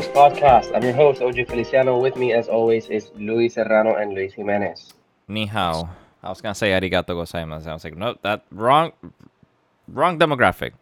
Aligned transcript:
back 0.00 0.34
to 0.34 0.40
National 0.40 0.62
Series 0.62 0.72
Podcast. 0.72 0.76
I'm 0.76 0.82
your 0.82 0.92
host, 0.92 1.20
OJ 1.20 1.48
Feliciano. 1.48 1.98
With 2.00 2.16
me, 2.16 2.32
as 2.32 2.48
always, 2.48 2.88
is 2.88 3.10
Luis 3.16 3.54
Serrano 3.54 3.94
and 3.94 4.14
Luis 4.14 4.32
Jimenez. 4.34 4.94
Ni 5.28 5.46
hao. 5.46 5.88
I 6.22 6.28
was 6.28 6.40
gonna 6.40 6.54
say 6.54 6.70
arigato 6.70 7.14
gozaimasu. 7.14 7.66
I 7.68 7.72
was 7.72 7.84
like, 7.84 7.96
nope, 7.96 8.18
that 8.22 8.44
wrong, 8.50 8.92
wrong 9.88 10.18
demographic. 10.18 10.72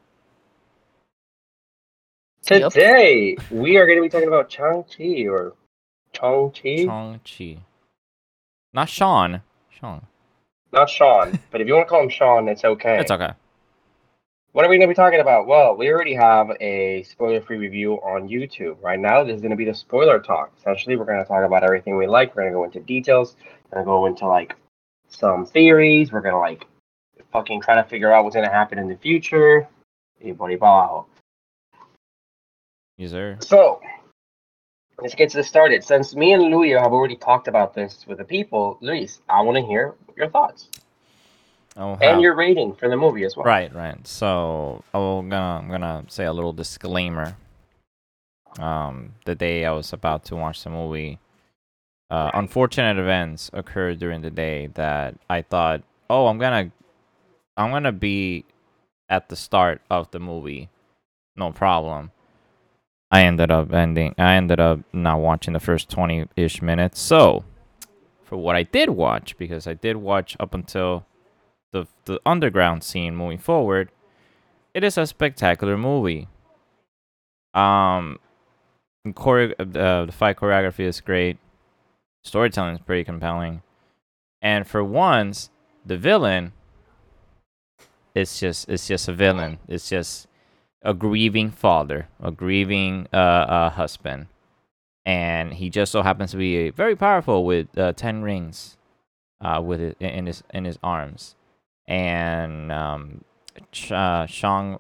Yep. 2.50 2.72
Today, 2.72 3.36
we 3.50 3.77
are 3.77 3.86
going 3.86 3.98
to 3.98 4.02
be 4.02 4.08
talking 4.08 4.28
about 4.28 4.48
Chang-Chi 4.48 5.27
or 5.28 5.52
Chong-Chi. 6.14 6.86
Chong 6.86 7.20
Chi, 7.22 7.58
not 8.72 8.89
Sean. 8.89 9.42
Sean. 9.69 10.06
Not 10.72 10.89
Sean, 10.89 11.39
but 11.50 11.61
if 11.61 11.66
you 11.66 11.74
want 11.74 11.89
to 11.89 11.91
call 11.91 12.02
him 12.02 12.08
Sean, 12.08 12.48
it's 12.48 12.64
okay. 12.64 13.00
It's 13.00 13.11
okay. 13.11 13.33
What 14.52 14.64
are 14.64 14.70
we 14.70 14.78
going 14.78 14.88
to 14.88 14.92
be 14.92 14.94
talking 14.94 15.20
about? 15.20 15.46
Well, 15.46 15.77
we 15.77 15.92
already 15.92 16.14
have 16.14 16.50
a 16.58 17.02
spoiler-free 17.02 17.58
review 17.58 17.96
on 17.96 18.30
YouTube. 18.30 18.82
Right 18.82 18.98
now, 18.98 19.22
this 19.22 19.36
is 19.36 19.42
going 19.42 19.50
to 19.50 19.56
be 19.56 19.66
the 19.66 19.74
spoiler 19.74 20.18
talk. 20.20 20.52
Essentially, 20.58 20.96
we're 20.96 21.05
going 21.05 21.22
to 21.22 21.28
talk 21.28 21.44
about 21.44 21.62
everything 21.62 21.98
we 21.98 22.06
like. 22.06 22.34
We're 22.34 22.44
going 22.44 22.52
to 22.52 22.56
go 22.56 22.64
into 22.64 22.80
details. 22.80 23.36
We're 23.70 23.84
going 23.84 23.84
to 23.84 23.90
go 23.90 24.06
into 24.06 24.27
like 24.27 24.56
some 25.10 25.44
theories. 25.44 26.12
We're 26.12 26.22
going 26.22 26.32
to 26.32 26.38
like 26.38 26.66
fucking 27.30 27.60
try 27.60 27.74
to 27.74 27.84
figure 27.84 28.10
out 28.10 28.24
what's 28.24 28.36
going 28.36 28.48
to 28.48 28.52
happen 28.52 28.78
in 28.78 28.88
the 28.88 28.96
future. 28.96 29.68
Y 30.24 30.32
por 30.32 30.48
ahí 30.48 30.58
para 30.58 30.70
abajo. 30.70 31.06
Yes, 32.96 33.10
sir. 33.10 33.36
So, 33.40 33.83
let's 34.98 35.14
get 35.14 35.30
this 35.30 35.46
started. 35.46 35.84
Since 35.84 36.16
me 36.16 36.33
and 36.33 36.44
Luis 36.44 36.74
have 36.78 36.92
already 36.92 37.16
talked 37.16 37.48
about 37.48 37.74
this 37.74 38.06
with 38.08 38.16
the 38.16 38.24
people, 38.24 38.78
Luis, 38.80 39.20
I 39.28 39.42
want 39.42 39.58
to 39.58 39.62
hear 39.62 39.94
your 40.16 40.30
thoughts 40.30 40.70
Oh, 41.80 41.96
and 42.00 42.20
your 42.20 42.34
rating 42.34 42.74
for 42.74 42.88
the 42.88 42.96
movie 42.96 43.24
as 43.24 43.36
well. 43.36 43.46
Right, 43.46 43.72
right. 43.72 44.04
So 44.06 44.82
I'm 44.92 45.28
gonna 45.28 45.60
I'm 45.62 45.68
gonna 45.70 46.04
say 46.08 46.24
a 46.24 46.32
little 46.32 46.52
disclaimer. 46.52 47.36
Um, 48.58 49.14
the 49.24 49.36
day 49.36 49.64
I 49.64 49.70
was 49.70 49.92
about 49.92 50.24
to 50.24 50.36
watch 50.36 50.64
the 50.64 50.70
movie, 50.70 51.20
uh, 52.10 52.32
unfortunate 52.34 52.98
events 52.98 53.50
occurred 53.52 54.00
during 54.00 54.22
the 54.22 54.30
day 54.30 54.68
that 54.74 55.14
I 55.30 55.42
thought, 55.42 55.82
oh, 56.10 56.26
I'm 56.26 56.38
gonna, 56.38 56.72
I'm 57.56 57.70
gonna 57.70 57.92
be 57.92 58.44
at 59.08 59.28
the 59.28 59.36
start 59.36 59.80
of 59.88 60.10
the 60.10 60.18
movie, 60.18 60.68
no 61.36 61.52
problem. 61.52 62.10
I 63.12 63.22
ended 63.22 63.52
up 63.52 63.72
ending. 63.72 64.14
I 64.18 64.34
ended 64.34 64.58
up 64.58 64.80
not 64.92 65.20
watching 65.20 65.52
the 65.52 65.60
first 65.60 65.88
twenty 65.88 66.26
ish 66.34 66.60
minutes. 66.60 67.00
So, 67.00 67.44
for 68.24 68.36
what 68.36 68.56
I 68.56 68.64
did 68.64 68.90
watch, 68.90 69.38
because 69.38 69.68
I 69.68 69.74
did 69.74 69.96
watch 69.96 70.36
up 70.40 70.54
until 70.54 71.06
the 71.73 71.86
the 72.05 72.20
underground 72.24 72.83
scene 72.83 73.17
moving 73.17 73.39
forward, 73.39 73.90
it 74.74 74.84
is 74.84 74.98
a 74.98 75.06
spectacular 75.06 75.77
movie. 75.77 76.29
Um, 77.55 78.18
chore- 79.17 79.55
uh, 79.58 80.05
the 80.06 80.12
fight 80.12 80.36
choreography 80.36 80.80
is 80.80 81.01
great. 81.01 81.39
Storytelling 82.24 82.74
is 82.74 82.80
pretty 82.80 83.05
compelling, 83.05 83.62
and 84.42 84.67
for 84.67 84.83
once, 84.83 85.51
the 85.84 85.96
villain. 85.96 86.52
It's 88.14 88.40
just 88.40 88.68
it's 88.68 88.89
just 88.89 89.08
a 89.08 89.12
villain. 89.12 89.58
It's 89.68 89.89
just 89.89 90.27
a 90.83 90.95
grieving 90.95 91.50
father, 91.50 92.08
a 92.20 92.30
grieving 92.30 93.06
uh, 93.12 93.17
uh 93.17 93.70
husband, 93.70 94.27
and 95.05 95.55
he 95.55 95.70
just 95.70 95.92
so 95.92 96.02
happens 96.02 96.33
to 96.33 96.36
be 96.36 96.70
very 96.70 96.96
powerful 96.96 97.45
with 97.45 97.77
uh, 97.79 97.92
ten 97.92 98.23
rings, 98.23 98.77
uh, 99.40 99.62
with 99.64 99.80
it 99.80 99.96
in 100.00 100.27
his 100.27 100.42
in 100.52 100.64
his 100.64 100.79
arms 100.83 101.36
and 101.88 102.70
um, 102.70 103.24
Ch- 103.72 103.92
uh, 103.92 104.26
Shang 104.26 104.78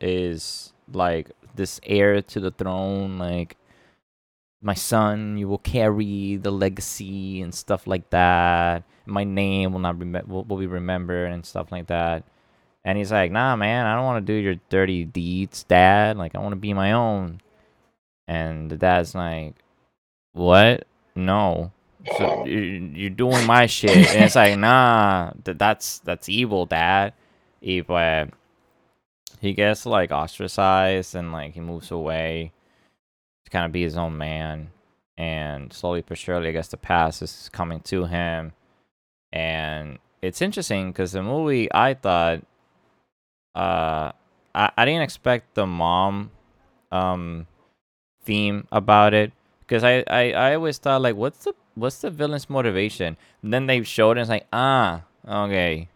is 0.00 0.72
like 0.90 1.30
this 1.54 1.78
heir 1.84 2.22
to 2.22 2.40
the 2.40 2.50
throne, 2.50 3.18
like 3.18 3.56
my 4.60 4.74
son, 4.74 5.36
you 5.36 5.46
will 5.46 5.58
carry 5.58 6.36
the 6.36 6.50
legacy 6.50 7.40
and 7.42 7.54
stuff 7.54 7.86
like 7.86 8.10
that. 8.10 8.82
My 9.06 9.22
name 9.22 9.72
will 9.72 9.80
not 9.80 9.98
rem- 9.98 10.26
will, 10.26 10.44
will 10.44 10.56
be 10.56 10.66
remembered 10.66 11.30
and 11.30 11.46
stuff 11.46 11.70
like 11.70 11.86
that. 11.88 12.24
And 12.84 12.96
he's 12.96 13.12
like, 13.12 13.30
Nah, 13.30 13.54
man, 13.54 13.86
I 13.86 13.94
don't 13.94 14.04
want 14.04 14.26
to 14.26 14.32
do 14.32 14.38
your 14.38 14.56
dirty 14.70 15.04
deeds, 15.04 15.64
Dad. 15.64 16.16
Like, 16.16 16.34
I 16.34 16.40
want 16.40 16.52
to 16.52 16.56
be 16.56 16.72
my 16.72 16.92
own. 16.92 17.40
And 18.26 18.70
the 18.70 18.76
dad's 18.76 19.14
like, 19.14 19.54
What? 20.32 20.86
No 21.14 21.72
so 22.16 22.44
you- 22.46 22.90
you're 22.94 23.10
doing 23.10 23.46
my 23.46 23.66
shit. 23.66 23.90
And 24.14 24.24
it's 24.24 24.34
like 24.36 24.56
nah 24.66 25.32
th- 25.44 25.58
that's 25.58 25.98
that's 26.00 26.28
evil 26.28 26.66
dad. 26.66 27.12
Y 27.60 27.82
pues 27.86 28.30
he 29.40 29.52
gets 29.54 29.86
like 29.86 30.10
ostracized 30.12 31.14
and 31.14 31.32
like 31.32 31.54
he 31.54 31.60
moves 31.60 31.90
away 31.90 32.52
to 33.44 33.50
kind 33.50 33.66
of 33.66 33.72
be 33.72 33.82
his 33.82 33.96
own 33.96 34.16
man. 34.16 34.70
And 35.16 35.72
slowly 35.72 36.02
but 36.06 36.16
surely 36.18 36.48
i 36.48 36.52
guess 36.52 36.68
the 36.68 36.76
past 36.76 37.22
is 37.22 37.48
coming 37.52 37.80
to 37.90 38.04
him. 38.06 38.52
And 39.32 39.98
it's 40.22 40.40
interesting 40.42 40.90
because 40.92 41.12
the 41.12 41.22
movie 41.22 41.68
i 41.72 41.94
thought 41.94 42.42
uh 43.54 44.12
I, 44.54 44.70
I 44.76 44.84
didn't 44.84 45.02
expect 45.02 45.54
the 45.54 45.66
mom 45.66 46.30
um 46.92 47.46
theme 48.22 48.66
about 48.72 49.14
it. 49.14 49.32
Because 49.60 49.84
I, 49.84 50.04
I 50.06 50.32
I 50.32 50.54
always 50.54 50.78
thought 50.78 51.02
like 51.02 51.16
what's 51.16 51.44
the 51.44 51.52
what's 51.78 52.00
the 52.00 52.10
villain's 52.10 52.50
motivation? 52.50 53.16
And 53.42 53.52
then 53.52 53.66
they 53.66 53.82
showed 53.82 54.18
it 54.18 54.20
and 54.20 54.20
it's 54.20 54.30
like 54.30 54.46
ah 54.52 55.02
okay 55.28 55.88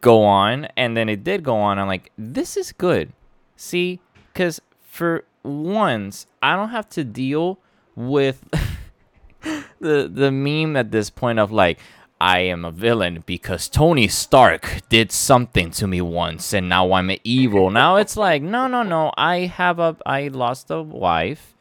go 0.00 0.24
on 0.24 0.66
and 0.76 0.96
then 0.96 1.08
it 1.08 1.24
did 1.24 1.42
go 1.42 1.56
on. 1.56 1.78
I'm 1.78 1.86
like 1.86 2.12
this 2.16 2.56
is 2.56 2.72
good. 2.72 3.12
See, 3.56 4.00
because 4.32 4.60
for 4.82 5.24
once 5.42 6.26
I 6.42 6.56
don't 6.56 6.70
have 6.70 6.88
to 6.90 7.04
deal 7.04 7.58
with 7.94 8.44
the 9.80 10.10
the 10.12 10.30
meme 10.30 10.76
at 10.76 10.90
this 10.90 11.10
point 11.10 11.38
of 11.38 11.52
like 11.52 11.78
I 12.18 12.40
am 12.40 12.64
a 12.64 12.70
villain 12.70 13.22
because 13.26 13.68
Tony 13.68 14.08
Stark 14.08 14.80
did 14.88 15.12
something 15.12 15.70
to 15.72 15.86
me 15.86 16.00
once 16.00 16.54
and 16.54 16.68
now 16.68 16.92
I'm 16.92 17.10
evil. 17.24 17.70
Now 17.70 17.96
it's 17.96 18.16
like 18.16 18.42
no 18.42 18.66
no 18.66 18.82
no 18.82 19.12
I 19.16 19.40
have 19.40 19.78
a 19.78 19.96
I 20.06 20.28
lost 20.28 20.70
a 20.70 20.82
wife 20.82 21.55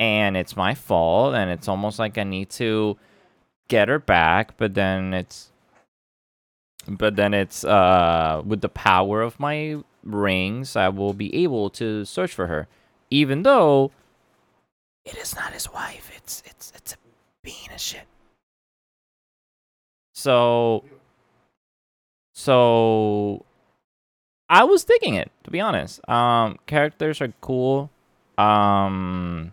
and 0.00 0.34
it's 0.34 0.56
my 0.56 0.74
fault 0.74 1.34
and 1.34 1.50
it's 1.50 1.68
almost 1.68 1.98
like 1.98 2.16
I 2.16 2.24
need 2.24 2.48
to 2.52 2.96
get 3.68 3.88
her 3.88 4.00
back 4.00 4.56
but 4.56 4.74
then 4.74 5.12
it's 5.14 5.52
but 6.88 7.14
then 7.14 7.34
it's 7.34 7.62
uh 7.62 8.42
with 8.44 8.62
the 8.62 8.70
power 8.70 9.20
of 9.20 9.38
my 9.38 9.76
rings 10.02 10.74
I 10.74 10.88
will 10.88 11.12
be 11.12 11.32
able 11.44 11.68
to 11.70 12.04
search 12.06 12.32
for 12.32 12.46
her. 12.46 12.66
Even 13.10 13.42
though 13.42 13.92
it 15.04 15.16
is 15.18 15.36
not 15.36 15.52
his 15.52 15.70
wife 15.70 16.10
it's 16.16 16.42
it's 16.46 16.72
it's 16.74 16.94
a 16.94 16.96
being 17.44 17.70
of 17.72 17.80
shit. 17.80 18.06
So 20.14 20.84
so 22.32 23.44
I 24.48 24.64
was 24.64 24.84
digging 24.84 25.14
it 25.14 25.30
to 25.44 25.50
be 25.50 25.60
honest. 25.60 26.00
Um 26.08 26.58
characters 26.64 27.20
are 27.20 27.34
cool. 27.42 27.90
Um 28.38 29.52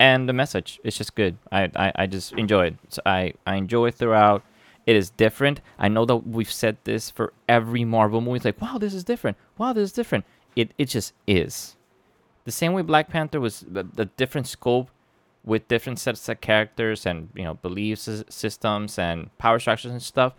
and 0.00 0.26
the 0.26 0.32
message. 0.32 0.80
It's 0.82 0.96
just 0.96 1.14
good. 1.14 1.36
I, 1.52 1.70
I, 1.76 1.92
I 1.94 2.06
just 2.06 2.32
enjoy 2.32 2.68
it. 2.68 2.76
So 2.88 3.02
I, 3.04 3.34
I 3.46 3.56
enjoy 3.56 3.88
it 3.88 3.94
throughout. 3.96 4.42
It 4.86 4.96
is 4.96 5.10
different. 5.10 5.60
I 5.78 5.88
know 5.88 6.06
that 6.06 6.26
we've 6.26 6.50
said 6.50 6.78
this 6.84 7.10
for 7.10 7.34
every 7.48 7.84
Marvel 7.84 8.22
movie. 8.22 8.36
It's 8.36 8.44
like, 8.46 8.60
wow, 8.60 8.78
this 8.78 8.94
is 8.94 9.04
different. 9.04 9.36
Wow, 9.58 9.74
this 9.74 9.84
is 9.84 9.92
different. 9.92 10.24
It 10.56 10.72
it 10.78 10.86
just 10.86 11.12
is. 11.28 11.76
The 12.44 12.50
same 12.50 12.72
way 12.72 12.82
Black 12.82 13.10
Panther 13.10 13.38
was 13.38 13.64
the, 13.68 14.06
different 14.16 14.48
scope 14.48 14.90
with 15.44 15.68
different 15.68 15.98
sets 15.98 16.28
of 16.28 16.40
characters 16.40 17.04
and 17.06 17.28
you 17.34 17.44
know 17.44 17.54
beliefs, 17.54 18.08
systems 18.30 18.98
and 18.98 19.36
power 19.38 19.58
structures 19.58 19.92
and 19.92 20.02
stuff. 20.02 20.32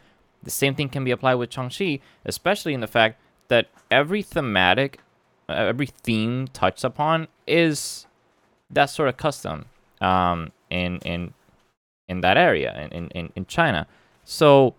The 0.44 0.52
same 0.52 0.74
thing 0.74 0.90
can 0.90 1.04
be 1.04 1.12
applied 1.12 1.36
with 1.36 1.54
Shang-Chi, 1.54 2.00
especially 2.26 2.74
in 2.74 2.82
the 2.82 2.88
fact 2.88 3.22
that 3.48 3.70
every 3.92 4.24
thematic, 4.24 5.00
uh, 5.48 5.54
every 5.54 5.86
theme 5.86 6.48
touched 6.48 6.84
upon 6.84 7.28
is 7.46 8.08
that 8.74 8.86
sort 8.86 9.10
of 9.10 9.18
custom 9.18 9.66
um, 10.00 10.52
in 10.70 10.98
in 11.00 11.34
in 12.08 12.22
that 12.22 12.38
area 12.38 12.90
in, 12.92 13.08
in, 13.10 13.32
in 13.36 13.46
China. 13.46 13.88
So 14.26 14.76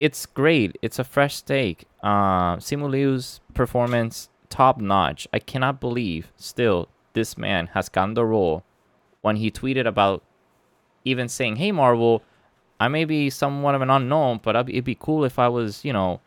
it's 0.00 0.26
great. 0.26 0.76
It's 0.82 0.98
a 0.98 1.04
fresh 1.04 1.42
take. 1.42 1.86
Uh, 2.02 2.56
Simu 2.56 2.90
Liu's 2.90 3.40
performance 3.54 4.28
top 4.48 4.80
notch. 4.80 5.28
I 5.32 5.38
cannot 5.38 5.80
believe 5.80 6.32
still 6.36 6.88
this 7.12 7.38
man 7.38 7.68
has 7.68 7.88
gotten 7.88 8.14
the 8.14 8.24
role 8.24 8.64
when 9.20 9.36
he 9.36 9.50
tweeted 9.50 9.86
about 9.86 10.22
even 11.04 11.28
saying, 11.28 11.56
"Hey 11.56 11.70
Marvel, 11.70 12.22
I 12.80 12.88
may 12.88 13.04
be 13.04 13.30
somewhat 13.30 13.76
of 13.76 13.82
an 13.82 13.90
unknown, 13.90 14.40
but 14.42 14.56
it'd 14.56 14.84
be 14.84 14.96
cool 14.96 15.24
if 15.24 15.38
I 15.38 15.48
was, 15.48 15.84
you 15.84 15.92
know, 15.92 16.20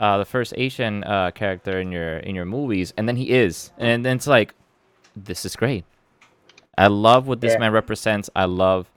uh, 0.00 0.18
the 0.18 0.24
first 0.24 0.52
Asian 0.56 1.04
uh, 1.04 1.30
character 1.30 1.78
in 1.80 1.92
your 1.92 2.16
in 2.18 2.34
your 2.34 2.44
movies." 2.44 2.92
And 2.96 3.08
then 3.08 3.16
he 3.16 3.30
is, 3.30 3.72
and 3.78 4.04
then 4.04 4.16
it's 4.16 4.26
like, 4.26 4.54
this 5.16 5.44
is 5.44 5.56
great. 5.56 5.84
I 6.76 6.86
love 6.86 7.26
what 7.26 7.40
this 7.40 7.52
Yeah. 7.52 7.58
man 7.58 7.72
represents. 7.72 8.30
I 8.34 8.44
love 8.46 8.90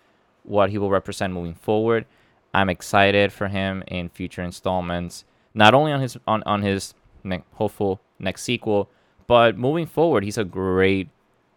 what 0.44 0.70
he 0.70 0.78
will 0.78 0.90
represent 0.92 1.34
moving 1.34 1.56
forward. 1.56 2.06
I'm 2.54 2.70
excited 2.70 3.34
for 3.34 3.48
him 3.50 3.84
in 3.88 4.10
future 4.10 4.42
installments. 4.42 5.26
Not 5.54 5.74
only 5.74 5.92
on 5.92 6.00
his 6.02 6.18
on 6.28 6.42
on 6.46 6.62
his 6.62 6.94
ne- 7.24 7.44
hopeful 7.56 8.00
next 8.20 8.44
sequel. 8.44 8.90
But 9.28 9.58
moving 9.58 9.88
forward, 9.88 10.24
he's 10.24 10.38
a 10.38 10.44
great 10.46 11.10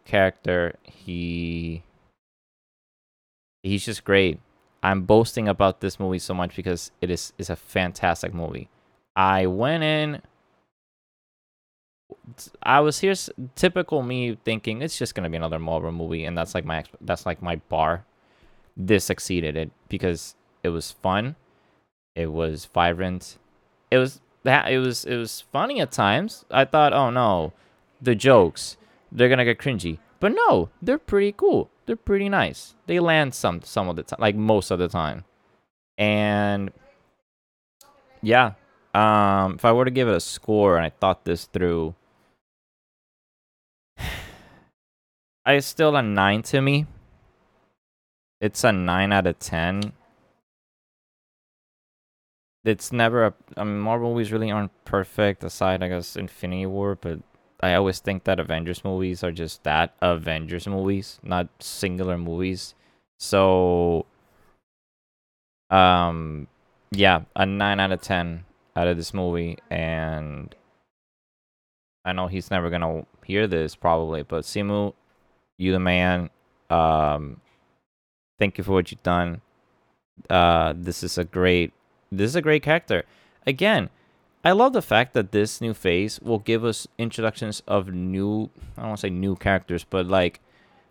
character. 0.05 0.75
He 0.85 1.83
he's 3.63 3.85
just 3.85 4.05
great. 4.05 4.41
I'm 4.83 5.03
boasting 5.03 5.49
about 5.49 5.81
this 5.81 5.99
movie 6.01 6.19
so 6.21 6.35
much 6.35 6.55
because 6.57 6.91
it 7.01 7.11
is 7.11 7.33
is 7.39 7.51
a 7.51 7.57
fantastic 7.57 8.33
movie. 8.33 8.69
I 9.17 9.47
went 9.47 9.83
in 9.83 10.23
I 12.63 12.81
was 12.81 13.01
here 13.01 13.15
typical 13.55 14.03
me 14.03 14.39
thinking 14.45 14.83
it's 14.83 14.99
just 14.99 15.15
to 15.25 15.31
be 15.31 15.37
another 15.37 15.59
Marvel 15.59 15.93
movie 15.93 16.25
and 16.25 16.37
that's 16.37 16.55
like 16.55 16.65
my 16.65 16.85
that's 17.01 17.27
like 17.27 17.43
my 17.43 17.57
bar. 17.69 18.05
This 18.77 19.11
exceeded 19.11 19.57
it 19.57 19.71
because 19.89 20.35
it 20.63 20.69
was 20.69 20.93
fun. 20.93 21.37
It 22.15 22.33
was 22.33 22.67
vibrant. 22.67 23.39
It 23.91 23.99
was 23.99 24.21
that 24.45 24.71
it 24.71 24.79
was 24.79 25.05
it 25.05 25.17
was 25.17 25.43
funny 25.53 25.81
at 25.81 25.93
times. 25.93 26.45
I 26.51 26.65
thought, 26.65 26.93
"Oh 26.93 27.11
no, 27.11 27.53
the 28.01 28.15
jokes, 28.15 28.77
they're 29.11 29.29
to 29.39 29.45
get 29.45 29.59
cringy." 29.59 29.99
But 30.21 30.35
no, 30.35 30.69
they're 30.83 30.99
pretty 30.99 31.33
cool. 31.37 31.71
They're 31.87 31.97
pretty 31.97 32.29
nice. 32.29 32.75
They 32.87 33.01
land 33.01 33.35
some 33.35 33.63
some 33.63 33.89
of 33.89 33.97
the 33.97 34.03
time, 34.03 34.19
like 34.21 34.37
most 34.37 34.71
of 34.71 34.79
the 34.79 34.89
time. 34.89 35.25
And 35.97 36.71
yeah, 38.23 38.53
um, 38.99 39.55
if 39.55 39.65
I 39.65 39.71
were 39.71 39.85
to 39.85 39.93
give 39.93 40.09
it 40.09 40.17
a 40.17 40.21
score 40.21 40.77
and 40.77 40.85
I 40.85 40.91
thought 40.91 41.25
this 41.25 41.45
through, 41.45 41.95
it's 45.47 45.67
still 45.67 45.95
a 45.95 46.03
nine 46.03 46.43
to 46.43 46.61
me. 46.61 46.87
It's 48.41 48.65
a 48.65 48.73
nine 48.73 49.13
out 49.13 49.27
of 49.29 49.39
ten. 49.39 49.93
It's 52.65 52.91
never 52.93 53.27
a. 53.27 53.35
I 53.57 53.65
mean, 53.65 53.79
Marvel 53.79 54.13
movies 54.13 54.33
really 54.33 54.51
aren't 54.51 54.73
perfect, 54.85 55.45
aside 55.45 55.83
I 55.83 55.89
guess 55.89 56.17
Infinity 56.17 56.67
War, 56.67 56.97
but 56.97 57.21
I 57.61 57.75
always 57.75 58.01
think 58.01 58.25
that 58.25 58.41
Avengers 58.41 58.85
movies 58.85 59.23
are 59.23 59.33
just 59.33 59.63
that 59.63 59.95
Avengers 60.03 60.67
movies, 60.67 61.21
not 61.23 61.49
singular 61.61 62.19
movies. 62.19 62.75
So, 63.21 64.07
um, 65.71 66.49
yeah, 66.91 67.23
a 67.37 67.47
nine 67.47 67.81
out 67.81 67.93
of 67.93 68.03
ten 68.03 68.45
out 68.79 68.87
of 68.87 68.97
this 68.97 69.13
movie, 69.13 69.59
and 69.71 70.55
I 72.05 72.13
know 72.13 72.29
he's 72.29 72.51
never 72.51 72.71
gonna 72.71 73.05
hear 73.25 73.49
this 73.49 73.75
probably, 73.75 74.23
but 74.23 74.45
Simu, 74.45 74.95
you 75.59 75.73
the 75.73 75.81
man. 75.81 76.31
Um, 76.71 77.41
thank 78.39 78.57
you 78.57 78.63
for 78.63 78.73
what 78.73 78.93
you've 78.93 79.03
done. 79.03 79.41
Uh, 80.31 80.75
this 80.77 81.03
is 81.03 81.19
a 81.19 81.25
great, 81.25 81.73
this 82.13 82.31
is 82.31 82.37
a 82.37 82.43
great 82.43 82.63
character. 82.63 83.05
Again, 83.47 83.91
I 84.45 84.53
love 84.53 84.73
the 84.73 84.83
fact 84.83 85.13
that 85.15 85.33
this 85.33 85.61
new 85.61 85.75
phase 85.75 86.21
will 86.21 86.39
give 86.39 86.65
us 86.65 86.87
introductions 86.99 87.63
of 87.67 87.93
new, 87.93 88.51
I 88.77 88.83
don't 88.83 88.91
want 88.91 89.01
to 89.01 89.07
say 89.09 89.11
new 89.11 89.35
characters, 89.35 89.83
but 89.83 90.07
like 90.07 90.41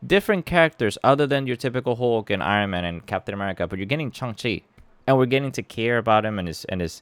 different 0.06 0.46
characters 0.46 0.98
other 1.04 1.26
than 1.26 1.48
your 1.48 1.56
typical 1.56 1.96
Hulk 1.96 2.30
and 2.30 2.44
Iron 2.44 2.72
Man 2.72 2.84
and 2.84 3.06
Captain 3.06 3.34
America. 3.34 3.66
But 3.66 3.80
you're 3.80 3.86
getting 3.86 4.12
Shang-Chi, 4.12 4.62
and 5.08 5.18
we're 5.18 5.26
getting 5.26 5.54
to 5.54 5.64
care 5.64 5.98
about 5.98 6.26
him 6.26 6.38
and 6.38 6.50
his 6.50 6.66
and 6.66 6.82
his 6.82 7.02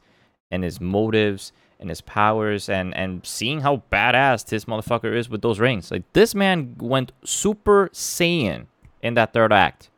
and 0.55 0.63
his 0.63 0.81
motives 0.81 1.51
and 1.79 1.89
his 1.89 2.01
powers 2.01 2.69
and 2.69 2.95
and 2.95 3.25
seeing 3.25 3.61
how 3.61 3.83
badass 3.91 4.45
this 4.45 4.65
motherfucker 4.65 5.15
is 5.15 5.29
with 5.29 5.41
those 5.41 5.59
rings. 5.59 5.91
Like 5.91 6.11
this 6.13 6.33
man 6.33 6.75
went 6.79 7.11
super 7.23 7.89
saiyan 7.93 8.65
in 9.01 9.13
that 9.13 9.33
third 9.33 9.53
act. 9.53 9.89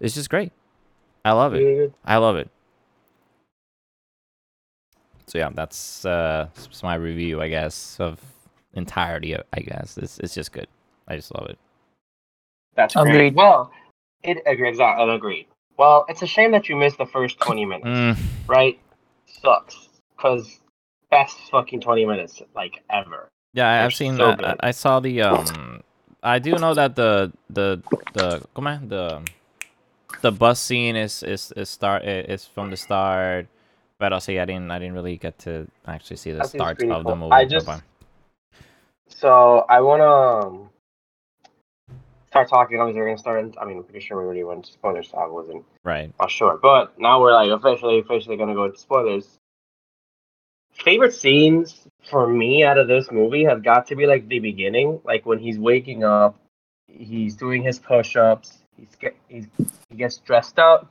It's 0.00 0.14
just 0.14 0.30
great. 0.30 0.52
I 1.24 1.32
love 1.32 1.54
it. 1.54 1.92
I 2.04 2.16
love 2.16 2.36
it 2.36 2.50
so 5.32 5.38
yeah, 5.38 5.48
that's 5.54 6.04
uh, 6.04 6.46
that's 6.54 6.82
my 6.82 6.94
review, 6.94 7.40
I 7.40 7.48
guess, 7.48 7.96
of 7.98 8.20
entirety. 8.74 9.34
I 9.34 9.60
guess 9.60 9.96
it's 9.96 10.18
it's 10.18 10.34
just 10.34 10.52
good. 10.52 10.66
I 11.08 11.16
just 11.16 11.34
love 11.34 11.48
it. 11.48 11.58
That's 12.76 12.94
great. 12.94 13.14
Agreed. 13.14 13.34
Well, 13.34 13.72
it 14.22 14.42
agrees. 14.44 14.78
I 14.78 15.02
agree. 15.14 15.46
Well, 15.78 16.04
it's 16.10 16.20
a 16.20 16.26
shame 16.26 16.50
that 16.52 16.68
you 16.68 16.76
missed 16.76 16.98
the 16.98 17.06
first 17.06 17.40
twenty 17.40 17.64
minutes, 17.64 17.86
mm. 17.86 18.16
right? 18.46 18.78
Sucks 19.42 19.88
because 20.16 20.60
best 21.10 21.36
fucking 21.50 21.80
twenty 21.80 22.06
minutes 22.06 22.42
like 22.54 22.82
ever. 22.90 23.28
Yeah, 23.54 23.68
I, 23.68 23.74
have 23.76 23.92
seen. 23.92 24.16
So 24.16 24.30
I, 24.30 24.56
I 24.60 24.70
saw 24.70 25.00
the 25.00 25.22
um. 25.22 25.82
I 26.22 26.38
do 26.38 26.52
know 26.56 26.72
that 26.74 26.94
the 26.94 27.32
the 27.50 27.82
the 28.12 28.42
come 28.54 28.68
on 28.68 28.88
the 28.88 29.20
the 30.20 30.30
bus 30.30 30.60
scene 30.60 30.94
is 30.94 31.22
is 31.22 31.52
is 31.56 31.68
start 31.68 32.04
is 32.04 32.46
from 32.46 32.70
the 32.70 32.76
start 32.76 33.48
but 34.02 34.12
also, 34.12 34.32
yeah, 34.32 34.42
I 34.42 34.46
didn't 34.46 34.68
I 34.68 34.80
didn't 34.80 34.94
really 34.94 35.16
get 35.16 35.38
to 35.46 35.68
actually 35.86 36.16
see 36.16 36.32
the 36.32 36.42
start 36.42 36.82
of 36.82 37.04
the 37.04 37.14
movie. 37.14 37.30
I 37.30 37.44
just 37.44 37.70
so 39.06 39.64
I 39.68 39.80
wanna 39.80 40.04
um, 40.04 40.70
start 42.32 42.48
talking. 42.48 42.80
Obviously, 42.80 43.00
we're 43.00 43.08
gonna 43.08 43.18
start. 43.18 43.54
I 43.60 43.64
mean, 43.66 43.76
I'm 43.76 43.84
pretty 43.84 44.00
sure 44.00 44.16
we 44.16 44.24
already 44.24 44.42
went 44.42 44.64
to 44.64 44.72
spoilers, 44.72 45.10
so 45.10 45.18
I 45.18 45.26
wasn't 45.26 45.64
right. 45.84 46.10
Not 46.18 46.30
sure, 46.30 46.58
but 46.60 46.98
now 46.98 47.20
we're 47.20 47.32
like 47.32 47.50
officially 47.50 47.98
officially 47.98 48.38
gonna 48.38 48.54
go 48.54 48.70
to 48.70 48.78
spoilers. 48.78 49.38
Favorite 50.72 51.12
scenes 51.12 51.86
for 52.10 52.26
me 52.26 52.64
out 52.64 52.78
of 52.78 52.88
this 52.88 53.10
movie 53.12 53.44
have 53.44 53.62
got 53.62 53.86
to 53.88 53.96
be 53.96 54.06
like 54.06 54.26
the 54.28 54.38
beginning, 54.38 54.98
like 55.04 55.26
when 55.26 55.38
he's 55.38 55.58
waking 55.58 56.04
up, 56.04 56.34
he's 56.86 57.36
doing 57.36 57.62
his 57.62 57.78
push-ups, 57.78 58.60
he's 58.78 58.96
get, 58.98 59.14
he's 59.28 59.46
he 59.90 59.96
gets 59.96 60.16
dressed 60.16 60.58
up, 60.58 60.90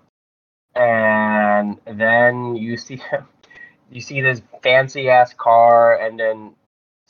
and 0.75 1.79
then 1.87 2.55
you 2.55 2.77
see 2.77 3.01
you 3.91 3.99
see 3.99 4.21
this 4.21 4.43
fancy 4.61 5.09
ass 5.09 5.33
car 5.33 5.97
and 5.97 6.19
then 6.19 6.53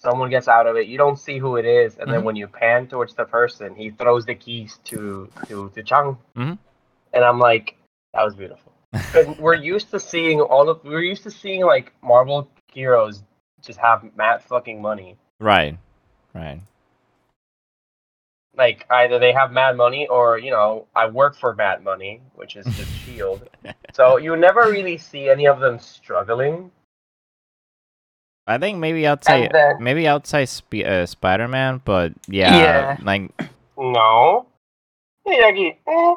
someone 0.01 0.29
gets 0.29 0.48
out 0.48 0.67
of 0.67 0.75
it 0.75 0.88
you 0.88 0.98
don't 0.98 1.20
see 1.20 1.38
who 1.38 1.58
it 1.58 1.65
is 1.65 1.96
and 1.96 2.03
mm-hmm. 2.03 2.12
then 2.12 2.24
when 2.24 2.36
you 2.36 2.48
pan 2.48 2.88
towards 2.88 3.13
the 3.13 3.25
person 3.25 3.75
he 3.75 3.91
throws 3.91 4.25
the 4.25 4.36
keys 4.36 4.79
to 4.84 5.29
to 5.48 5.70
to 5.75 5.84
chang 5.84 6.17
mm-hmm. 6.36 6.53
and 7.13 7.24
i'm 7.24 7.39
like 7.39 7.75
that 8.13 8.24
was 8.24 8.36
beautiful 8.36 8.72
we're 9.39 9.55
used 9.55 9.89
to 9.91 10.00
seeing 10.00 10.41
all 10.41 10.70
of 10.70 10.84
we're 10.84 11.01
used 11.01 11.24
to 11.24 11.31
seeing 11.31 11.63
like 11.63 11.93
marvel 12.01 12.50
heroes 12.74 13.24
just 13.62 13.79
have 13.79 14.03
mad 14.17 14.41
fucking 14.43 14.81
money 14.81 15.15
right 15.39 15.77
right 16.34 16.60
like 18.58 18.86
either 18.89 19.20
they 19.20 19.31
have 19.31 19.51
mad 19.51 19.77
money 19.77 20.08
or 20.08 20.38
you 20.38 20.51
know 20.51 20.88
I 20.96 21.08
work 21.08 21.36
for 21.36 21.55
mad 21.55 21.84
money, 21.84 22.22
which 22.36 22.55
is 22.55 22.65
the 22.65 22.86
Shield. 23.05 23.50
so 23.93 24.17
you 24.17 24.36
never 24.36 24.62
really 24.70 24.98
see 24.98 25.29
any 25.29 25.48
of 25.48 25.60
them 25.60 25.79
struggling. 25.79 26.72
I 28.48 28.58
think 28.58 28.80
maybe 28.80 29.06
outside 29.06 29.52
then, 29.54 29.78
maybe 29.80 30.08
outside 30.08 30.46
Sp- 30.50 30.86
uh, 30.86 31.06
Spider 31.06 31.48
Man, 31.48 31.82
but 31.86 32.14
yeah, 32.28 32.58
yeah, 32.58 32.98
like 33.04 33.32
no, 33.78 34.48
eh. 35.28 36.16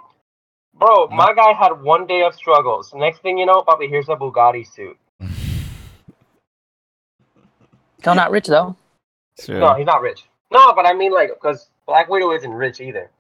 bro, 0.75 1.09
my 1.09 1.33
guy 1.35 1.53
had 1.53 1.83
one 1.83 2.07
day 2.07 2.23
of 2.23 2.35
struggles. 2.35 2.93
Next 2.95 3.21
thing 3.21 3.39
you 3.39 3.47
know, 3.47 3.63
probably 3.63 3.89
here's 3.89 4.09
a 4.09 4.17
Bugatti 4.17 4.67
suit. 4.67 4.97
Still 8.01 8.15
not 8.15 8.31
rich 8.31 8.47
though. 8.47 8.77
True. 9.41 9.61
No, 9.61 9.75
he's 9.75 9.87
not 9.87 10.03
rich. 10.03 10.25
No, 10.53 10.73
but 10.75 10.87
I 10.87 10.93
mean 10.93 11.13
like 11.13 11.31
because 11.35 11.69
Black 11.87 12.09
Widow 12.09 12.33
isn't 12.33 12.53
rich 12.53 12.81
either. 12.81 13.11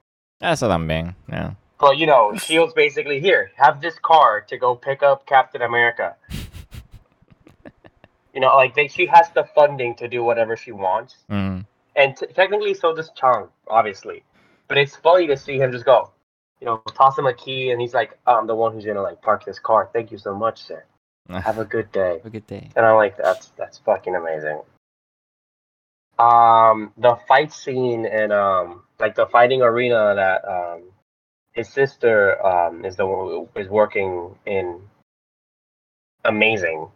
That's 0.40 0.62
what 0.62 0.70
I'm 0.70 0.86
being. 0.86 1.14
Yeah. 1.28 1.54
But 1.78 1.98
you 1.98 2.06
know, 2.06 2.34
Shield's 2.36 2.74
basically 2.74 3.20
here. 3.20 3.50
Have 3.56 3.80
this 3.80 3.98
car 3.98 4.42
to 4.42 4.58
go 4.58 4.74
pick 4.74 5.02
up 5.02 5.26
Captain 5.26 5.62
America. 5.62 6.16
you 8.34 8.40
know, 8.40 8.54
like 8.56 8.74
they, 8.74 8.88
she 8.88 9.06
has 9.06 9.30
the 9.30 9.44
funding 9.54 9.94
to 9.96 10.08
do 10.08 10.22
whatever 10.24 10.56
she 10.56 10.72
wants. 10.72 11.16
Mm. 11.30 11.64
And 11.96 12.16
t- 12.16 12.26
technically, 12.26 12.74
so 12.74 12.94
does 12.94 13.10
Chang, 13.14 13.48
obviously. 13.68 14.24
But 14.66 14.78
it's 14.78 14.96
funny 14.96 15.28
to 15.28 15.36
see 15.36 15.58
him 15.58 15.70
just 15.70 15.84
go, 15.84 16.10
you 16.60 16.66
know, 16.66 16.82
toss 16.94 17.16
him 17.16 17.26
a 17.26 17.34
key, 17.34 17.70
and 17.70 17.80
he's 17.80 17.94
like, 17.94 18.18
"I'm 18.26 18.46
the 18.46 18.54
one 18.54 18.72
who's 18.72 18.84
gonna 18.84 19.02
like 19.02 19.22
park 19.22 19.44
this 19.44 19.58
car. 19.58 19.88
Thank 19.92 20.10
you 20.10 20.18
so 20.18 20.34
much, 20.34 20.62
sir. 20.62 20.84
Have 21.30 21.58
a 21.58 21.64
good 21.64 21.92
day. 21.92 22.18
Have 22.18 22.26
a 22.26 22.30
good 22.30 22.46
day." 22.46 22.70
And 22.74 22.84
I'm 22.84 22.96
like, 22.96 23.16
"That's 23.16 23.52
that's 23.56 23.78
fucking 23.78 24.14
amazing." 24.14 24.60
um 26.18 26.92
the 26.96 27.16
fight 27.26 27.52
scene 27.52 28.06
and 28.06 28.32
um 28.32 28.84
like 29.00 29.16
the 29.16 29.26
fighting 29.26 29.62
arena 29.62 30.14
that 30.14 30.44
um 30.46 30.82
his 31.52 31.68
sister 31.68 32.44
um 32.46 32.84
is 32.84 32.96
the 32.96 33.04
one 33.04 33.26
who 33.26 33.48
is 33.60 33.68
working 33.68 34.36
in 34.46 34.80
amazing 36.24 36.88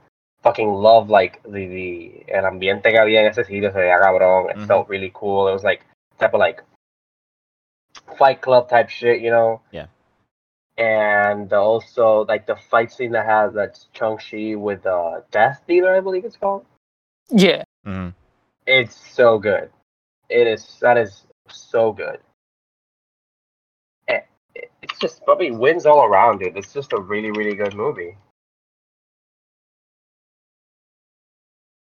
fucking 0.43 0.71
love 0.73 1.11
like 1.11 1.43
the 1.45 1.67
the 1.67 2.25
el 2.29 2.45
ambiente 2.47 2.91
que 2.91 2.99
había 2.99 3.21
en 3.21 3.27
ese 3.27 3.45
sitio 3.45 3.73
se 3.73 3.79
veía 3.79 3.99
cabrón 3.99 4.51
it 4.51 4.57
mm-hmm. 4.57 4.67
felt 4.67 4.89
really 4.89 5.11
cool 5.15 5.49
it 5.49 5.53
was 5.53 5.65
like 5.65 5.85
type 6.19 6.35
of 6.35 6.41
like 6.41 6.63
fight 8.19 8.41
club 8.41 8.69
type 8.69 8.89
shit 8.89 9.21
you 9.21 9.31
know 9.31 9.61
yeah 9.73 9.87
and 10.77 11.53
also 11.53 12.25
like 12.29 12.47
the 12.47 12.57
fight 12.71 12.93
scene 12.93 13.11
that 13.13 13.27
has 13.27 13.53
that 13.55 13.79
Chung 13.93 14.17
Chi 14.17 14.55
with 14.55 14.87
uh 14.87 15.21
Death 15.33 15.63
Dealer 15.67 15.97
I 15.97 16.01
believe 16.01 16.25
it's 16.25 16.37
called 16.37 16.65
yeah 17.31 17.65
mm-hmm. 17.85 18.11
It's 18.69 18.97
so 19.15 19.39
good. 19.39 19.71
It 20.29 20.47
is 20.47 20.77
that 20.83 20.99
is 20.99 21.25
so 21.49 21.91
good. 21.91 22.21
It 24.07 24.27
it's 24.83 24.99
just 24.99 25.25
probably 25.25 25.51
wins 25.51 25.87
all 25.87 26.05
around, 26.05 26.41
dude. 26.41 26.55
It's 26.55 26.75
just 26.75 26.93
a 26.93 27.01
really, 27.01 27.31
really 27.31 27.55
good 27.55 27.75
movie. 27.75 28.19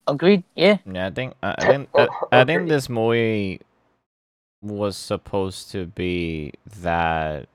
Agreed. 0.07 0.43
Yeah. 0.55 0.77
Yeah, 0.91 1.07
I 1.07 1.09
think 1.09 1.33
I, 1.41 1.55
I 1.57 1.65
think 1.65 1.89
I, 1.95 2.07
I 2.31 2.43
think 2.43 2.69
this 2.69 2.89
movie 2.89 3.61
was 4.61 4.95
supposed 4.97 5.71
to 5.71 5.85
be 5.87 6.53
that. 6.81 7.47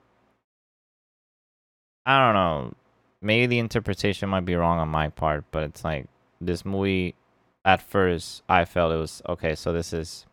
I 2.05 2.25
don't 2.25 2.33
know. 2.33 2.73
Maybe 3.21 3.45
the 3.45 3.59
interpretation 3.59 4.29
might 4.29 4.45
be 4.45 4.55
wrong 4.55 4.79
on 4.79 4.89
my 4.89 5.09
part, 5.09 5.45
but 5.51 5.63
it's 5.63 5.83
like 5.83 6.07
this 6.39 6.65
movie. 6.65 7.15
At 7.63 7.79
first, 7.81 8.41
I 8.49 8.65
felt 8.65 8.91
it 8.91 8.97
was 8.97 9.21
okay. 9.29 9.53
So 9.53 9.71
this 9.71 9.93
is 9.93 10.25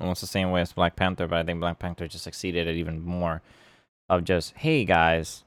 almost 0.00 0.20
the 0.20 0.28
same 0.28 0.52
way 0.52 0.60
as 0.60 0.72
Black 0.72 0.94
Panther, 0.94 1.26
but 1.26 1.38
I 1.38 1.42
think 1.42 1.58
Black 1.58 1.80
Panther 1.80 2.06
just 2.06 2.22
succeeded 2.24 2.68
it 2.68 2.76
even 2.76 3.00
more. 3.00 3.42
Of 4.08 4.24
just 4.24 4.54
hey 4.56 4.84
guys, 4.84 5.42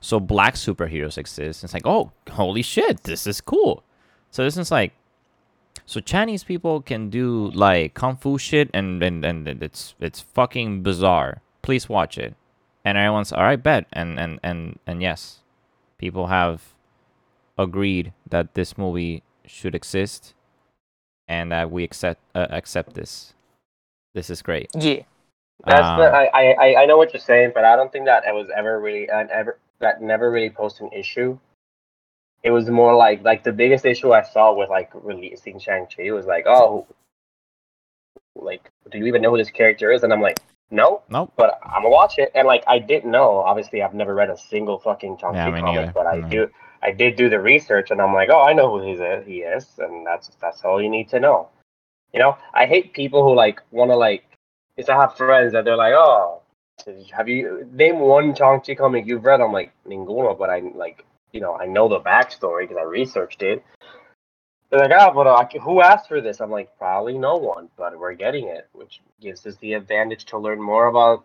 so 0.00 0.18
black 0.18 0.54
superheroes 0.54 1.16
exist. 1.16 1.62
It's 1.62 1.74
like 1.74 1.86
oh 1.86 2.10
holy 2.30 2.62
shit, 2.62 3.04
this 3.04 3.26
is 3.26 3.40
cool. 3.40 3.83
So 4.34 4.42
this 4.42 4.56
is 4.56 4.72
like 4.72 4.90
so 5.86 6.00
Chinese 6.00 6.42
people 6.42 6.82
can 6.82 7.08
do 7.08 7.52
like 7.54 7.94
kung 7.94 8.16
fu 8.16 8.36
shit 8.36 8.68
and 8.74 9.00
and, 9.00 9.24
and 9.24 9.46
it's 9.62 9.94
it's 10.00 10.18
fucking 10.20 10.82
bizarre. 10.82 11.40
Please 11.62 11.88
watch 11.88 12.18
it. 12.18 12.34
And 12.84 12.98
everyone's 12.98 13.32
all 13.32 13.44
right, 13.44 13.62
bet. 13.62 13.86
And 13.92 14.18
and 14.18 14.40
and 14.42 14.80
and 14.88 15.00
yes, 15.00 15.38
people 15.98 16.26
have 16.26 16.74
agreed 17.56 18.12
that 18.28 18.54
this 18.54 18.76
movie 18.76 19.22
should 19.46 19.74
exist, 19.76 20.34
and 21.28 21.52
that 21.52 21.70
we 21.70 21.84
accept 21.84 22.18
uh, 22.34 22.48
accept 22.50 22.94
this. 22.94 23.34
This 24.14 24.30
is 24.30 24.42
great. 24.42 24.68
Yeah. 24.74 25.02
That's 25.64 25.86
Um, 25.86 26.00
the, 26.00 26.06
I, 26.10 26.24
I 26.34 26.44
I- 26.58 26.82
I 26.82 26.86
know 26.86 26.96
what 26.98 27.12
you're 27.14 27.20
saying, 27.22 27.52
but 27.54 27.64
I 27.64 27.76
don't 27.76 27.92
think 27.92 28.06
that 28.06 28.24
it 28.26 28.34
was 28.34 28.48
ever 28.50 28.80
really 28.80 29.08
uh, 29.08 29.28
ever 29.30 29.58
that 29.78 30.02
never 30.02 30.28
really 30.28 30.50
posed 30.50 30.80
an 30.80 30.90
issue. 30.92 31.38
It 32.44 32.50
was 32.50 32.68
more 32.68 32.94
like 32.94 33.24
like 33.24 33.42
the 33.42 33.52
biggest 33.52 33.84
issue 33.86 34.12
I 34.12 34.22
saw 34.22 34.52
with 34.54 34.68
like 34.68 34.90
releasing 34.92 35.58
Shang 35.58 35.86
Chi 35.86 36.12
was 36.12 36.26
like, 36.26 36.44
oh, 36.46 36.86
like 38.36 38.70
do 38.90 38.98
you 38.98 39.06
even 39.06 39.22
know 39.22 39.30
who 39.30 39.38
this 39.38 39.50
character 39.50 39.90
is? 39.90 40.02
And 40.02 40.12
I'm 40.12 40.20
like, 40.20 40.38
no, 40.70 41.02
Nope. 41.08 41.32
but 41.36 41.58
I'm 41.62 41.82
gonna 41.82 41.88
watch 41.88 42.18
it. 42.18 42.30
And 42.34 42.46
like 42.46 42.62
I 42.66 42.78
didn't 42.78 43.10
know. 43.10 43.38
Obviously, 43.38 43.82
I've 43.82 43.94
never 43.94 44.14
read 44.14 44.30
a 44.30 44.36
single 44.36 44.78
fucking 44.78 45.18
Shang 45.18 45.34
Chi 45.34 45.50
me 45.50 45.60
comic, 45.60 45.86
neither. 45.86 45.92
but 45.92 46.06
I 46.06 46.20
No. 46.20 46.28
do. 46.28 46.50
I 46.82 46.90
did 46.90 47.16
do 47.16 47.30
the 47.30 47.40
research, 47.40 47.90
and 47.90 48.00
I'm 48.00 48.12
like, 48.12 48.28
oh, 48.30 48.42
I 48.42 48.52
know 48.52 48.70
who 48.70 48.86
he's 48.86 49.00
he 49.26 49.38
is, 49.38 49.66
and 49.78 50.06
that's 50.06 50.28
that's 50.40 50.62
all 50.64 50.82
you 50.82 50.90
need 50.90 51.08
to 51.10 51.18
know. 51.18 51.48
You 52.12 52.20
know, 52.20 52.36
I 52.52 52.66
hate 52.66 52.92
people 52.92 53.24
who 53.24 53.34
like 53.34 53.62
want 53.70 53.90
to 53.90 53.96
like. 53.96 54.24
Is 54.76 54.88
I 54.90 54.96
have 55.00 55.16
friends 55.16 55.52
that 55.52 55.64
they're 55.64 55.76
like, 55.76 55.94
oh, 55.94 56.42
have 57.12 57.28
you 57.28 57.66
name 57.72 58.00
one 58.00 58.34
Shang 58.34 58.60
Chi 58.60 58.74
comic 58.74 59.06
you've 59.06 59.24
read? 59.24 59.40
I'm 59.40 59.52
like, 59.52 59.72
ninguno, 59.86 60.36
but 60.38 60.50
I 60.50 60.60
like, 60.74 61.04
you 61.34 61.40
know, 61.40 61.56
I 61.56 61.66
know 61.66 61.88
the 61.88 62.00
backstory 62.00 62.62
because 62.62 62.76
I 62.78 62.84
researched 62.84 63.42
it. 63.42 63.62
They're 64.70 64.80
like, 64.80 64.92
ah, 64.96 65.10
but 65.12 65.26
uh, 65.26 65.60
who 65.60 65.80
asked 65.82 66.08
for 66.08 66.20
this? 66.20 66.40
I'm 66.40 66.50
like, 66.50 66.70
probably 66.78 67.18
no 67.18 67.36
one, 67.36 67.68
but 67.76 67.98
we're 67.98 68.14
getting 68.14 68.46
it, 68.48 68.68
which 68.72 69.00
gives 69.20 69.44
us 69.46 69.56
the 69.56 69.74
advantage 69.74 70.24
to 70.26 70.38
learn 70.38 70.62
more 70.62 70.86
about 70.86 71.24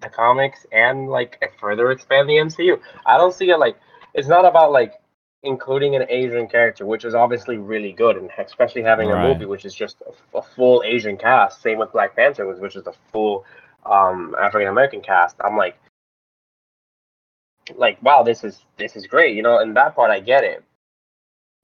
the 0.00 0.08
comics 0.08 0.64
and 0.72 1.08
like 1.10 1.38
further 1.60 1.90
expand 1.92 2.28
the 2.28 2.34
MCU. 2.34 2.80
I 3.04 3.18
don't 3.18 3.34
see 3.34 3.50
it 3.50 3.58
like 3.58 3.76
it's 4.14 4.28
not 4.28 4.46
about 4.46 4.72
like 4.72 4.94
including 5.42 5.94
an 5.94 6.06
Asian 6.08 6.48
character, 6.48 6.86
which 6.86 7.04
is 7.04 7.14
obviously 7.14 7.58
really 7.58 7.92
good, 7.92 8.16
and 8.16 8.30
especially 8.38 8.82
having 8.82 9.08
Right. 9.10 9.24
a 9.26 9.28
movie 9.28 9.44
which 9.46 9.66
is 9.66 9.74
just 9.74 9.96
a, 10.34 10.38
a 10.38 10.42
full 10.42 10.82
Asian 10.86 11.16
cast. 11.18 11.60
Same 11.62 11.78
with 11.78 11.92
Black 11.92 12.16
Panther, 12.16 12.46
which- 12.46 12.58
which 12.58 12.76
is 12.76 12.86
a 12.86 12.92
full 13.12 13.44
um, 13.84 14.34
African 14.40 14.68
American 14.68 15.00
cast. 15.02 15.36
I'm 15.40 15.56
like, 15.56 15.78
like 17.76 18.02
wow, 18.02 18.22
this 18.22 18.44
is 18.44 18.64
this 18.76 18.96
is 18.96 19.06
great, 19.06 19.36
you 19.36 19.42
know. 19.42 19.58
And 19.58 19.76
that 19.76 19.94
part 19.94 20.10
I 20.10 20.20
get 20.20 20.44
it, 20.44 20.64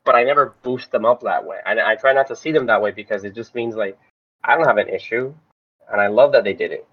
but 0.04 0.14
I 0.14 0.24
never 0.24 0.54
boost 0.62 0.90
them 0.90 1.04
up 1.04 1.22
that 1.22 1.44
way. 1.44 1.58
I, 1.64 1.92
I 1.92 1.96
try 1.96 2.12
not 2.12 2.28
to 2.28 2.36
see 2.36 2.52
them 2.52 2.66
that 2.66 2.82
way 2.82 2.90
because 2.90 3.24
it 3.24 3.34
just 3.34 3.54
means 3.54 3.74
like 3.74 3.98
I 4.44 4.56
don't 4.56 4.66
have 4.66 4.78
an 4.78 4.88
issue, 4.88 5.34
and 5.90 6.00
I 6.00 6.08
love 6.08 6.32
that 6.32 6.44
they 6.44 6.54
did 6.54 6.72
it. 6.72 6.86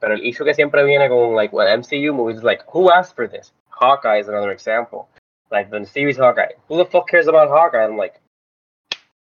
Pero 0.00 0.14
el 0.14 0.22
issue 0.22 0.44
que 0.44 0.54
siempre 0.54 0.84
viene 0.84 1.08
con 1.08 1.34
like 1.34 1.52
what 1.52 1.68
MCU 1.68 2.14
movies 2.14 2.38
is 2.38 2.44
like, 2.44 2.62
who 2.70 2.90
asked 2.90 3.16
for 3.16 3.26
this? 3.26 3.52
Hawkeye 3.70 4.18
is 4.18 4.28
another 4.28 4.52
example. 4.52 5.08
Like 5.50 5.70
the 5.70 5.84
series 5.84 6.16
Hawkeye. 6.16 6.52
Who 6.68 6.76
the 6.76 6.84
fuck 6.84 7.08
cares 7.08 7.26
about 7.26 7.48
Hawkeye? 7.48 7.84
I'm 7.84 7.96
like, 7.96 8.20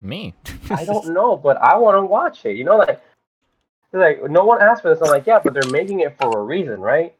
Me. 0.01 0.33
I 0.69 0.85
don't 0.85 1.09
know, 1.13 1.37
but 1.37 1.57
I 1.57 1.77
want 1.77 1.95
to 1.95 2.05
watch 2.05 2.45
it. 2.45 2.57
You 2.57 2.63
know, 2.63 2.77
like, 2.77 3.01
they're 3.91 4.01
like 4.01 4.29
no 4.29 4.43
one 4.43 4.61
asked 4.61 4.81
for 4.81 4.89
this. 4.89 5.01
I'm 5.01 5.09
like, 5.09 5.25
yeah, 5.25 5.39
but 5.43 5.53
they're 5.53 5.71
making 5.71 6.01
it 6.01 6.15
for 6.19 6.39
a 6.39 6.43
reason, 6.43 6.79
right? 6.79 7.15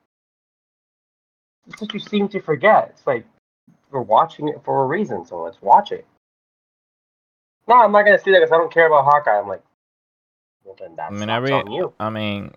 It's 1.68 1.82
what 1.82 1.94
you 1.94 2.00
seem 2.00 2.28
to 2.30 2.42
forget. 2.42 2.90
It's 2.94 3.06
like 3.06 3.26
we're 3.92 4.02
watching 4.02 4.48
it 4.48 4.62
for 4.64 4.84
a 4.84 4.86
reason, 4.88 5.26
so 5.26 5.42
let's 5.44 5.62
watch 5.62 5.92
it. 5.92 6.06
No, 7.68 7.76
I'm 7.76 7.92
not 7.92 8.04
gonna 8.04 8.20
see 8.20 8.32
that 8.32 8.40
because 8.40 8.52
I 8.52 8.58
don't 8.58 8.74
care 8.74 8.88
about 8.88 9.04
Hawkeye. 9.04 9.40
I'm 9.40 9.48
like, 9.48 9.64
well 10.64 10.76
then 10.80 10.96
that's, 10.96 11.14
I 11.14 11.16
mean, 11.16 11.30
every 11.30 11.52
on 11.52 11.72
you. 11.72 11.94
I 12.00 12.10
mean, 12.10 12.52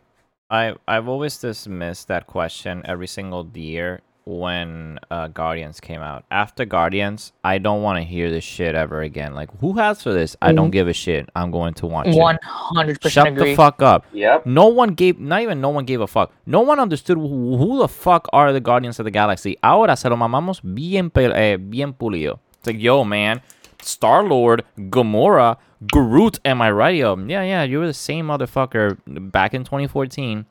I 0.50 0.74
I've 0.86 1.08
always 1.08 1.38
dismissed 1.38 2.08
that 2.08 2.26
question 2.26 2.82
every 2.84 3.08
single 3.08 3.48
year 3.54 4.00
when 4.38 4.98
uh, 5.10 5.28
Guardians 5.28 5.80
came 5.80 6.00
out. 6.00 6.24
After 6.30 6.64
Guardians, 6.64 7.32
I 7.42 7.58
don't 7.58 7.82
want 7.82 7.98
to 7.98 8.04
hear 8.04 8.30
this 8.30 8.44
shit 8.44 8.74
ever 8.74 9.02
again. 9.02 9.34
Like, 9.34 9.50
who 9.60 9.72
has 9.74 10.02
for 10.02 10.12
this? 10.12 10.36
I 10.40 10.52
don't 10.52 10.70
give 10.70 10.86
a 10.88 10.92
shit. 10.92 11.28
I'm 11.34 11.50
going 11.50 11.74
to 11.74 11.86
watch 11.86 12.06
One 12.14 12.36
it. 12.36 12.40
hundred 12.44 12.94
Shut 12.96 13.02
percent 13.02 13.28
agree. 13.36 13.50
the 13.50 13.56
fuck 13.56 13.82
up. 13.82 14.06
Yep. 14.12 14.46
No 14.46 14.66
one 14.68 14.94
gave, 14.94 15.18
not 15.18 15.42
even 15.42 15.60
no 15.60 15.70
one 15.70 15.84
gave 15.84 16.00
a 16.00 16.06
fuck. 16.06 16.32
No 16.46 16.60
one 16.60 16.78
understood 16.78 17.18
who, 17.18 17.56
who 17.56 17.78
the 17.78 17.88
fuck 17.88 18.28
are 18.32 18.52
the 18.52 18.60
Guardians 18.60 18.98
of 19.00 19.04
the 19.04 19.10
Galaxy. 19.10 19.56
Ahora 19.62 19.96
se 19.96 20.08
lo 20.08 20.16
mamamos 20.16 20.60
bien, 20.62 21.10
pe- 21.10 21.32
eh, 21.32 21.56
bien 21.56 21.92
pulido. 21.92 22.38
It's 22.58 22.66
like, 22.66 22.80
yo, 22.80 23.04
man, 23.04 23.40
Star 23.82 24.22
Lord, 24.22 24.64
Gamora, 24.78 25.56
Groot, 25.90 26.38
am 26.44 26.60
I 26.60 26.70
right? 26.70 26.94
Yo, 26.94 27.16
yeah, 27.16 27.42
yeah, 27.42 27.62
you 27.62 27.78
were 27.78 27.86
the 27.86 27.94
same 27.94 28.26
motherfucker 28.26 28.98
back 29.06 29.54
in 29.54 29.64
2014 29.64 30.44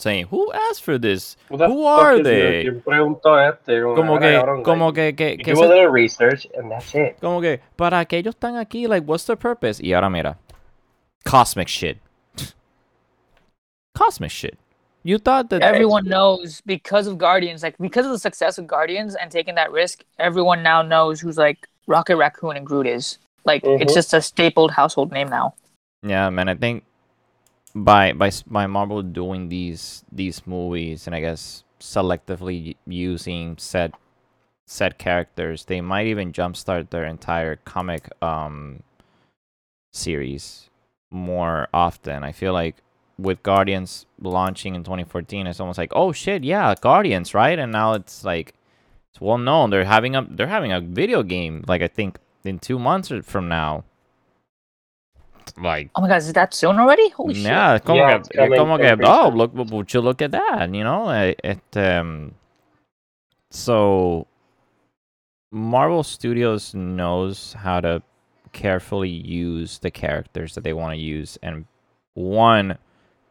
saying, 0.00 0.26
who 0.30 0.52
asked 0.52 0.82
for 0.82 0.98
this? 0.98 1.36
Who 1.48 1.56
Who 1.58 1.84
are 1.84 2.22
they? 2.22 2.64
this? 2.64 2.64
¿Quién 2.64 2.82
preguntó? 2.82 3.94
Como 3.94 4.18
que, 4.18 4.62
como 4.64 4.86
like, 4.92 5.16
que, 5.16 5.36
que, 5.36 5.36
you 5.38 5.44
que 5.44 5.52
do 5.54 5.60
se- 5.60 5.64
a 5.64 5.68
little 5.68 5.88
research 5.90 6.46
and 6.56 6.70
that's 6.70 6.94
it. 6.94 7.18
como 7.20 7.40
que, 7.40 7.60
para 7.76 8.04
que 8.04 8.18
ellos 8.18 8.34
están 8.34 8.56
aquí, 8.56 8.88
like, 8.88 9.06
what's 9.06 9.24
the 9.26 9.36
purpose? 9.36 9.80
Y 9.82 9.92
ahora 9.92 10.10
mira, 10.10 10.38
cosmic 11.24 11.68
shit. 11.68 11.98
cosmic 13.94 14.30
shit. 14.30 14.58
You 15.02 15.18
thought 15.18 15.48
that 15.50 15.62
Everyone 15.62 16.06
knows 16.06 16.60
because 16.66 17.06
of 17.06 17.16
Guardians, 17.16 17.62
like 17.62 17.76
because 17.78 18.04
of 18.04 18.12
the 18.12 18.18
success 18.18 18.58
of 18.58 18.66
Guardians 18.66 19.14
and 19.16 19.30
taking 19.30 19.54
that 19.54 19.72
risk, 19.72 20.04
everyone 20.18 20.62
now 20.62 20.82
knows 20.82 21.20
who's 21.20 21.38
like 21.38 21.66
Rocket 21.86 22.16
Raccoon 22.16 22.56
and 22.56 22.66
Groot 22.66 22.86
is. 22.86 23.18
Like 23.46 23.62
it's 23.64 23.92
Mhm. 23.92 23.94
just 23.94 24.12
a 24.12 24.20
stapled 24.20 24.72
household 24.72 25.10
name 25.10 25.28
now. 25.30 25.54
Yeah, 26.02 26.28
man. 26.28 26.48
I 26.50 26.54
think 26.54 26.84
by 27.74 28.12
by 28.12 28.30
by 28.46 28.66
Marvel 28.66 29.02
doing 29.02 29.48
these 29.48 30.04
these 30.10 30.46
movies 30.46 31.06
and 31.06 31.14
I 31.14 31.20
guess 31.20 31.64
selectively 31.80 32.76
using 32.86 33.56
set 33.58 33.94
set 34.66 34.98
characters, 34.98 35.64
they 35.64 35.80
might 35.80 36.06
even 36.06 36.32
jumpstart 36.32 36.90
their 36.90 37.04
entire 37.04 37.56
comic 37.56 38.08
um 38.22 38.82
series 39.92 40.70
more 41.10 41.68
often. 41.74 42.22
I 42.22 42.32
feel 42.32 42.52
like 42.52 42.76
with 43.18 43.42
Guardians 43.42 44.06
launching 44.20 44.74
in 44.74 44.82
2014, 44.82 45.46
it's 45.46 45.60
almost 45.60 45.78
like, 45.78 45.92
oh 45.94 46.12
shit, 46.12 46.42
yeah, 46.44 46.74
Guardians, 46.80 47.34
right? 47.34 47.58
And 47.58 47.72
now 47.72 47.94
it's 47.94 48.24
like 48.24 48.54
it's 49.10 49.20
well 49.20 49.38
known. 49.38 49.70
They're 49.70 49.84
having 49.84 50.16
a 50.16 50.26
they're 50.28 50.46
having 50.46 50.72
a 50.72 50.80
video 50.80 51.22
game. 51.22 51.64
Like 51.66 51.82
I 51.82 51.88
think 51.88 52.18
in 52.44 52.58
two 52.58 52.78
months 52.78 53.12
from 53.24 53.48
now. 53.48 53.84
Like 55.58 55.90
Oh 55.96 56.02
my 56.02 56.08
god, 56.08 56.16
is 56.18 56.32
that 56.32 56.54
soon 56.54 56.78
already? 56.78 57.08
Holy 57.10 57.34
shit. 57.34 57.44
yeah, 57.44 57.78
como 57.78 57.96
Yeah, 58.00 58.08
que, 58.08 58.16
it's 58.16 58.28
coming 58.28 58.58
como 58.58 58.78
que, 58.78 58.96
oh, 59.02 59.28
soon. 59.28 59.36
look, 59.36 59.52
would 59.54 59.92
you 59.94 60.00
look 60.00 60.22
at 60.22 60.32
that, 60.32 60.74
you 60.74 60.84
know? 60.84 61.08
eh, 61.10 61.34
It, 61.44 61.76
um, 61.76 62.34
so 63.50 64.26
Marvel 65.52 66.02
Studios 66.02 66.74
knows 66.74 67.54
how 67.54 67.80
to 67.80 68.02
carefully 68.52 69.08
use 69.10 69.78
the 69.78 69.90
characters 69.90 70.54
that 70.54 70.64
they 70.64 70.72
want 70.72 70.94
to 70.94 71.00
use, 71.00 71.38
and 71.42 71.66
one, 72.14 72.78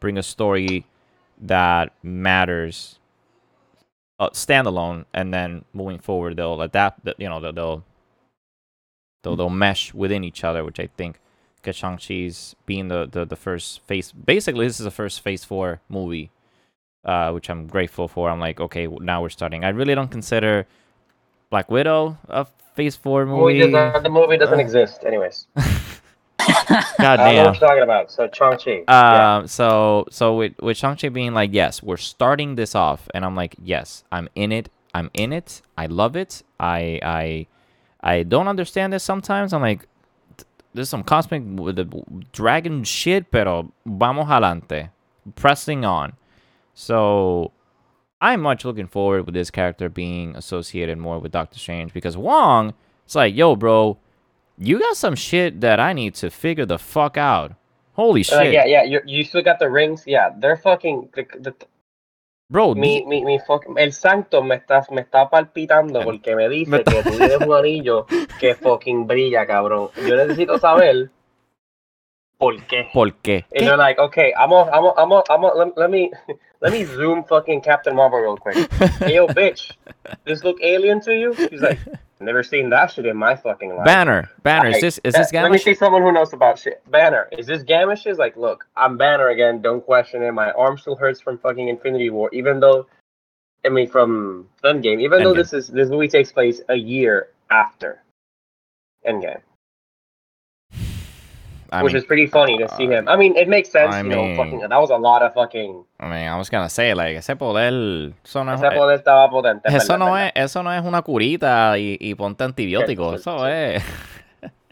bring 0.00 0.18
a 0.18 0.22
story 0.22 0.86
that 1.40 1.92
matters 2.02 2.98
uh, 4.18 4.28
standalone, 4.30 5.06
and 5.14 5.32
then 5.32 5.64
moving 5.72 5.98
forward, 5.98 6.36
they'll 6.36 6.60
adapt. 6.60 7.04
the- 7.04 7.14
You 7.18 7.28
know, 7.30 7.40
they'll 7.40 7.52
they'll 7.54 7.84
they'll, 9.22 9.36
they'll 9.36 9.50
mesh 9.50 9.94
within 9.94 10.24
each 10.24 10.44
other, 10.44 10.62
which 10.64 10.78
I 10.80 10.88
think 10.96 11.18
because 11.60 11.76
Shang-Chi's 11.76 12.56
being 12.66 12.88
the, 12.88 13.08
the, 13.10 13.24
the 13.24 13.36
first 13.36 13.80
phase. 13.86 14.12
Basically, 14.12 14.66
this 14.66 14.80
is 14.80 14.84
the 14.84 14.90
first 14.90 15.20
Phase 15.20 15.44
4 15.44 15.80
movie, 15.88 16.30
uh, 17.04 17.30
which 17.32 17.50
I'm 17.50 17.66
grateful 17.66 18.08
for. 18.08 18.30
I'm 18.30 18.40
like, 18.40 18.60
okay, 18.60 18.86
now 18.86 19.22
we're 19.22 19.28
starting. 19.30 19.64
I 19.64 19.68
really 19.70 19.94
don't 19.94 20.10
consider 20.10 20.66
Black 21.50 21.70
Widow 21.70 22.18
a 22.28 22.46
Phase 22.74 22.96
4 22.96 23.26
Movie 23.26 23.60
the 24.02 24.08
movie 24.10 24.36
doesn't 24.36 24.58
Uh, 24.58 24.62
exist, 24.62 25.04
anyways. 25.04 25.46
God 26.98 27.20
I 27.20 27.32
don't 27.32 27.36
know 27.36 27.44
damn. 27.44 27.46
what 27.52 27.60
you're 27.60 27.68
talking 27.68 27.82
about. 27.82 28.10
So 28.10 28.26
Chang-Chi. 28.28 28.84
yeah. 28.88 29.36
Um, 29.38 29.46
so 29.46 30.06
so 30.10 30.36
with 30.36 30.54
with 30.60 30.76
Shang-Chi 30.76 31.08
being 31.10 31.34
like, 31.34 31.50
yes, 31.52 31.82
we're 31.82 31.96
starting 31.98 32.54
this 32.54 32.74
off, 32.74 33.08
and 33.14 33.24
I'm 33.24 33.36
like, 33.36 33.56
yes, 33.62 34.04
I'm 34.10 34.28
in 34.34 34.52
it. 34.52 34.70
I'm 34.94 35.10
in 35.14 35.32
it. 35.32 35.62
I 35.76 35.86
love 35.86 36.16
it. 36.16 36.42
I 36.58 37.00
I 37.02 37.46
I 38.02 38.22
don't 38.22 38.48
understand 38.48 38.92
this 38.92 39.04
sometimes. 39.04 39.52
I'm 39.52 39.60
like, 39.60 39.86
there's 40.74 40.88
some 40.88 41.02
cosmic 41.02 41.42
with 41.44 41.76
the 41.76 42.02
dragon 42.32 42.84
shit, 42.84 43.30
pero 43.30 43.72
vamos 43.86 44.28
adelante, 44.28 44.90
pressing 45.34 45.84
on. 45.84 46.12
So 46.74 47.52
I'm 48.20 48.40
much 48.40 48.64
looking 48.64 48.86
forward 48.86 49.26
with 49.26 49.34
this 49.34 49.50
character 49.50 49.88
being 49.88 50.36
associated 50.36 50.98
more 50.98 51.18
with 51.18 51.32
Doctor 51.32 51.58
Strange 51.58 51.92
because 51.92 52.16
Wong, 52.16 52.74
it's 53.04 53.14
like, 53.14 53.34
yo, 53.34 53.56
bro, 53.56 53.98
you 54.58 54.78
got 54.78 54.96
some 54.96 55.14
shit 55.14 55.60
that 55.62 55.80
I 55.80 55.92
need 55.92 56.14
to 56.16 56.30
figure 56.30 56.66
the 56.66 56.78
fuck 56.78 57.16
out. 57.16 57.54
Holy 57.94 58.22
shit, 58.22 58.38
Uh, 58.38 58.42
yeah, 58.42 58.64
yeah. 58.64 58.82
You 58.82 59.00
you 59.04 59.24
still 59.24 59.42
got 59.42 59.58
the 59.58 59.68
rings. 59.68 60.04
Yeah, 60.06 60.30
they're 60.38 60.56
fucking. 60.56 61.10
The, 61.14 61.26
the, 61.38 61.54
bro. 62.50 62.74
mi, 62.74 63.04
mi, 63.06 63.24
mi 63.24 63.38
el 63.76 63.92
santo 63.92 64.42
me 64.42 64.56
está, 64.56 64.84
me 64.90 65.00
está 65.00 65.30
palpitando 65.30 66.02
porque 66.02 66.36
me 66.36 66.48
dice 66.48 66.70
Me- 66.70 66.84
que 66.84 67.02
tú 67.04 67.16
tienes 67.16 67.38
un 67.38 67.54
anillo 67.54 68.06
que 68.38 68.54
fucking 68.54 69.06
brilla, 69.06 69.46
cabrón. 69.46 69.90
Yo 69.96 70.16
necesito 70.16 70.58
saber 70.58 71.10
por 72.38 72.56
qué. 72.66 72.88
¿Por 72.92 73.14
qué? 73.14 73.44
And 73.52 73.66
they're 73.66 73.76
like, 73.76 73.98
okay, 73.98 74.32
I'm 74.36 74.50
gonna, 74.50 74.70
I'm 74.70 75.42
let, 75.42 75.76
let 75.76 75.90
me, 75.90 76.10
let 76.60 76.72
me 76.72 76.84
zoom 76.84 77.24
fucking 77.24 77.60
Captain 77.62 77.94
Marvel 77.94 78.20
real 78.20 78.36
quick. 78.36 78.56
Hey, 79.00 79.14
yo, 79.14 79.28
bitch, 79.28 79.72
this 80.24 80.42
look 80.44 80.58
alien 80.62 81.00
to 81.02 81.12
you? 81.12 81.36
She's 81.48 81.60
like, 81.60 81.80
never 82.20 82.42
seen 82.42 82.70
that 82.70 82.90
shit 82.90 83.06
in 83.06 83.16
my 83.16 83.34
fucking 83.34 83.74
life. 83.76 83.84
Banner, 83.84 84.28
Banner, 84.42 84.68
is 84.68 84.80
this 84.80 85.00
is 85.04 85.14
that- 85.14 85.30
this 85.30 85.32
Let 85.32 85.50
me 85.50 85.58
see 85.58 85.74
someone 85.74 86.02
who 86.02 86.12
knows 86.12 86.32
about 86.32 86.58
shit. 86.58 86.82
Banner, 86.90 87.28
is 87.32 87.46
this 87.46 87.62
Gamish? 87.62 88.06
Is 88.06 88.18
like, 88.18 88.36
look, 88.36 88.66
I'm 88.76 88.96
Banner 88.96 89.28
again. 89.28 89.60
Don't 89.62 89.84
question 89.84 90.22
it. 90.22 90.32
My 90.32 90.50
arm 90.52 90.78
still 90.78 90.96
hurts 90.96 91.20
from 91.20 91.38
fucking 91.38 91.68
Infinity 91.68 92.10
War, 92.10 92.28
even 92.32 92.60
though, 92.60 92.86
I 93.64 93.68
mean, 93.68 93.88
from 93.88 94.48
Endgame. 94.64 95.00
Even 95.00 95.22
though 95.22 95.34
this 95.34 95.52
is 95.52 95.68
this 95.68 95.88
movie 95.88 96.08
takes 96.08 96.32
place 96.32 96.60
a 96.68 96.76
year 96.76 97.28
after 97.50 98.02
Endgame, 99.06 99.40
I 101.72 101.82
which 101.82 101.92
mean, 101.92 101.98
is 102.02 102.06
pretty 102.06 102.26
funny 102.26 102.58
to 102.58 102.68
see 102.76 102.86
uh, 102.86 102.90
him. 102.90 103.08
I 103.08 103.16
mean, 103.16 103.36
it 103.36 103.48
makes 103.48 103.70
sense. 103.70 103.94
I 103.94 104.02
you 104.02 104.08
know, 104.08 104.24
mean- 104.24 104.36
fucking 104.36 104.60
that 104.60 104.80
was 104.80 104.90
a 104.90 104.96
lot 104.96 105.22
of 105.22 105.32
fucking. 105.34 105.84
I 106.00 106.04
mean, 106.08 106.28
I 106.28 106.36
was 106.36 106.48
gonna 106.50 106.68
say 106.68 106.94
like 106.94 107.16
ese 107.16 107.36
poder, 107.36 108.12
eso 108.24 108.42
no, 108.44 108.52
es- 108.54 108.60
Ese 108.62 108.70
poder 108.76 108.98
estaba 108.98 109.30
potente. 109.30 109.68
eso 109.68 109.96
no 109.96 110.16
es, 110.16 110.32
eso 110.34 110.62
no 110.62 110.72
es 110.72 110.82
una 110.84 111.02
curita 111.02 111.78
y, 111.78 111.96
y 112.00 112.14
ponte 112.14 112.44
antibiótico, 112.44 113.10
Sí, 113.10 113.16
eso 113.16 113.38
sí. 113.38 113.50
es. 113.50 113.84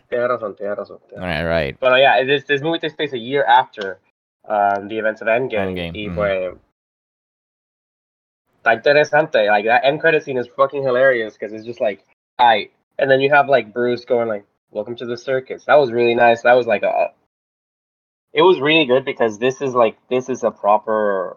Tienes 0.08 0.28
razón, 0.28 0.56
tienes 0.56 0.76
razón. 0.76 0.98
tienes. 1.08 1.24
Right, 1.24 1.44
right. 1.44 1.80
But 1.80 1.92
uh, 1.92 1.96
yeah, 1.96 2.24
this 2.24 2.44
this 2.46 2.62
movie 2.62 2.78
takes 2.78 2.94
place 2.94 3.12
a 3.12 3.18
year 3.18 3.44
after 3.46 3.98
um, 4.48 4.88
the 4.88 4.98
events 4.98 5.20
of 5.20 5.28
Endgame. 5.28 5.68
Endgame, 5.76 5.92
Y 5.94 6.08
mhm. 6.08 6.14
pues, 6.14 6.54
está 8.56 8.74
interesante. 8.74 9.46
Like 9.48 9.66
that 9.66 9.84
end 9.84 10.00
credit 10.00 10.22
scene 10.22 10.38
is 10.38 10.48
fucking 10.56 10.82
hilarious 10.82 11.34
because 11.34 11.52
it's 11.52 11.64
just 11.66 11.80
like, 11.80 12.04
I. 12.38 12.70
And 12.98 13.10
then 13.10 13.20
you 13.20 13.30
have 13.30 13.48
like 13.48 13.72
Bruce 13.72 14.04
going 14.04 14.28
like, 14.28 14.44
"Welcome 14.70 14.96
to 14.96 15.06
the 15.06 15.16
circus." 15.16 15.64
That 15.64 15.76
was 15.76 15.92
really 15.92 16.14
nice. 16.14 16.42
That 16.42 16.54
was 16.54 16.66
like 16.66 16.82
a. 16.82 17.12
It 18.32 18.42
was 18.42 18.60
really 18.60 18.84
good 18.84 19.04
because 19.04 19.38
this 19.38 19.60
is 19.62 19.74
like 19.74 19.96
this 20.08 20.28
is 20.28 20.44
a 20.44 20.50
proper. 20.50 21.36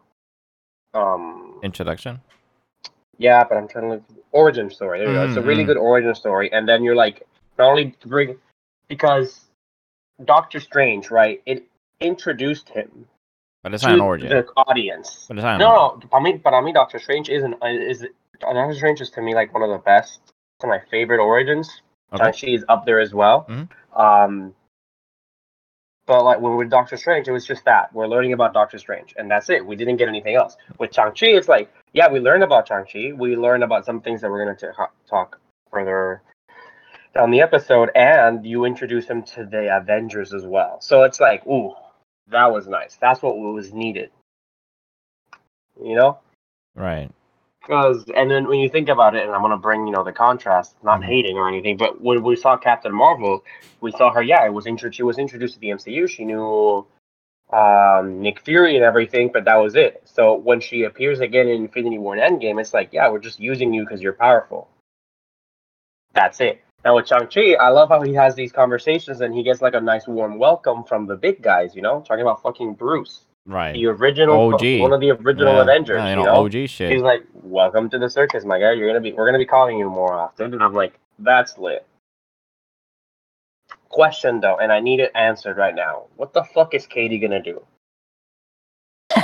Um. 0.93 1.59
Introduction. 1.63 2.21
Yeah, 3.17 3.43
but 3.43 3.57
I'm 3.57 3.67
trying 3.67 3.85
to 3.85 3.89
look 3.95 4.03
origin 4.31 4.69
story. 4.69 4.99
There 4.99 5.09
you 5.09 5.13
go. 5.15 5.23
It's 5.25 5.37
a 5.37 5.41
really 5.41 5.63
Mhm. 5.63 5.67
good 5.67 5.77
origin 5.77 6.15
story, 6.15 6.51
and 6.51 6.67
then 6.67 6.83
you're 6.83 6.95
like 6.95 7.25
not 7.57 7.69
only 7.69 7.91
to 7.91 8.07
bring 8.07 8.37
because 8.87 9.45
Doctor 10.25 10.59
Strange, 10.59 11.11
right? 11.11 11.41
It 11.45 11.63
introduced 11.99 12.67
him 12.69 13.07
But 13.63 13.73
it's 13.75 13.83
not 13.83 13.93
an 13.93 14.01
origin. 14.01 14.29
the 14.29 14.45
audience. 14.57 15.25
But 15.27 15.37
it's 15.37 15.43
not 15.43 15.53
an 15.55 15.59
No, 15.59 15.89
origin. 15.91 16.09
no. 16.11 16.17
I 16.17 16.21
mean, 16.21 16.37
but 16.39 16.53
I 16.53 16.61
mean, 16.61 16.73
Doctor 16.73 16.97
Strange 16.99 17.29
isn't 17.29 17.53
is 17.63 18.05
Doctor 18.39 18.73
Strange 18.73 19.01
is 19.01 19.11
to 19.11 19.21
me 19.21 19.35
like 19.35 19.53
one 19.53 19.61
of 19.61 19.69
the 19.69 19.77
best, 19.77 20.33
to 20.59 20.67
my 20.67 20.79
favorite 20.89 21.19
origins. 21.19 21.81
Okay. 22.13 22.24
Shang-Chi 22.24 22.47
is 22.56 22.65
up 22.69 22.86
there 22.86 23.00
as 23.00 23.13
well. 23.13 23.45
Mhm. 23.50 23.69
Um, 23.95 24.56
but 26.06 26.24
like 26.24 26.39
when 26.41 26.58
with 26.58 26.69
Doctor 26.69 26.97
Strange, 26.97 27.28
it 27.28 27.32
was 27.32 27.45
just 27.45 27.63
that 27.65 27.93
we're 27.93 28.08
learning 28.08 28.34
about 28.34 28.54
Doctor 28.54 28.78
Strange, 28.78 29.13
and 29.17 29.30
that's 29.30 29.50
it. 29.50 29.65
We 29.65 29.76
didn't 29.76 29.97
get 29.97 30.08
anything 30.08 30.36
else. 30.36 30.58
With 30.78 30.93
Shang-Chi, 30.93 31.28
it's 31.28 31.47
like 31.47 31.71
yeah, 31.93 32.10
we 32.10 32.19
learned 32.19 32.43
about 32.43 32.67
Shang-Chi. 32.67 33.13
We 33.13 33.36
learned 33.36 33.63
about 33.63 33.86
some 33.86 34.02
things 34.02 34.21
that 34.21 34.32
we're 34.32 34.43
going 34.43 34.58
to 34.58 34.74
talk 35.08 35.39
further 35.69 36.21
down 37.13 37.32
the 37.32 37.41
episode, 37.41 37.91
and 37.95 38.45
you 38.45 38.65
introduce 38.65 39.06
him 39.06 39.24
to 39.24 39.45
the 39.45 39.76
Avengers 39.76 40.34
as 40.34 40.45
well. 40.45 40.80
So 40.82 41.04
it's 41.04 41.19
like, 41.19 41.45
ooh, 41.45 41.74
that 42.28 42.52
was 42.52 42.67
nice. 42.67 42.97
That's 43.02 43.21
what 43.21 43.38
was 43.38 43.74
needed. 43.74 44.12
You 45.82 45.95
know. 45.95 46.19
Right. 46.76 47.12
Because 47.62 48.06
and 48.15 48.30
then 48.30 48.47
when 48.47 48.60
you 48.60 48.69
think 48.69 48.89
about 48.89 49.15
it, 49.15 49.24
and 49.24 49.34
I'm 49.34 49.41
gonna 49.41 49.58
bring 49.58 49.86
you 49.86 49.93
know 49.93 50.04
the 50.04 50.12
contrast, 50.12 50.76
not 50.84 51.02
Mhm. 51.02 51.06
hating 51.06 51.38
or 51.38 51.47
anything, 51.47 51.78
but 51.78 52.02
when 52.02 52.24
we 52.24 52.36
saw 52.36 52.58
Captain 52.58 52.93
Marvel, 52.93 53.43
we 53.82 53.91
saw 53.91 54.12
her. 54.12 54.21
Yeah, 54.21 54.45
it 54.45 54.54
was 54.54 54.65
intro- 54.65 54.89
She 54.91 55.04
was 55.04 55.17
introduced 55.19 55.54
to 55.56 55.60
the 55.60 55.69
MCU. 55.71 56.08
She 56.08 56.26
knew 56.26 56.86
um, 57.52 58.21
Nick 58.21 58.39
Fury 58.41 58.76
and 58.78 58.86
everything, 58.86 59.30
but 59.32 59.43
that 59.45 59.56
was 59.58 59.76
it. 59.76 60.02
So 60.06 60.36
when 60.36 60.62
she 60.62 60.84
appears 60.84 61.19
again 61.19 61.47
in 61.50 61.63
Infinity 61.63 61.97
War 61.97 62.15
and 62.15 62.41
Endgame, 62.41 62.60
it's 62.62 62.74
like, 62.74 62.93
yeah, 62.93 63.10
we're 63.10 63.19
just 63.19 63.39
using 63.39 63.74
you 63.74 63.84
because 63.84 64.02
you're 64.02 64.13
powerful. 64.13 64.69
That's 66.13 66.39
it. 66.39 66.63
Now 66.84 66.95
with 66.95 67.08
Shang 67.08 67.28
Chi, 67.28 67.54
I 67.54 67.69
love 67.69 67.89
how 67.89 68.02
he 68.02 68.13
has 68.15 68.36
these 68.36 68.52
conversations 68.52 69.21
and 69.21 69.36
he 69.36 69.43
gets 69.43 69.62
like 69.62 69.76
a 69.76 69.82
nice 69.82 70.08
warm 70.08 70.38
welcome 70.39 70.84
from 70.84 71.06
the 71.08 71.15
big 71.15 71.41
guys. 71.41 71.76
You 71.76 71.82
know, 71.82 72.02
talking 72.02 72.21
about 72.21 72.41
fucking 72.41 72.74
Bruce, 72.76 73.26
Right. 73.47 73.73
the 73.73 73.88
original, 73.88 74.54
OG. 74.54 74.82
one 74.82 74.93
of 74.93 74.99
the 75.01 75.12
original 75.12 75.56
Yeah, 75.56 75.62
Avengers. 75.62 75.97
yeah, 75.97 76.04
you 76.06 76.10
you 76.12 76.15
know, 76.17 76.23
know, 76.25 76.45
OG 76.45 76.67
shit. 76.69 76.91
He's 76.91 77.01
like, 77.01 77.23
"Welcome 77.34 77.89
to 77.89 77.97
the 77.99 78.10
circus, 78.10 78.45
my 78.45 78.60
guy. 78.60 78.73
You're 78.73 78.88
gonna 78.88 79.01
be, 79.01 79.13
we're 79.13 79.25
gonna 79.25 79.39
be 79.39 79.45
calling 79.45 79.77
you 79.80 79.89
more 79.89 80.13
often." 80.13 80.54
And 80.54 80.62
I'm 80.63 80.73
like, 80.73 80.93
"That's 81.19 81.58
lit." 81.58 81.86
Question 83.89 84.39
though, 84.39 84.58
and 84.58 84.71
I 84.71 84.80
need 84.80 84.99
it 84.99 85.12
answered 85.15 85.58
right 85.58 85.73
now. 85.75 86.04
What 86.17 86.34
the 86.34 86.43
fuck 86.43 86.73
is 86.75 86.86
Katie 86.86 87.17
gonna 87.17 87.41
do? 87.41 87.62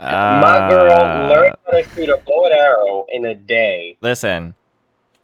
My 0.00 0.66
girl 0.70 0.92
Uh, 0.92 1.28
learned 1.28 1.56
how 1.66 1.72
to 1.72 1.82
shoot 1.90 2.08
a 2.08 2.16
bow 2.16 2.46
and 2.46 2.54
arrow 2.54 3.06
in 3.12 3.26
a 3.26 3.34
day, 3.34 3.96
Listen, 4.00 4.54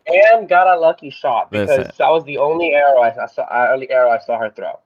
and 0.06 0.48
got 0.48 0.66
a 0.68 0.78
lucky 0.78 1.10
shot 1.10 1.50
because 1.50 1.68
Listen. 1.70 1.92
that 1.98 2.10
was 2.10 2.22
the 2.24 2.38
only 2.38 2.74
arrow 2.74 3.00
I, 3.00 3.24
I 3.24 3.26
saw. 3.26 3.46
Only 3.72 3.90
arrow 3.90 4.10
I 4.10 4.18
saw 4.18 4.38
her 4.38 4.50
throw. 4.50 4.78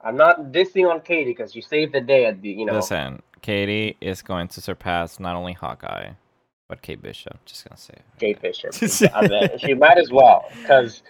I'm 0.00 0.16
not 0.16 0.52
dissing 0.52 0.90
on 0.90 1.00
Katie 1.00 1.30
because 1.30 1.52
she 1.52 1.60
saved 1.60 1.92
the 1.94 2.00
day 2.00 2.26
at 2.26 2.40
the, 2.42 2.50
you 2.50 2.66
know. 2.66 2.74
listen. 2.74 3.22
Katie 3.42 3.96
is 4.00 4.22
going 4.22 4.48
to 4.48 4.60
surpass 4.60 5.20
not 5.20 5.36
only 5.36 5.52
Hawkeye, 5.52 6.10
but 6.68 6.82
Kate 6.82 7.00
Bishop. 7.00 7.38
Just 7.44 7.68
gonna 7.68 7.78
say. 7.78 7.94
it. 7.94 8.04
Kate 8.18 8.40
Bishop. 8.40 8.74
I 9.14 9.26
bet 9.26 9.60
she 9.60 9.74
might 9.74 9.98
as 9.98 10.10
well 10.10 10.46
because 10.60 11.02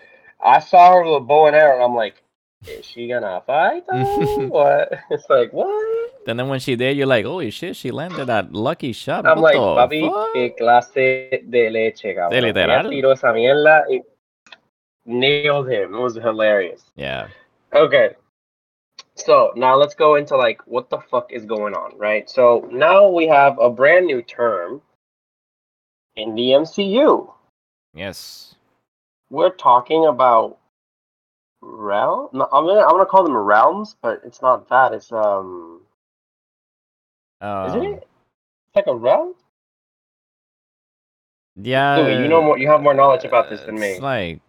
I 0.44 0.58
saw 0.58 0.92
her 0.92 1.04
with 1.04 1.16
a 1.16 1.20
bow 1.20 1.46
and 1.46 1.56
arrow, 1.56 1.76
and 1.76 1.84
I'm 1.84 1.94
like, 1.94 2.22
is 2.66 2.84
she 2.84 3.08
gonna 3.08 3.42
fight? 3.46 3.84
though? 3.90 4.46
what? 4.48 4.92
It's 5.10 5.28
like 5.30 5.52
what? 5.52 6.10
And 6.26 6.38
then 6.38 6.48
when 6.48 6.60
she 6.60 6.74
did, 6.76 6.96
you're 6.96 7.06
like, 7.06 7.24
holy 7.24 7.50
shit, 7.50 7.76
she 7.76 7.90
landed 7.90 8.26
that 8.26 8.52
lucky 8.52 8.92
shot. 8.92 9.26
I'm 9.26 9.40
like, 9.40 9.54
papi, 9.56 10.08
fuck? 10.08 10.34
qué 10.34 10.56
clase 10.58 11.42
de 11.48 11.70
leche, 11.70 12.14
cabrón. 12.14 12.30
De 12.30 12.40
literal. 12.40 12.90
Tiró 12.90 13.12
esa 13.12 13.32
mierda 13.32 13.84
y 13.88 14.02
nailed 15.04 15.68
him. 15.68 15.94
It 15.94 15.98
was 15.98 16.16
hilarious. 16.16 16.82
Yeah. 16.96 17.28
Okay. 17.72 18.16
So 19.16 19.52
now 19.56 19.76
let's 19.76 19.94
go 19.94 20.14
into 20.16 20.36
like 20.36 20.60
what 20.66 20.90
the 20.90 20.98
fuck 20.98 21.32
is 21.32 21.44
going 21.44 21.74
on, 21.74 21.98
right? 21.98 22.28
So 22.28 22.68
now 22.70 23.08
we 23.08 23.26
have 23.26 23.58
a 23.58 23.70
brand 23.70 24.06
new 24.06 24.22
term 24.22 24.82
in 26.16 26.34
the 26.34 26.42
MCU. 26.50 27.32
Yes. 27.94 28.54
we're 29.30 29.50
talking 29.50 30.04
about 30.06 30.58
realm. 31.62 32.28
No, 32.34 32.46
I'm 32.52 32.66
gonna 32.66 32.82
I'm 32.82 32.90
gonna 32.90 33.06
call 33.06 33.24
them 33.24 33.36
realms, 33.36 33.96
but 34.02 34.20
it's 34.24 34.42
not 34.42 34.68
that. 34.68 34.92
It's 34.92 35.10
um, 35.10 35.80
Um, 37.40 37.68
isn't 37.68 37.84
it? 37.84 38.06
It's 38.68 38.76
like 38.76 38.86
a 38.86 38.94
realm. 38.94 39.34
Yeah. 41.56 41.96
Louis, 41.96 42.22
you 42.22 42.28
know 42.28 42.42
more. 42.42 42.58
You 42.58 42.68
have 42.68 42.82
more 42.82 42.92
knowledge 42.94 43.24
about 43.24 43.48
this 43.48 43.62
than 43.62 43.76
me. 43.76 43.92
It's 43.92 44.00
like 44.00 44.40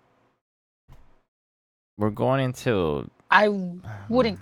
we're 1.98 2.10
going 2.10 2.42
into. 2.44 3.10
I 3.32 3.48
wouldn't 4.10 4.40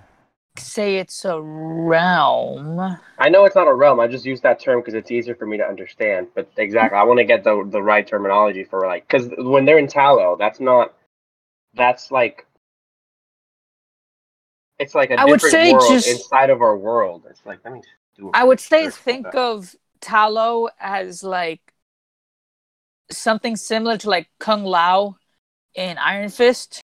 say 0.58 0.96
it's 0.96 1.24
a 1.24 1.40
realm. 1.40 2.98
I 3.18 3.28
know 3.28 3.44
it's 3.44 3.56
not 3.56 3.68
a 3.68 3.74
realm. 3.74 4.00
I 4.00 4.06
just 4.06 4.24
use 4.24 4.40
that 4.42 4.60
term 4.60 4.80
because 4.80 4.94
it's 4.94 5.10
easier 5.10 5.34
for 5.34 5.46
me 5.46 5.56
to 5.56 5.64
understand. 5.64 6.28
But 6.34 6.50
exactly, 6.56 6.98
I 6.98 7.02
want 7.04 7.18
to 7.18 7.24
get 7.24 7.44
the 7.44 7.66
the 7.70 7.82
right 7.82 8.06
terminology 8.06 8.64
for 8.64 8.86
like 8.86 9.06
because 9.06 9.30
when 9.38 9.64
they're 9.64 9.78
in 9.78 9.86
Talo, 9.86 10.38
that's 10.38 10.60
not. 10.60 10.94
That's 11.74 12.10
like. 12.10 12.46
It's 14.78 14.94
like 14.94 15.10
a 15.10 15.18
I 15.20 15.24
would 15.24 15.40
different 15.40 15.52
say 15.52 15.72
world 15.72 15.88
just- 15.88 16.08
inside 16.08 16.50
of 16.50 16.60
our 16.60 16.76
world. 16.76 17.24
It's 17.30 17.44
like 17.46 17.60
let 17.64 17.72
me 17.72 17.82
do. 18.16 18.30
I 18.34 18.44
would 18.44 18.60
say 18.60 18.90
think 18.90 19.34
of 19.34 19.74
Talo 20.00 20.68
as 20.78 21.22
like 21.22 21.60
something 23.10 23.56
similar 23.56 23.96
to 23.98 24.10
like 24.10 24.28
K'un-Lun 24.40 25.14
in 25.74 25.98
Iron 25.98 26.28
Fist. 26.28 26.80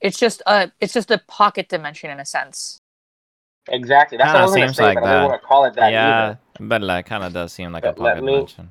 It's 0.00 0.18
just 0.18 0.42
a 0.46 0.70
it's 0.80 0.92
just 0.92 1.10
a 1.10 1.18
pocket 1.26 1.68
dimension 1.68 2.10
in 2.10 2.20
a 2.20 2.24
sense. 2.26 2.78
exactly. 3.68 4.18
That's 4.18 4.28
what 4.28 4.36
I 4.36 4.38
Kinda 4.40 4.46
was 4.46 4.54
gonna 4.54 4.66
seems 4.68 4.76
say, 4.76 4.82
like 4.84 4.94
but 4.96 5.04
I 5.04 5.06
that. 5.06 5.20
don't 5.20 5.30
want 5.30 5.40
to 5.42 5.46
call 5.46 5.64
it 5.64 5.74
that 5.74 5.92
yeah, 5.92 6.24
either. 6.26 6.38
but 6.60 6.82
like 6.82 7.06
kind 7.06 7.24
of 7.24 7.32
does 7.32 7.52
seem 7.52 7.72
like 7.72 7.84
a 7.84 7.92
But 7.92 7.98
let 8.00 8.10
pocket 8.16 8.24
me- 8.24 8.32
dimension. 8.32 8.70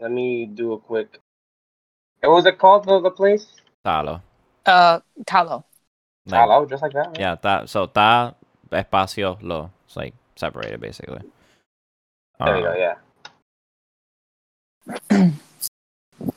Let 0.00 0.10
me 0.12 0.46
do 0.46 0.72
a 0.74 0.78
quick. 0.78 1.18
What 2.20 2.30
was 2.32 2.46
it 2.46 2.58
called? 2.58 2.84
The, 2.86 3.00
the 3.00 3.10
place? 3.10 3.46
Talo. 3.84 4.20
Uh 4.64 5.00
Talo. 5.26 5.64
Like, 6.26 6.40
Hello, 6.40 6.66
just 6.66 6.82
like 6.82 6.92
that. 6.92 7.06
right? 7.08 7.18
yeah, 7.20 7.34
ta, 7.36 7.66
so 7.66 7.86
ta, 7.86 8.34
espacio, 8.70 9.38
lo. 9.42 9.70
It's 9.86 9.96
like 9.96 10.14
separated 10.34 10.80
basically. 10.80 11.22
There 12.40 12.56
you 12.56 12.62
go. 12.62 12.70
Um, 12.72 12.76
Yeah. 15.10 15.30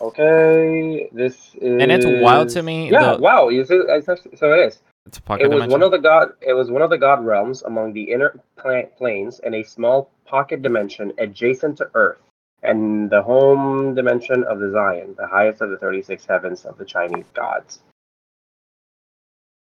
okay, 0.02 1.10
this 1.12 1.56
is. 1.56 1.82
And 1.82 1.92
it's 1.92 2.06
wild 2.06 2.50
to 2.50 2.64
me, 2.64 2.90
Yeah, 2.92 3.14
the- 3.16 3.22
wow. 3.22 3.50
It's 3.50 3.70
so 3.70 4.54
it 4.54 4.60
is. 4.68 4.80
It's 5.06 5.18
a 5.18 5.22
pocket 5.22 5.44
It 5.46 5.48
was 5.48 5.54
dimension. 5.56 5.72
one 5.72 5.84
of 5.84 5.92
the 5.92 5.98
god. 5.98 6.34
It 6.42 6.54
was 6.54 6.70
one 6.70 6.82
of 6.82 6.90
the 6.90 6.98
god 6.98 7.26
realms 7.26 7.64
among 7.64 7.94
the 7.94 8.04
inner 8.04 8.40
pla- 8.58 8.84
planes 8.98 9.40
and 9.40 9.56
a 9.56 9.64
small 9.64 10.10
pocket 10.26 10.62
dimension 10.62 11.12
adjacent 11.18 11.78
to 11.78 11.90
Earth, 11.96 12.20
and 12.62 13.10
the 13.10 13.22
home 13.22 13.96
dimension 13.96 14.44
of 14.44 14.60
the 14.60 14.70
Zion, 14.72 15.16
the 15.18 15.26
highest 15.28 15.62
of 15.62 15.70
the 15.72 15.78
thirty-six 15.78 16.26
heavens 16.26 16.66
of 16.66 16.78
the 16.78 16.86
Chinese 16.86 17.26
gods. 17.34 17.80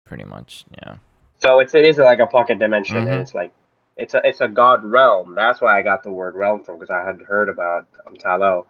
pretty 0.06 0.24
much, 0.24 0.64
yeah. 0.78 0.96
So 1.38 1.58
it's 1.60 1.74
it 1.74 1.84
is 1.84 1.98
like 1.98 2.18
a 2.20 2.26
pocket 2.26 2.58
dimension, 2.58 2.96
Mhm. 3.04 3.10
and 3.12 3.20
it's 3.20 3.34
like 3.34 3.52
it's 3.96 4.14
a 4.14 4.26
it's 4.26 4.40
a 4.40 4.48
god 4.48 4.84
realm. 4.84 5.34
That's 5.34 5.60
why 5.60 5.78
I 5.78 5.82
got 5.82 6.02
the 6.02 6.10
word 6.10 6.34
realm 6.36 6.62
from 6.62 6.78
because 6.78 6.90
I 6.90 7.04
had 7.04 7.20
heard 7.22 7.48
about 7.48 7.86
um, 8.06 8.14
Talo. 8.16 8.66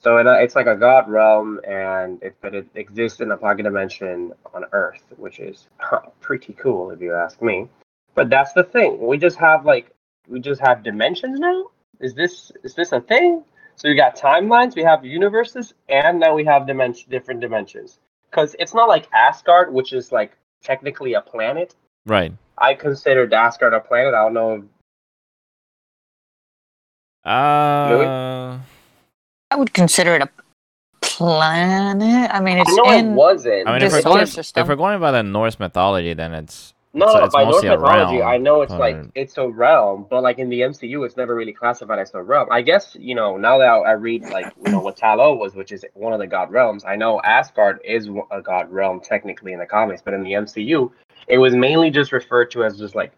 So 0.00 0.18
it, 0.18 0.26
uh, 0.26 0.34
it's 0.34 0.54
like 0.54 0.66
a 0.66 0.76
god 0.76 1.08
realm, 1.08 1.60
and 1.66 2.22
it 2.22 2.36
but 2.40 2.54
it 2.54 2.66
exists 2.74 3.20
in 3.20 3.30
a 3.30 3.36
pocket 3.36 3.62
dimension 3.62 4.32
on 4.54 4.64
Earth, 4.72 5.04
which 5.16 5.40
is 5.40 5.68
pretty 6.20 6.52
cool 6.54 6.90
if 6.90 7.00
you 7.00 7.14
ask 7.14 7.40
me. 7.40 7.68
But 8.14 8.30
that's 8.30 8.52
the 8.52 8.64
thing. 8.64 8.98
We 9.00 9.18
just 9.18 9.38
have 9.38 9.64
like 9.64 9.94
we 10.28 10.40
just 10.40 10.60
have 10.60 10.82
dimensions 10.82 11.40
now. 11.40 11.70
Is 12.00 12.14
this 12.14 12.52
is 12.62 12.74
this 12.74 12.92
a 12.92 13.00
thing? 13.00 13.44
So 13.76 13.88
we 13.88 13.94
got 13.94 14.16
timelines, 14.16 14.76
we 14.76 14.82
have 14.82 15.04
universes, 15.04 15.74
and 15.88 16.20
now 16.20 16.34
we 16.34 16.44
have 16.44 16.66
dimension 16.66 17.10
different 17.10 17.40
dimensions. 17.40 17.98
Because 18.30 18.54
it's 18.58 18.74
not 18.74 18.88
like 18.88 19.08
Asgard, 19.12 19.72
which 19.72 19.92
is 19.92 20.12
like 20.12 20.36
technically 20.62 21.14
a 21.14 21.20
planet. 21.20 21.74
Right. 22.06 22.32
I 22.58 22.74
consider 22.74 23.32
Asgard 23.34 23.74
a 23.74 23.80
planet. 23.80 24.14
I 24.14 24.24
don't 24.24 24.34
know. 24.34 24.54
If, 24.54 24.64
Uh, 27.24 28.58
I 29.54 29.56
would 29.56 29.72
consider 29.72 30.16
it 30.16 30.22
a 30.22 30.28
planet. 31.00 32.28
I 32.32 32.40
mean, 32.40 32.58
it's 32.58 32.72
I 32.72 32.74
know 32.74 32.90
in. 32.90 33.12
it 33.12 33.14
wasn't. 33.14 33.68
I 33.68 33.74
mean, 33.74 33.82
if 33.82 33.92
we're, 33.92 34.02
going, 34.02 34.26
system. 34.26 34.60
if 34.60 34.68
we're 34.68 34.74
going 34.74 34.98
by 34.98 35.12
the 35.12 35.22
Norse 35.22 35.60
mythology, 35.60 36.12
then 36.12 36.34
it's 36.34 36.74
no, 36.92 37.06
it's- 37.06 37.18
no, 37.20 37.24
it's 37.24 37.34
by 37.34 37.44
Norse 37.44 37.62
mythology, 37.62 38.18
realm, 38.18 38.28
I 38.28 38.36
know 38.36 38.62
it's 38.62 38.72
like 38.72 38.96
it's 39.14 39.38
a 39.38 39.48
realm, 39.48 40.08
but 40.10 40.24
like 40.24 40.40
in 40.40 40.48
the 40.48 40.62
MCU, 40.62 41.06
it's 41.06 41.16
never 41.16 41.36
really 41.36 41.52
classified 41.52 42.00
as 42.00 42.12
a 42.14 42.22
realm. 42.22 42.48
I 42.50 42.62
guess 42.62 42.96
you 42.98 43.14
know 43.14 43.36
now 43.36 43.58
that 43.58 43.64
I 43.64 43.92
read 43.92 44.24
like 44.24 44.52
you 44.66 44.72
know 44.72 44.80
what 44.80 44.96
Talo 44.96 45.38
was, 45.38 45.54
which 45.54 45.70
is 45.70 45.84
one 45.94 46.12
of 46.12 46.18
the 46.18 46.26
god 46.26 46.50
realms. 46.50 46.84
I 46.84 46.96
know 46.96 47.20
Asgard 47.20 47.78
is 47.84 48.08
a 48.32 48.42
god 48.42 48.72
realm 48.72 49.00
technically 49.00 49.52
in 49.52 49.60
the 49.60 49.66
comics, 49.66 50.02
but 50.02 50.14
in 50.14 50.24
the 50.24 50.32
MCU, 50.32 50.90
it 51.28 51.38
was 51.38 51.54
mainly 51.54 51.90
just 51.92 52.10
referred 52.10 52.50
to 52.50 52.64
as 52.64 52.76
just 52.76 52.96
like, 52.96 53.12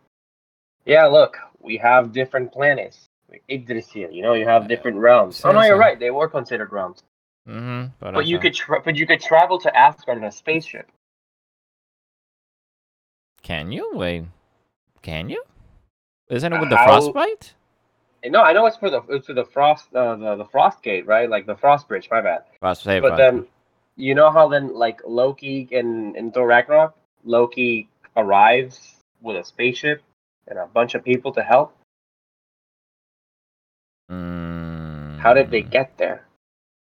yeah, 0.85 1.07
look, 1.07 1.39
we 1.61 1.79
have 1.79 2.13
different 2.13 2.53
planets. 2.53 3.09
Yggdrasil, 3.49 4.11
you 4.11 4.23
know, 4.23 4.35
you 4.35 4.47
have 4.47 4.69
different 4.69 4.99
realms. 4.99 5.43
Oh 5.45 5.53
no, 5.53 5.63
you're 5.63 5.79
right. 5.79 5.99
They 5.99 6.11
were 6.11 6.29
considered 6.29 6.73
realms. 6.73 7.03
mm-hmm, 7.49 7.87
but, 8.01 8.15
But 8.15 8.27
you 8.27 8.39
could, 8.39 8.55
tra- 8.55 8.81
but 8.85 8.97
you 8.97 9.07
could 9.07 9.21
travel 9.21 9.59
to 9.61 9.77
Asgard 9.77 10.19
in 10.19 10.25
a 10.25 10.33
spaceship. 10.33 10.89
Can 13.43 13.71
you 13.73 13.91
wait? 13.95 14.25
Can 15.03 15.29
you? 15.29 15.43
Isn't 16.29 16.53
it 16.53 16.61
with 16.61 16.71
the 16.71 16.77
How- 16.77 16.87
frostbite? 16.87 17.55
No, 18.25 18.43
I 18.43 18.53
know 18.53 18.67
it's 18.67 18.77
for 18.77 18.91
the 18.91 19.03
it's 19.09 19.27
for 19.27 19.35
the 19.35 19.45
frost 19.45 19.95
uh, 19.95 20.17
the 20.17 20.35
the 20.37 20.45
frost 20.47 20.83
gate, 20.83 21.07
right? 21.07 21.31
Like 21.31 21.47
the 21.47 21.55
frost 21.55 21.87
bridge. 21.87 22.09
My 22.11 22.21
bad. 22.21 22.43
Frost, 22.59 22.83
say 22.83 22.99
But 22.99 23.11
frost- 23.11 23.19
then, 23.19 23.47
you 23.97 24.17
know 24.17 24.31
how 24.33 24.49
then 24.49 24.75
like 24.75 25.01
Loki 25.07 25.69
and 25.71 26.17
in 26.17 26.33
Thor 26.33 26.47
Ragnarok, 26.49 26.97
Loki 27.25 27.89
arrives 28.17 28.97
with 29.23 29.37
a 29.37 29.45
spaceship 29.45 30.03
and 30.49 30.59
a 30.59 30.67
bunch 30.67 30.95
of 30.97 31.05
people 31.05 31.31
to 31.35 31.43
help. 31.43 31.77
Mm, 34.11 35.19
How 35.19 35.35
did 35.35 35.51
they 35.51 35.63
get 35.63 35.97
there? 35.99 36.27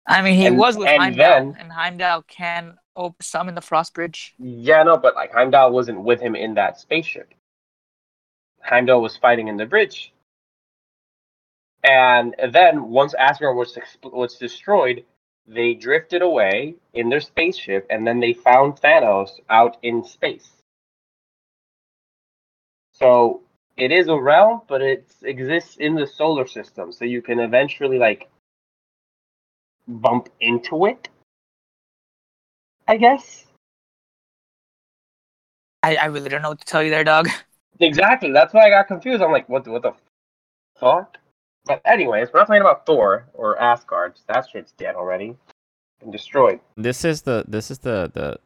I 0.07 0.23
mean, 0.23 0.35
he 0.37 0.47
and- 0.47 0.59
was 0.59 0.77
with 0.77 0.89
and 0.89 1.03
Heimdall, 1.03 1.17
then- 1.27 1.57
and 1.59 1.73
Heimdall 1.73 2.23
can 2.23 2.79
op- 2.95 3.23
summon 3.23 3.55
the 3.55 3.61
Frost 3.61 3.95
Bridge. 3.95 4.35
Yeah, 4.39 4.83
no, 4.83 4.97
but 4.97 5.15
like 5.15 5.33
Heimdall 5.33 5.71
wasn't 5.73 6.01
with 6.03 6.21
him 6.21 6.35
in 6.35 6.55
that 6.55 6.79
spaceship. 6.79 7.33
Heimdall 8.63 9.01
was 9.03 9.17
fighting 9.17 9.49
in 9.49 9.57
the 9.57 9.67
bridge. 9.67 10.13
And 11.85 12.35
then 12.51 12.89
once 12.91 13.15
Asgard 13.15 13.57
was 13.57 13.77
exp- 13.77 14.13
was 14.13 14.37
destroyed, 14.37 15.05
they 15.47 15.75
drifted 15.75 16.23
away 16.23 16.75
in 16.93 17.09
their 17.09 17.21
spaceship, 17.21 17.87
and 17.89 18.07
then 18.07 18.21
they 18.21 18.33
found 18.35 18.77
Thanos 18.81 19.31
out 19.49 19.77
in 19.83 20.05
space. 20.05 20.51
So 22.93 23.43
it 23.79 23.93
is 23.93 24.09
a 24.09 24.19
realm, 24.19 24.63
but 24.69 24.83
it 24.83 25.11
exists 25.23 25.77
in 25.77 25.95
the 25.95 26.07
solar 26.07 26.47
system, 26.47 26.93
so 26.93 27.05
you 27.05 27.23
can 27.23 27.39
eventually 27.41 27.99
like 27.99 28.29
bump 29.87 30.29
into 30.41 30.87
it. 30.87 31.09
I 32.89 32.97
guess. 32.97 33.47
I, 35.83 35.97
I 35.97 36.07
really 36.07 36.29
don't 36.29 36.43
know 36.43 36.51
what 36.51 36.61
to 36.61 36.67
tell 36.67 36.83
you 36.83 36.91
there, 36.91 37.05
dog. 37.05 37.29
Exactly. 37.81 38.33
That's 38.33 38.53
why 38.53 38.67
I 38.67 38.71
got 38.71 38.89
confused. 38.89 39.23
I'm 39.23 39.31
like, 39.31 39.49
what? 39.49 39.63
the- 39.63 39.71
What 39.71 39.83
the 39.83 39.93
fuck? 40.81 41.17
But 41.65 41.81
anyways, 41.85 42.29
we're 42.33 42.41
not 42.41 42.47
talking 42.49 42.61
about 42.61 42.85
Thor 42.87 43.29
or 43.35 43.57
Asgard. 43.61 44.19
That 44.27 44.47
shit's 44.51 44.73
dead 44.73 44.97
already 44.97 45.37
and 46.03 46.11
destroyed. 46.11 46.59
This 46.77 47.05
is 47.05 47.23
the 47.23 47.45
this 47.47 47.71
is 47.71 47.79
the 47.79 48.11
the 48.13 48.41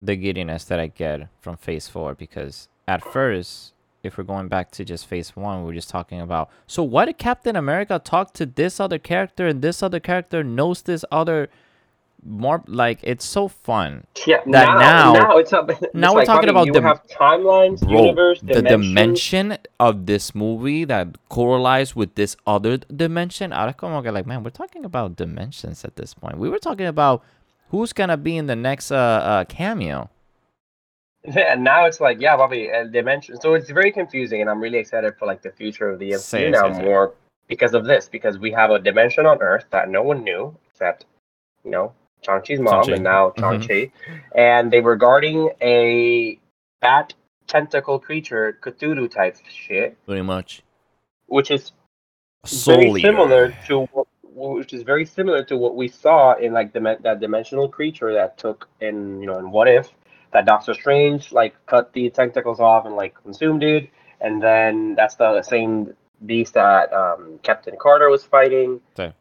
the 0.00 0.14
giddiness 0.14 0.62
that 0.66 0.78
I 0.78 0.86
get 0.86 1.28
from 1.40 1.56
Phase 1.56 1.88
Four 1.88 2.14
because 2.14 2.68
at 2.86 3.02
first, 3.04 3.72
if 4.02 4.16
we're 4.16 4.24
going 4.24 4.48
back 4.48 4.70
to 4.72 4.84
just 4.84 5.06
Phase 5.06 5.34
One, 5.34 5.64
we 5.64 5.72
are 5.72 5.74
just 5.74 5.90
talking 5.90 6.20
about. 6.20 6.50
So 6.66 6.82
why 6.82 7.06
did 7.06 7.18
Captain 7.18 7.56
America 7.56 8.00
talk 8.02 8.32
to 8.34 8.46
this 8.46 8.78
other 8.80 8.98
character 8.98 9.46
and 9.46 9.60
this 9.62 9.82
other 9.82 10.00
character 10.00 10.44
knows 10.44 10.82
this 10.82 11.04
other? 11.10 11.48
More 12.24 12.64
like 12.66 12.98
it's 13.04 13.24
so 13.24 13.46
fun, 13.46 14.04
Yeah. 14.26 14.38
That 14.46 14.76
now, 14.76 15.12
now- 15.12 15.36
it's 15.38 15.52
a, 15.52 15.64
it's 15.68 15.94
now 15.94 16.12
we're 16.12 16.18
like, 16.20 16.26
talking 16.26 16.48
about 16.48 16.66
have 16.66 17.06
timelines, 17.06 17.80
bro. 17.80 18.06
universe, 18.06 18.40
the 18.40 18.60
dimension 18.60 19.56
of 19.78 20.06
this 20.06 20.34
movie 20.34 20.84
that 20.84 21.16
correlates 21.28 21.94
with 21.94 22.16
this 22.16 22.36
other 22.44 22.78
dimension. 22.78 23.52
Como 23.76 24.02
que 24.02 24.10
like, 24.10 24.26
man, 24.26 24.42
we're 24.42 24.50
talking 24.50 24.84
about 24.84 25.14
dimensions 25.14 25.84
at 25.84 25.94
this 25.94 26.12
point. 26.12 26.38
We 26.38 26.48
were 26.48 26.58
talking 26.58 26.86
about 26.86 27.22
who's 27.70 27.92
gonna 27.92 28.16
be 28.16 28.36
in 28.36 28.46
the 28.46 28.56
next 28.56 28.90
uh, 28.90 28.96
uh 28.96 29.44
cameo. 29.44 30.10
And 31.24 31.64
now 31.64 31.84
it's 31.86 32.00
like, 32.00 32.20
yeah, 32.20 32.36
Bobby, 32.36 32.70
uh, 32.70 32.84
dimension. 32.84 33.40
So 33.40 33.54
it's 33.54 33.70
very 33.70 33.92
confusing, 33.92 34.40
and 34.40 34.48
I'm 34.48 34.60
really 34.60 34.78
excited 34.78 35.14
for 35.18 35.26
like 35.26 35.42
the 35.42 35.50
future 35.50 35.88
of 35.90 35.98
the 35.98 36.10
MCU 36.12 36.50
now 36.50 36.62
say 36.62 36.70
it, 36.70 36.74
say 36.76 36.82
more 36.82 37.14
because 37.48 37.74
of 37.74 37.84
this. 37.84 38.08
Because 38.08 38.38
we 38.38 38.50
have 38.52 38.70
a 38.70 38.78
dimension 38.78 39.26
on 39.26 39.42
Earth 39.42 39.66
that 39.70 39.88
no 39.90 40.02
one 40.02 40.22
knew 40.24 40.56
except, 40.70 41.06
you 41.64 41.70
know, 41.70 41.92
Chang-Chi's 42.22 42.60
mom 42.60 42.84
Shang-Chi. 42.84 42.94
and 42.94 43.04
now 43.04 43.30
Mhm. 43.30 43.40
Chang-Chi, 43.40 43.92
and 44.34 44.70
they 44.70 44.80
were 44.80 44.96
guarding 44.96 45.50
a 45.60 46.38
bat 46.80 47.14
tentacle 47.46 47.98
creature, 47.98 48.58
Cthulhu 48.62 49.10
type 49.10 49.36
shit, 49.48 49.96
Pretty 50.06 50.22
much. 50.22 50.62
which 51.26 51.50
is 51.50 51.72
very 52.64 53.00
similar 53.00 53.52
to 53.66 53.80
what, 53.92 54.06
which 54.34 54.72
is 54.72 54.82
very 54.82 55.04
similar 55.04 55.42
to 55.44 55.56
what 55.56 55.74
we 55.74 55.88
saw 55.88 56.34
in 56.34 56.52
like 56.52 56.72
the 56.72 56.80
that 57.02 57.18
dimensional 57.20 57.68
creature 57.68 58.12
that 58.14 58.38
took 58.38 58.68
in 58.80 59.20
you 59.20 59.26
know 59.26 59.38
in 59.38 59.50
What 59.50 59.66
If 59.68 59.90
that 60.32 60.46
Doctor 60.46 60.74
Strange 60.74 61.32
like 61.32 61.54
cut 61.66 61.92
the 61.92 62.10
tentacles 62.10 62.60
off 62.60 62.86
and 62.86 62.96
like 62.96 63.14
consumed 63.22 63.62
it, 63.62 63.90
and 64.20 64.42
then 64.42 64.94
that's 64.94 65.16
the 65.16 65.42
same 65.42 65.94
beast 66.24 66.54
that 66.54 66.92
um, 66.92 67.38
Captain 67.42 67.76
Carter 67.78 68.10
was 68.10 68.24
fighting. 68.24 68.80
Okay. 68.98 69.14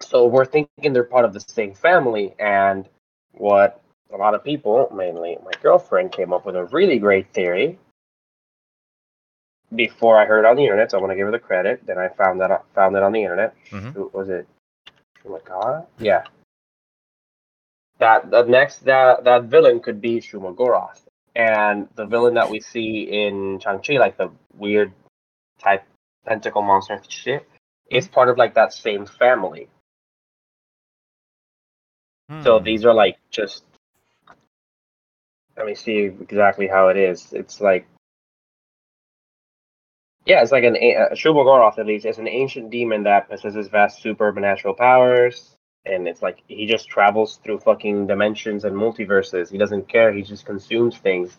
So 0.00 0.26
we're 0.26 0.44
thinking 0.44 0.92
they're 0.92 1.04
part 1.04 1.24
of 1.24 1.32
the 1.32 1.40
same 1.40 1.74
family, 1.74 2.34
and 2.38 2.88
what 3.32 3.80
a 4.12 4.16
lot 4.16 4.34
of 4.34 4.44
people, 4.44 4.90
mainly 4.94 5.36
my 5.44 5.52
girlfriend, 5.62 6.12
came 6.12 6.32
up 6.32 6.46
with 6.46 6.56
a 6.56 6.64
really 6.66 6.98
great 6.98 7.32
theory 7.32 7.78
before 9.74 10.18
I 10.18 10.26
heard 10.26 10.40
it 10.40 10.46
on 10.46 10.56
the 10.56 10.62
internet. 10.62 10.90
So 10.90 10.98
I 10.98 11.00
want 11.00 11.12
to 11.12 11.16
give 11.16 11.26
her 11.26 11.32
the 11.32 11.38
credit. 11.38 11.86
Then 11.86 11.98
I 11.98 12.08
found 12.08 12.40
that 12.40 12.64
found 12.74 12.96
it 12.96 13.02
on 13.02 13.12
the 13.12 13.22
internet. 13.22 13.54
Mhm. 13.70 13.94
Who 13.94 14.10
was 14.12 14.28
it? 14.28 14.46
Oh 15.24 15.30
my 15.30 15.40
god! 15.44 15.86
Yeah. 15.98 16.24
That 17.98 18.30
the 18.30 18.42
next 18.42 18.84
that 18.84 19.24
that 19.24 19.44
villain 19.44 19.80
could 19.80 20.00
be 20.02 20.20
Shuma-Gorath, 20.20 21.00
and 21.34 21.88
the 21.94 22.04
villain 22.04 22.34
that 22.34 22.50
we 22.50 22.60
see 22.60 23.02
in 23.10 23.58
Shang 23.60 23.80
Chi, 23.80 23.94
like 23.98 24.18
the 24.18 24.30
weird 24.54 24.92
type 25.58 25.84
tentacle 26.28 26.62
monster 26.62 27.00
shit, 27.08 27.48
is 27.90 28.06
part 28.06 28.28
of 28.28 28.36
like 28.36 28.54
that 28.54 28.72
same 28.74 29.06
family. 29.06 29.68
So 32.42 32.58
Hmm. 32.58 32.64
these 32.64 32.84
are 32.84 32.94
like 32.94 33.18
just. 33.30 33.64
Let 35.56 35.64
me 35.66 35.74
see 35.74 36.00
exactly 36.00 36.66
how 36.68 36.88
it 36.88 36.98
is. 36.98 37.32
It's 37.32 37.62
like. 37.62 37.86
Yeah, 40.26 40.42
it's 40.42 40.52
like 40.52 40.64
an 40.64 40.76
a- 40.76 40.96
uh, 40.96 41.10
Shubogoroth 41.14 41.78
at 41.78 41.86
least. 41.86 42.04
It's 42.04 42.18
an 42.18 42.28
ancient 42.28 42.70
demon 42.70 43.04
that 43.04 43.30
possesses 43.30 43.68
vast 43.68 44.02
supernatural 44.02 44.74
powers, 44.74 45.55
and 45.86 46.08
it's 46.08 46.22
like 46.22 46.42
he 46.48 46.66
just 46.66 46.88
travels 46.88 47.38
through 47.42 47.58
fucking 47.60 48.06
dimensions 48.06 48.64
and 48.64 48.76
multiverses. 48.76 49.50
He 49.50 49.58
doesn't 49.58 49.88
care. 49.88 50.12
He 50.12 50.22
just 50.22 50.44
consumes 50.44 50.96
things. 50.98 51.36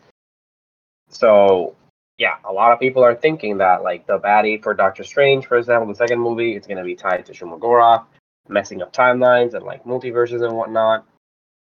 So 1.10 1.76
yeah, 2.18 2.38
a 2.44 2.52
lot 2.52 2.72
of 2.72 2.80
people 2.80 3.04
are 3.04 3.16
thinking 3.16 3.58
that 3.58 3.84
like 3.84 4.08
the 4.08 4.20
baddie 4.20 4.62
for 4.62 4.74
Doctor 4.74 5.04
Strange, 5.04 5.46
for 5.46 5.58
example, 5.58 5.88
the 5.88 5.96
second 5.96 6.20
movie, 6.20 6.56
it's 6.56 6.68
gonna 6.68 6.84
be 6.84 6.96
tied 6.96 7.26
to 7.26 7.34
Shumagora, 7.34 8.06
messing 8.50 8.82
up 8.82 8.94
timelines 8.94 9.54
and 9.54 9.66
like 9.66 9.84
multiverses 9.84 10.44
and 10.44 10.56
whatnot. 10.56 11.06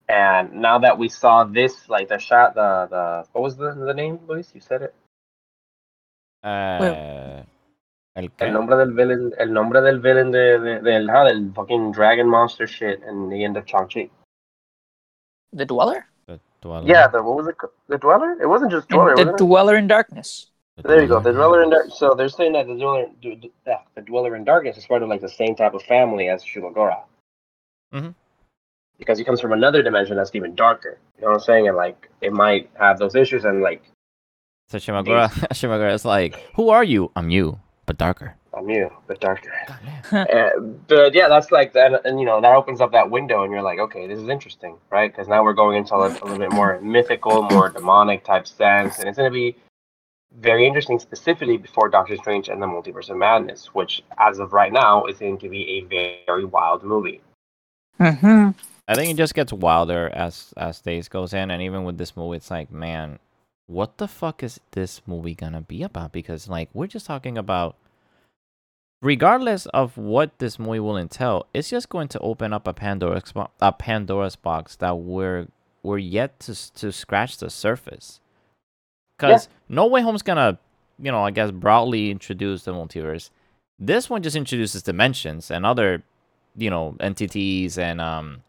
And 0.08 0.54
now 0.54 0.78
that 0.78 0.98
we 0.98 1.08
saw 1.08 1.44
this, 1.44 1.88
like 1.88 2.08
the 2.08 2.18
shot, 2.18 2.54
the 2.54 2.86
the 2.90 3.24
what 3.32 3.42
was 3.42 3.56
the 3.56 3.74
the 3.74 3.94
name, 3.94 4.20
Luis? 4.26 4.50
You 4.54 4.60
said 4.60 4.82
it. 4.82 4.94
Uh, 6.42 7.42
el 8.18 8.24
El 8.24 8.30
qué? 8.36 8.50
nombre 8.50 8.76
del 8.76 8.92
villain, 8.92 9.32
el 9.38 9.52
nombre 9.52 9.80
del 9.80 10.00
villain 10.00 10.30
de, 10.32 10.58
de, 10.58 10.80
del, 10.80 11.08
ah, 11.10 11.24
del 11.24 11.52
fucking 11.54 11.92
dragon 11.92 12.28
monster 12.28 12.66
shit 12.66 13.00
in 13.08 13.28
the 13.30 13.44
end 13.44 13.56
of 13.56 13.64
Shang-Chi. 13.66 14.10
The 15.52 15.64
Dweller? 15.64 16.04
The 16.26 16.40
dweller. 16.60 16.86
Yeah, 16.86 17.06
the 17.08 17.22
what 17.22 17.36
was 17.36 17.46
it? 17.48 17.56
The 17.88 17.96
Dweller? 17.98 18.36
It 18.42 18.46
wasn't 18.46 18.70
just 18.72 18.88
Dweller. 18.88 19.14
the 19.16 19.22
wasn't 19.22 19.40
it? 19.40 19.44
Dweller 19.44 19.76
in 19.76 19.86
Darkness. 19.86 20.50
The 20.76 20.82
There 20.82 21.00
you 21.02 21.08
go. 21.08 21.20
The 21.20 21.32
dweller. 21.32 21.46
Dweller 21.48 21.62
in 21.62 21.70
Dark. 21.70 21.86
So 21.90 22.14
they're 22.14 22.28
saying 22.28 22.52
that 22.52 22.66
the 22.66 22.74
Dweller, 22.74 23.06
d- 23.22 23.36
d- 23.36 23.52
yeah, 23.66 23.78
the 23.94 24.02
Dweller 24.02 24.34
in 24.36 24.44
Darkness 24.44 24.76
is 24.76 24.84
part 24.86 25.02
of 25.02 25.08
like 25.08 25.20
the 25.20 25.28
same 25.28 25.54
type 25.54 25.74
of 25.74 25.82
family 25.84 26.28
as 26.28 26.42
Shulagora. 26.44 26.98
Mhm. 27.94 28.14
Because 28.98 29.16
he 29.18 29.24
comes 29.24 29.40
from 29.40 29.52
another 29.52 29.82
dimension 29.82 30.16
that's 30.16 30.34
even 30.34 30.54
darker. 30.56 30.98
You 31.16 31.22
know 31.22 31.28
what 31.28 31.34
I'm 31.34 31.40
saying? 31.40 31.68
And 31.68 31.76
like 31.76 32.10
it 32.20 32.32
might 32.32 32.68
have 32.74 32.98
those 32.98 33.14
issues 33.14 33.44
and 33.44 33.62
like 33.62 33.82
So 34.68 34.78
Shimagura, 34.78 35.28
Shimagura 35.54 35.94
is 35.94 36.04
like, 36.04 36.34
who 36.56 36.68
are 36.70 36.84
you? 36.84 37.10
I'm 37.16 37.30
you, 37.30 37.58
but 37.88 37.96
darker. 37.96 38.36
I'm 38.52 38.68
you, 38.68 38.90
but 39.06 39.18
darker. 39.18 39.50
Uh, 40.12 40.50
but 40.88 41.14
yeah, 41.14 41.26
that's 41.28 41.50
like 41.50 41.72
that, 41.72 42.04
and 42.04 42.20
you 42.20 42.26
know 42.26 42.40
that 42.40 42.54
opens 42.54 42.82
up 42.82 42.92
that 42.92 43.10
window, 43.10 43.42
and 43.42 43.50
you're 43.50 43.62
like, 43.62 43.78
okay, 43.78 44.06
this 44.06 44.18
is 44.18 44.28
interesting, 44.28 44.76
right? 44.90 45.10
Because 45.10 45.26
now 45.26 45.42
we're 45.42 45.54
going 45.54 45.78
into 45.78 45.94
a, 45.94 46.08
a 46.08 46.08
little 46.08 46.38
bit 46.38 46.52
more 46.52 46.78
mythical, 46.82 47.42
more 47.42 47.70
demonic 47.70 48.24
type 48.24 48.46
sense, 48.46 48.98
and 48.98 49.08
it's 49.08 49.16
going 49.16 49.30
to 49.30 49.34
be 49.34 49.56
very 50.38 50.66
interesting, 50.66 50.98
specifically 50.98 51.56
before 51.56 51.88
Doctor 51.88 52.16
Strange 52.18 52.50
and 52.50 52.60
the 52.60 52.66
Multiverse 52.66 53.08
of 53.08 53.16
Madness, 53.16 53.74
which, 53.74 54.02
as 54.18 54.38
of 54.38 54.52
right 54.52 54.72
now, 54.72 55.06
is 55.06 55.18
going 55.18 55.38
to 55.38 55.48
be 55.48 55.62
a 55.78 56.24
very 56.26 56.44
wild 56.44 56.84
movie. 56.84 57.22
Mm-hmm. 57.98 58.50
I 58.86 58.94
think 58.94 59.10
it 59.10 59.16
just 59.16 59.34
gets 59.34 59.52
wilder 59.52 60.10
as 60.12 60.52
as 60.58 60.82
days 60.82 61.08
goes 61.08 61.32
in, 61.32 61.50
and 61.50 61.62
even 61.62 61.84
with 61.84 61.96
this 61.96 62.14
movie, 62.18 62.36
it's 62.36 62.50
like, 62.50 62.70
man, 62.70 63.18
what 63.68 63.98
the 63.98 64.08
fuck 64.08 64.42
is 64.42 64.60
this 64.72 65.02
movie 65.06 65.34
gonna 65.34 65.60
be 65.60 65.82
about? 65.82 66.10
Because 66.10 66.48
like 66.48 66.70
we're 66.72 66.86
just 66.88 67.06
talking 67.06 67.38
about, 67.38 67.76
regardless 69.02 69.66
of 69.66 69.96
what 69.96 70.38
this 70.38 70.58
movie 70.58 70.80
will 70.80 70.96
entail, 70.96 71.46
it's 71.54 71.70
just 71.70 71.88
going 71.90 72.08
to 72.08 72.18
open 72.20 72.52
up 72.52 72.66
a 72.66 72.72
Pandora's 72.72 73.30
bo- 73.30 73.50
a 73.60 73.70
Pandora's 73.70 74.36
box 74.36 74.74
that 74.76 74.98
we're 74.98 75.46
we're 75.82 75.98
yet 75.98 76.40
to 76.40 76.72
to 76.74 76.90
scratch 76.90 77.36
the 77.36 77.50
surface. 77.50 78.20
Because 79.16 79.48
No 79.68 79.86
Way 79.86 80.00
Home's 80.00 80.22
gonna, 80.22 80.58
you 80.98 81.12
know, 81.12 81.22
I 81.22 81.30
guess 81.30 81.50
broadly 81.50 82.10
introduce 82.10 82.64
the 82.64 82.72
multiverse. 82.72 83.30
This 83.78 84.08
one 84.08 84.22
just 84.22 84.36
introduces 84.36 84.82
dimensions 84.82 85.50
and 85.50 85.66
other, 85.66 86.02
you 86.56 86.70
know, 86.70 86.96
entities 87.00 87.76
and 87.78 88.00
um 88.00 88.42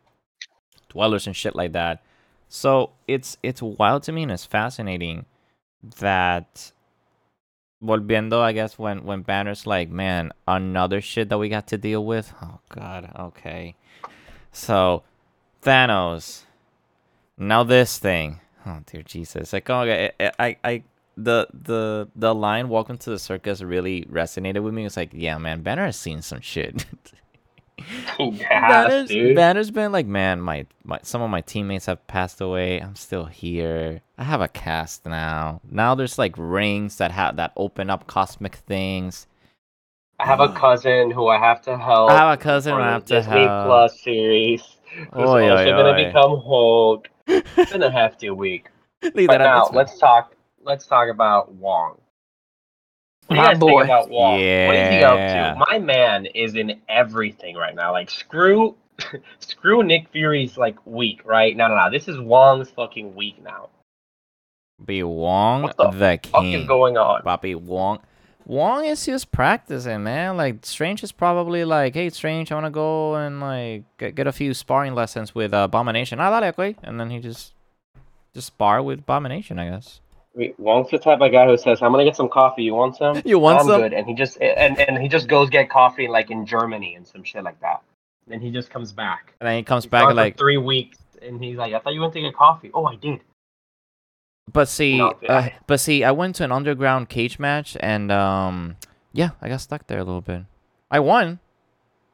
dwellers 0.88 1.28
and 1.28 1.36
shit 1.36 1.56
like 1.56 1.74
that. 1.74 2.02
So 2.50 2.92
it's 3.08 3.38
it's 3.44 3.62
wild 3.62 4.04
to 4.04 4.12
me 4.12 4.24
and 4.24 4.32
it's 4.32 4.46
fascinating 4.46 5.26
that 6.00 6.72
volviendo 7.82 8.42
I 8.42 8.52
guess 8.52 8.78
when 8.78 9.04
when 9.06 9.22
Banner's 9.22 9.68
like, 9.68 9.90
man, 9.90 10.32
another 10.48 11.00
shit 11.00 11.30
that 11.30 11.38
we 11.38 11.48
got 11.48 11.68
to 11.68 11.78
deal 11.78 12.04
with. 12.04 12.34
Oh 12.42 12.60
god, 12.70 13.12
okay. 13.18 13.76
So 14.52 15.04
Thanos. 15.62 16.44
Now 17.38 17.64
this 17.64 18.00
thing. 18.00 18.42
Oh 18.66 18.80
dear 18.86 19.04
Jesus. 19.04 19.54
Like 19.54 19.70
oh 19.70 19.82
I 19.82 20.12
I, 20.40 20.58
I 20.64 20.84
the 21.16 21.48
the 21.54 22.10
the 22.16 22.34
line 22.34 22.70
"Welcome 22.70 22.98
to 23.00 23.12
the 23.12 23.20
Circus" 23.20 23.62
really 23.62 24.06
resonated 24.06 24.64
with 24.64 24.74
me. 24.74 24.86
It's 24.86 24.98
like, 24.98 25.12
yeah, 25.14 25.38
man, 25.38 25.62
Banner 25.62 25.86
has 25.86 25.98
seen 25.98 26.22
some 26.22 26.42
shit. 26.42 26.86
yes, 28.20 28.39
Banner's, 28.50 29.10
dude. 29.10 29.36
Banner's 29.36 29.72
been 29.72 29.92
like, 29.92 30.06
man, 30.06 30.42
my, 30.42 30.65
my 30.84 31.00
some 31.04 31.22
of 31.22 31.30
my 31.30 31.42
teammates 31.42 31.86
have 31.86 32.06
passed 32.08 32.42
away. 32.42 32.80
I'm 32.80 32.96
still 32.96 33.26
here. 33.26 34.02
I 34.18 34.24
have 34.24 34.42
a 34.42 34.48
cast 34.48 35.06
now. 35.06 35.62
Now 35.70 35.96
there's 35.96 36.18
like 36.18 36.36
rings 36.38 36.98
that 36.98 37.12
have 37.12 37.38
that 37.38 37.54
open 37.56 37.89
up 37.89 38.08
cosmic 38.08 38.56
things. 38.56 39.28
I 40.20 40.26
have 40.26 40.42
a 40.42 40.50
cousin 40.52 41.12
who 41.12 41.28
I 41.28 41.38
have 41.39 41.62
to 41.62 41.78
help. 41.78 42.12
I 42.12 42.18
have 42.18 42.39
a 42.39 42.42
cousin 42.42 42.74
for 42.76 42.82
I 42.82 42.92
have 42.92 43.06
to 43.06 43.15
Disney 43.15 43.48
help. 43.48 43.65
Plus 43.68 44.02
series. 44.02 44.63
Who's 45.13 45.30
Oy, 45.30 45.50
also 45.50 45.63
oy, 45.63 45.65
gonna 45.72 45.89
oy. 45.92 46.06
become 46.06 46.42
Hulk. 46.42 47.10
It's 47.28 47.72
been 47.72 47.84
a 47.84 47.92
hefty 47.92 48.30
week. 48.30 48.68
Leave 49.13 49.28
But 49.28 49.38
now 49.38 49.63
out. 49.65 49.74
Let's 49.74 49.98
talk. 49.98 50.36
Let's 50.62 50.86
talk 50.88 51.10
about 51.10 51.54
Wong. 51.54 51.98
What 53.30 53.36
do 53.36 53.36
you 53.36 53.42
My 53.42 53.48
guys 53.54 53.60
boy. 53.60 53.70
think 53.70 53.84
about 53.84 54.10
Wong? 54.10 54.32
What 54.34 54.39
is 54.42 54.89
he 54.92 55.04
up 55.04 55.18
Yeah. 55.18 55.54
to? 55.54 55.63
My 55.70 55.78
man 55.80 56.26
is 56.28 56.56
in 56.56 56.82
everything 56.89 57.56
right 57.56 57.76
now. 57.76 57.92
Like 57.92 58.10
screw, 58.10 58.76
screw 59.39 59.84
Nick 59.84 60.10
Fury's 60.12 60.58
like 60.58 60.78
week. 60.86 61.22
Right? 61.26 61.56
No, 61.56 61.68
no, 61.68 61.76
no. 61.76 61.92
This 61.92 62.08
is 62.08 62.20
Wong's 62.20 62.70
fucking 62.72 63.13
week 63.15 63.42
now. 63.44 63.70
be 64.84 65.04
Wong 65.04 65.62
What 65.63 65.78
the 65.78 65.89
the 65.92 66.20
What 66.32 66.42
king. 66.42 66.54
is 66.54 66.65
going 66.68 66.98
on? 66.98 67.22
Bobby 67.24 67.54
Wong. 67.56 68.00
Wong 68.46 68.84
is 68.86 69.06
just 69.06 69.32
practicing, 69.32 70.02
man. 70.04 70.36
Like 70.36 70.65
Strange 70.65 71.04
is 71.04 71.12
probably 71.12 71.63
like, 71.65 71.94
"Hey, 71.94 72.10
Strange, 72.10 72.52
I 72.52 72.56
want 72.56 72.65
to 72.65 72.72
go 72.72 73.13
and 73.15 73.39
like 73.39 73.84
get, 74.00 74.15
get 74.15 74.26
a 74.26 74.32
few 74.32 74.56
sparring 74.56 74.96
lessons 74.96 75.36
with 75.36 75.54
uh, 75.54 75.65
Abomination." 75.70 76.20
Ah, 76.20 76.39
dale, 76.39 76.50
okay. 76.50 76.76
And 76.82 77.00
then 77.00 77.12
he 77.12 77.20
just 77.20 77.54
just 78.34 78.48
spar 78.48 78.82
with 78.82 79.00
Abomination, 79.02 79.60
I 79.60 79.70
guess. 79.70 80.00
Wait, 80.36 80.60
Wong's 80.60 80.92
the 80.92 81.00
type 81.00 81.22
of 81.22 81.32
guy 81.32 81.46
who 81.48 81.58
says, 81.58 81.82
"I'm 81.82 81.92
gonna 81.92 82.04
get 82.06 82.15
some 82.15 82.30
coffee. 82.30 82.63
You 82.63 82.76
want 82.76 82.96
some? 82.98 83.22
You 83.26 83.39
want 83.39 83.60
I'm 83.60 83.65
some? 83.65 83.82
good." 83.82 83.94
And 83.94 84.08
he 84.08 84.13
just 84.13 84.39
and 84.42 84.80
and 84.80 85.02
he 85.02 85.08
just 85.10 85.28
goes 85.28 85.50
get 85.50 85.70
coffee 85.70 86.08
like 86.08 86.30
in 86.30 86.46
Germany 86.46 86.96
and 86.96 87.08
some 87.08 87.24
shit 87.24 87.44
like 87.44 87.60
that. 87.62 87.82
Then 88.28 88.39
he 88.39 88.52
just 88.52 88.70
comes 88.70 88.92
back. 88.92 89.34
And 89.42 89.48
then 89.50 89.58
he 89.58 89.63
comes 89.63 89.86
He's 89.86 89.92
back 89.92 90.08
and 90.08 90.15
like, 90.15 90.38
three 90.38 90.58
weeks, 90.58 90.98
and 91.22 91.44
he's 91.44 91.58
like, 91.58 91.74
"I 91.74 91.80
thought 91.80 91.94
you 91.94 92.02
went 92.02 92.13
to 92.13 92.22
get 92.22 92.36
coffee." 92.36 92.70
Oh, 92.74 92.86
I 92.86 92.96
did. 92.96 93.22
but 94.54 94.68
see, 94.68 94.98
No, 94.98 95.15
uh, 95.28 95.34
I- 95.34 95.56
but 95.68 95.80
see, 95.80 96.04
I 96.04 96.12
went 96.12 96.36
to 96.38 96.44
an 96.44 96.52
underground 96.52 97.10
cage 97.10 97.39
match 97.39 97.76
and 97.80 98.12
um, 98.12 98.78
yeah, 99.13 99.32
I 99.42 99.50
got 99.50 99.62
stuck 99.62 99.88
there 99.88 100.00
a 100.00 100.04
little 100.04 100.22
bit. 100.22 100.44
I 100.92 101.00
won. 101.00 101.39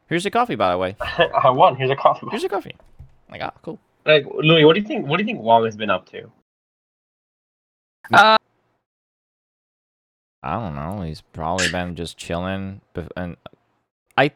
Here's 0.08 0.24
your 0.24 0.32
coffee, 0.32 0.56
by 0.56 0.72
the 0.72 0.78
way. 0.78 0.96
I 1.02 1.50
won. 1.50 1.76
Here's 1.76 1.90
a 1.90 1.96
coffee. 1.96 2.28
Here's 2.30 2.44
your 2.44 2.50
coffee. 2.50 2.76
Like, 3.30 3.42
ah, 3.42 3.52
cool. 3.62 3.80
Like 4.06 4.26
Louis, 4.34 4.64
what 4.66 4.76
do 4.76 4.82
you 4.82 4.88
think? 4.88 5.08
What 5.08 5.18
do 5.18 5.24
you 5.24 5.28
think 5.28 5.42
Wong 5.42 5.66
has 5.66 5.76
been 5.76 5.90
up 5.90 6.08
to? 6.12 6.32
Uh, 8.14 8.38
I 10.44 10.54
don't 10.54 10.76
know. 10.76 11.02
He's 11.02 11.22
probably 11.22 11.70
been 11.72 11.96
just 11.96 12.18
chilling, 12.18 12.82
and 13.16 13.36
I 14.18 14.32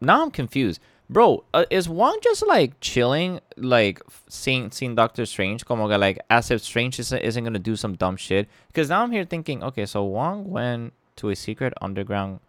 now 0.00 0.22
I'm 0.22 0.30
confused, 0.30 0.80
bro. 1.08 1.44
Uh, 1.54 1.64
is 1.70 1.88
Wong 1.88 2.18
just 2.22 2.46
like 2.46 2.80
chilling, 2.80 3.40
like 3.56 4.02
seeing 4.28 4.70
seeing 4.70 4.94
Doctor 4.94 5.26
Strange, 5.26 5.64
como 5.64 5.88
que, 5.88 5.96
like 5.96 6.18
as 6.28 6.50
if 6.50 6.62
Strange 6.62 6.98
isn't, 6.98 7.20
isn't 7.20 7.44
gonna 7.44 7.58
do 7.58 7.76
some 7.76 7.94
dumb 7.94 8.16
shit? 8.16 8.48
Because 8.66 8.88
now 8.88 9.02
I'm 9.02 9.12
here 9.12 9.24
thinking, 9.24 9.62
okay, 9.62 9.86
so 9.86 10.04
Wong 10.04 10.50
went 10.50 10.92
to 11.16 11.30
a 11.30 11.36
secret 11.36 11.72
underground, 11.80 12.40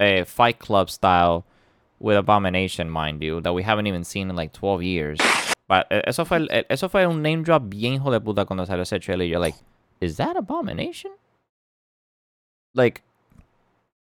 a 0.00 0.24
fight 0.24 0.58
club 0.58 0.90
style, 0.90 1.44
with 1.98 2.16
Abomination, 2.16 2.88
mind 2.88 3.22
you, 3.22 3.40
that 3.42 3.52
we 3.52 3.62
haven't 3.62 3.86
even 3.86 4.04
seen 4.04 4.30
in 4.30 4.36
like 4.36 4.52
12 4.52 4.82
years. 4.82 5.18
But 5.70 5.86
eso 5.88 6.24
fue, 6.24 6.38
el- 6.38 6.66
eso 6.68 6.88
fue 6.88 7.06
un 7.06 7.22
name 7.22 7.44
drop 7.44 7.62
bien 7.68 7.92
hijo 7.94 8.10
de 8.10 8.18
puta 8.20 8.44
cuando 8.44 8.66
salió 8.66 8.82
ese 8.82 8.98
trailer. 8.98 9.24
You're 9.24 9.38
like, 9.38 9.54
is 10.00 10.16
that 10.16 10.36
Abomination? 10.36 11.12
Like, 12.74 13.02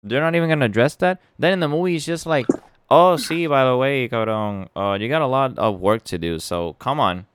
they're 0.02 0.22
not 0.22 0.34
even 0.34 0.48
gonna 0.48 0.64
address 0.64 0.96
that. 1.00 1.20
Then 1.38 1.52
in 1.52 1.60
the 1.60 1.68
movie, 1.68 1.98
it's 1.98 2.06
just 2.06 2.26
like, 2.26 2.48
oh, 2.90 3.18
see, 3.18 3.48
by 3.48 3.66
the 3.66 3.76
way, 3.76 4.08
cabrón, 4.08 4.70
uh, 4.78 4.98
you 4.98 5.10
got 5.10 5.22
a 5.22 5.28
lot 5.28 5.60
of 5.60 5.82
work 5.82 6.06
to 6.06 6.18
do, 6.18 6.40
so 6.40 6.74
come 6.80 7.02
on. 7.02 7.26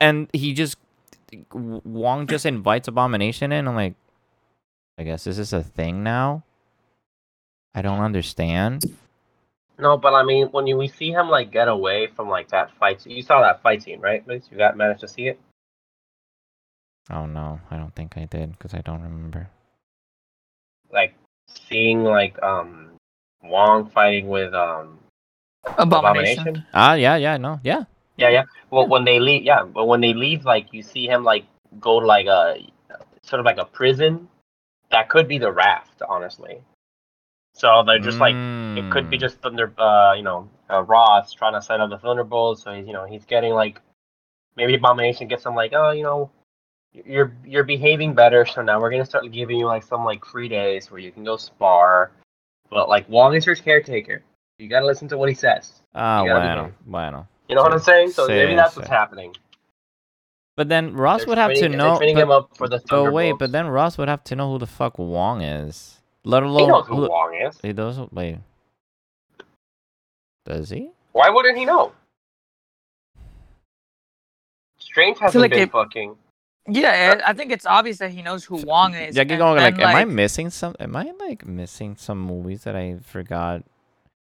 And 0.00 0.28
he 0.32 0.52
just, 0.52 0.76
Wong 1.52 2.26
just 2.26 2.44
invites 2.44 2.88
Abomination 2.88 3.52
in. 3.52 3.68
I'm 3.68 3.76
like, 3.76 3.94
I 4.98 5.04
guess 5.04 5.22
this 5.22 5.38
is 5.38 5.52
a 5.52 5.62
thing 5.62 6.02
now. 6.02 6.42
I 7.72 7.82
don't 7.82 8.00
understand. 8.00 8.82
No, 9.78 9.96
but 9.96 10.14
I 10.14 10.22
mean, 10.22 10.48
when 10.48 10.66
you 10.66 10.76
we 10.76 10.88
see 10.88 11.10
him 11.10 11.28
like 11.28 11.50
get 11.50 11.68
away 11.68 12.06
from 12.06 12.28
like 12.28 12.48
that 12.48 12.70
fight, 12.78 13.04
you 13.06 13.22
saw 13.22 13.42
that 13.42 13.62
fight 13.62 13.82
scene, 13.82 14.00
right? 14.00 14.26
Luis? 14.26 14.48
You 14.50 14.56
got 14.56 14.76
managed 14.76 15.00
to 15.00 15.08
see 15.08 15.28
it. 15.28 15.38
Oh 17.10 17.26
no, 17.26 17.60
I 17.70 17.76
don't 17.76 17.94
think 17.94 18.16
I 18.16 18.24
did 18.24 18.52
because 18.52 18.74
I 18.74 18.80
don't 18.80 19.02
remember. 19.02 19.48
Like 20.90 21.14
seeing 21.68 22.04
like 22.04 22.42
um 22.42 22.92
Wong 23.42 23.90
fighting 23.90 24.28
with 24.28 24.54
um 24.54 24.98
Abomination. 25.78 25.96
Abomination. 25.98 26.64
Ah, 26.72 26.94
yeah, 26.94 27.16
yeah, 27.16 27.36
no, 27.36 27.60
yeah. 27.62 27.84
Yeah, 28.16 28.30
yeah. 28.30 28.44
Well, 28.70 28.88
when 28.88 29.04
they 29.04 29.20
leave, 29.20 29.42
yeah, 29.42 29.62
but 29.64 29.86
when 29.86 30.00
they 30.00 30.14
leave, 30.14 30.44
like 30.44 30.72
you 30.72 30.82
see 30.82 31.06
him 31.06 31.22
like 31.22 31.44
go 31.80 32.00
to 32.00 32.06
like 32.06 32.26
a 32.26 32.58
sort 33.22 33.40
of 33.40 33.46
like 33.46 33.58
a 33.58 33.66
prison. 33.66 34.28
That 34.90 35.08
could 35.08 35.28
be 35.28 35.38
the 35.38 35.50
raft, 35.50 36.00
honestly. 36.08 36.62
So 37.56 37.82
they're 37.86 37.98
just 37.98 38.18
like 38.18 38.34
it 38.34 38.90
could 38.92 39.08
be 39.08 39.16
Mm. 39.16 39.20
just 39.20 39.38
Thunder, 39.40 39.72
uh, 39.78 40.12
you 40.14 40.22
know, 40.22 40.48
uh, 40.70 40.82
Ross 40.82 41.32
trying 41.32 41.54
to 41.54 41.62
set 41.62 41.80
up 41.80 41.88
the 41.88 41.96
Thunderbolts. 41.98 42.62
So 42.62 42.72
he's, 42.74 42.86
you 42.86 42.92
know, 42.92 43.06
he's 43.06 43.24
getting 43.24 43.54
like 43.54 43.80
maybe 44.56 44.74
Abomination 44.74 45.26
gets 45.26 45.42
some 45.42 45.54
like, 45.54 45.72
oh, 45.74 45.90
you 45.92 46.02
know, 46.02 46.30
you're 46.92 47.32
you're 47.46 47.64
behaving 47.64 48.14
better, 48.14 48.44
so 48.44 48.60
now 48.62 48.78
we're 48.78 48.90
gonna 48.90 49.06
start 49.06 49.30
giving 49.32 49.58
you 49.58 49.64
like 49.66 49.82
some 49.84 50.04
like 50.04 50.22
free 50.24 50.48
days 50.48 50.90
where 50.90 51.00
you 51.00 51.10
can 51.10 51.24
go 51.24 51.36
spar. 51.38 52.10
But 52.68 52.90
like 52.90 53.08
Wong 53.08 53.34
is 53.34 53.46
your 53.46 53.56
caretaker. 53.56 54.22
You 54.58 54.68
gotta 54.68 54.86
listen 54.86 55.08
to 55.08 55.16
what 55.18 55.28
he 55.30 55.34
says. 55.34 55.80
Ah, 55.94 56.24
gotta 56.26 56.40
bueno, 56.40 56.74
bueno. 56.86 57.28
You 57.48 57.54
know 57.56 57.62
what 57.62 57.72
I'm 57.72 57.78
saying? 57.78 58.10
So 58.10 58.26
Sí, 58.28 58.34
maybe 58.36 58.54
that's 58.54 58.74
sí. 58.74 58.78
what's 58.78 58.88
happening. 58.90 59.34
But 60.56 60.68
then 60.68 60.94
Ross 60.94 61.20
They're 61.20 61.28
would 61.28 61.38
have 61.38 61.54
to 61.54 61.68
know. 61.70 61.98
But- 61.98 62.08
him 62.08 62.30
up 62.30 62.50
for 62.56 62.68
the 62.68 62.82
But 62.88 63.12
wait, 63.12 63.34
but 63.38 63.52
then 63.52 63.68
Ross 63.68 63.96
would 63.98 64.08
have 64.08 64.24
to 64.24 64.36
know 64.36 64.52
who 64.52 64.58
the 64.58 64.66
fuck 64.66 64.98
Wong 64.98 65.40
is. 65.42 66.00
Let 66.26 66.42
alone 66.42 66.60
he 66.62 66.66
knows 66.66 66.86
who 66.88 66.96
who- 66.96 67.08
Wong 67.08 67.34
is. 67.36 67.58
he 67.62 67.72
doesn't. 67.72 68.12
Wait, 68.12 68.38
does 70.44 70.70
he? 70.70 70.90
Why 71.12 71.30
wouldn't 71.30 71.56
he 71.56 71.64
know? 71.64 71.92
Strange 74.78 75.18
hasn't 75.18 75.40
like 75.40 75.52
been 75.52 75.60
it- 75.62 75.70
fucking. 75.72 76.16
Yeah, 76.68 77.20
I 77.24 77.30
I 77.30 77.32
think 77.32 77.52
it's 77.52 77.64
obvious 77.64 77.98
that 77.98 78.10
he 78.10 78.22
knows 78.22 78.44
who 78.44 78.56
Wong 78.56 78.92
is. 78.94 79.14
Yeah, 79.16 79.22
get 79.22 79.34
and 79.34 79.38
going. 79.40 79.56
Like, 79.62 79.76
then, 79.76 79.88
am 79.88 79.96
I 79.96 80.04
missing 80.04 80.50
some? 80.50 80.74
Am 80.80 80.96
I 80.96 81.12
like 81.20 81.46
missing 81.46 81.94
some 81.96 82.18
movies 82.20 82.64
that 82.64 82.74
I 82.74 82.96
forgot? 83.02 83.62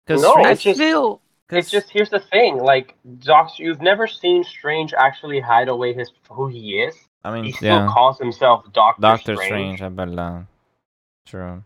Because 0.06 0.22
No, 0.22 0.36
I 0.36 0.52
it's 0.52 0.64
just- 0.64 0.80
feel 0.80 1.20
It's 1.50 1.70
just 1.70 1.90
here's 1.90 2.10
the 2.10 2.22
thing, 2.22 2.58
like 2.60 2.96
Doctor, 3.20 3.64
you've 3.64 3.82
never 3.82 4.08
seen 4.08 4.46
Strange 4.46 4.94
actually 4.94 5.42
hide 5.42 5.68
away 5.68 5.94
his 5.94 6.10
who 6.30 6.48
he 6.48 6.80
is. 6.80 6.96
I 7.26 7.34
mean, 7.34 7.44
He 7.44 7.52
still 7.52 7.68
yeah, 7.84 7.90
calls 7.92 8.18
himself 8.18 8.64
Doctor, 8.72 9.02
Doctor 9.02 9.36
Strange. 9.36 9.78
Strange. 9.78 9.82
I 9.82 9.90
bet. 9.90 10.46
True. 11.26 11.64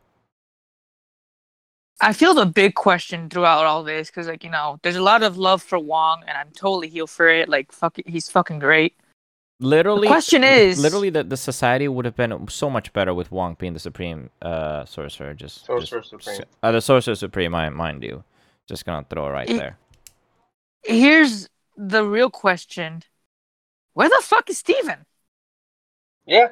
I 2.01 2.11
feel 2.13 2.33
the 2.33 2.45
big 2.45 2.75
question 2.75 3.29
throughout 3.29 3.65
all 3.65 3.83
this 3.83 4.09
because, 4.09 4.27
like, 4.27 4.43
you 4.43 4.49
know, 4.49 4.79
there's 4.83 4.97
a 4.97 5.01
lot 5.01 5.23
of 5.23 5.37
love 5.37 5.63
for 5.63 5.79
Wong, 5.79 6.23
and 6.27 6.37
I'm 6.37 6.51
totally 6.51 6.89
here 6.89 7.07
for 7.07 7.29
it. 7.29 7.47
Like, 7.47 7.71
fuck, 7.71 7.97
it, 7.99 8.07
he's 8.07 8.29
fucking 8.29 8.59
great. 8.59 8.97
Literally, 9.61 10.01
the 10.01 10.11
question 10.13 10.43
is- 10.43 10.77
literally, 10.79 11.09
that 11.11 11.29
the 11.29 11.37
society 11.37 11.87
would 11.87 12.03
have 12.03 12.17
been 12.17 12.47
so 12.49 12.69
much 12.69 12.91
better 12.91 13.13
with 13.13 13.31
Wong 13.31 13.55
being 13.57 13.71
the 13.73 13.79
supreme 13.79 14.29
uh 14.41 14.83
sorcerer. 14.83 15.33
Just 15.33 15.65
Sorcerer 15.65 15.99
just, 16.01 16.09
Supreme. 16.09 16.41
Uh, 16.61 16.71
the 16.73 16.81
sorcerer 16.81 17.15
supreme, 17.15 17.53
mind, 17.53 17.73
mind 17.75 18.03
you. 18.03 18.23
Just 18.67 18.85
gonna 18.85 19.05
throw 19.09 19.27
it 19.27 19.31
right 19.31 19.49
It- 19.49 19.57
there. 19.57 19.77
Here's 20.83 21.47
the 21.77 22.03
real 22.03 22.29
question: 22.29 23.03
Where 23.93 24.09
the 24.09 24.19
fuck 24.21 24.49
is 24.49 24.57
Steven? 24.57 25.05
Yeah. 26.25 26.49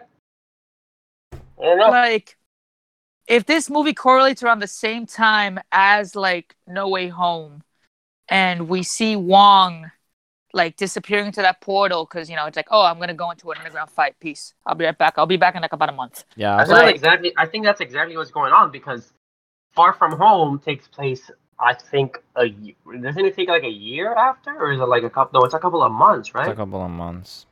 I 1.34 1.38
don't 1.62 1.78
know. 1.78 1.90
Like, 1.90 2.38
if 3.28 3.46
this 3.46 3.70
movie 3.70 3.94
correlates 3.94 4.44
around 4.44 4.60
the 4.60 4.68
same 4.68 5.06
time 5.06 5.60
as 5.72 6.16
like 6.16 6.56
No 6.68 6.90
Way 6.90 7.08
Home, 7.08 7.64
and 8.30 8.68
we 8.70 8.84
see 8.84 9.16
Wong 9.16 9.92
like 10.54 10.78
disappearing 10.78 11.28
into 11.28 11.42
that 11.42 11.62
portal 11.62 12.06
because 12.06 12.30
you 12.30 12.36
know 12.36 12.46
it's 12.46 12.56
like, 12.56 12.68
oh, 12.72 12.84
I'm 12.84 13.00
gonna 13.00 13.14
go 13.14 13.32
into 13.32 13.50
an 13.52 13.58
underground 13.58 13.90
fight. 13.90 14.16
Peace. 14.20 14.54
I'll 14.66 14.76
be 14.76 14.86
right 14.86 14.98
back. 14.98 15.16
I'll 15.18 15.26
be 15.26 15.38
back 15.38 15.56
in 15.56 15.62
like 15.62 15.74
about 15.74 15.90
a 15.90 15.94
month. 15.94 16.24
Yeah, 16.36 16.56
I 16.56 16.62
I 16.62 16.66
think 16.66 16.70
like, 16.72 16.86
that's 16.86 16.96
exactly. 16.96 17.34
I 17.38 17.46
think 17.46 17.66
that's 17.66 17.82
exactly 17.82 18.18
what's 18.18 18.32
going 18.32 18.54
on 18.54 18.72
because 18.72 19.14
Far 19.74 19.94
From 19.94 20.18
Home 20.18 20.60
takes 20.60 20.88
place. 20.88 21.30
I 21.60 21.74
think 21.74 22.18
a 22.36 22.46
ye- 22.46 22.76
doesn't 23.02 23.26
it 23.26 23.36
take 23.36 23.48
like 23.48 23.64
a 23.64 23.70
year 23.70 24.14
after, 24.14 24.52
or 24.52 24.72
is 24.72 24.80
it 24.80 24.86
like 24.86 25.04
a 25.04 25.10
couple? 25.10 25.40
No, 25.40 25.46
it's 25.46 25.54
a 25.54 25.60
couple 25.60 25.82
of 25.84 25.92
months, 25.92 26.32
it's 26.36 26.36
right? 26.36 26.50
a 26.50 26.56
couple 26.56 26.84
of 26.84 26.92
months. 26.92 27.46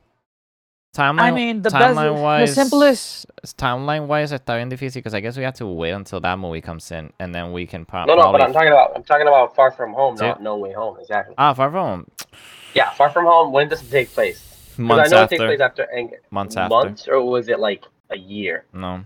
Timeline, 0.93 1.19
I 1.21 1.31
mean, 1.31 1.61
the 1.61 1.69
best, 1.69 1.95
timeline 1.95 2.15
the 2.17 2.21
wise, 2.21 2.53
simplest. 2.53 3.25
timeline 3.55 4.07
wise, 4.07 4.33
está 4.33 4.57
bien 4.57 4.69
difícil 4.69 4.95
because 4.95 5.13
I 5.13 5.21
guess 5.21 5.37
we 5.37 5.43
have 5.43 5.53
to 5.55 5.65
wait 5.65 5.91
until 5.91 6.19
that 6.19 6.37
movie 6.37 6.59
comes 6.59 6.91
in 6.91 7.13
and 7.17 7.33
then 7.33 7.53
we 7.53 7.65
can 7.65 7.85
pro- 7.85 8.03
no, 8.03 8.15
no, 8.15 8.23
probably. 8.23 8.39
but 8.39 8.47
I'm 8.47 8.53
talking 8.53 8.67
about. 8.73 8.91
I'm 8.93 9.03
talking 9.03 9.25
about 9.27 9.55
Far 9.55 9.71
From 9.71 9.93
Home, 9.93 10.17
See- 10.17 10.25
not 10.25 10.41
No 10.41 10.57
Way 10.57 10.73
Home. 10.73 10.97
Exactly. 10.99 11.33
ah, 11.37 11.53
far 11.53 11.71
from 11.71 11.79
home. 11.85 12.07
Yeah, 12.73 12.89
Far 12.91 13.09
From 13.09 13.23
Home. 13.25 13.53
When 13.53 13.69
does 13.69 13.81
it 13.81 13.89
take 13.89 14.11
place? 14.13 14.47
months 14.77 15.13
I 15.13 15.15
know 15.15 15.23
it 15.23 15.29
takes 15.29 15.39
place 15.41 15.59
after 15.61 15.89
Eng- 15.93 16.11
months 16.29 16.57
after. 16.57 16.75
months, 16.75 17.07
or 17.07 17.23
was 17.23 17.47
it 17.47 17.59
like 17.61 17.85
a 18.09 18.17
year? 18.17 18.65
No, 18.73 19.03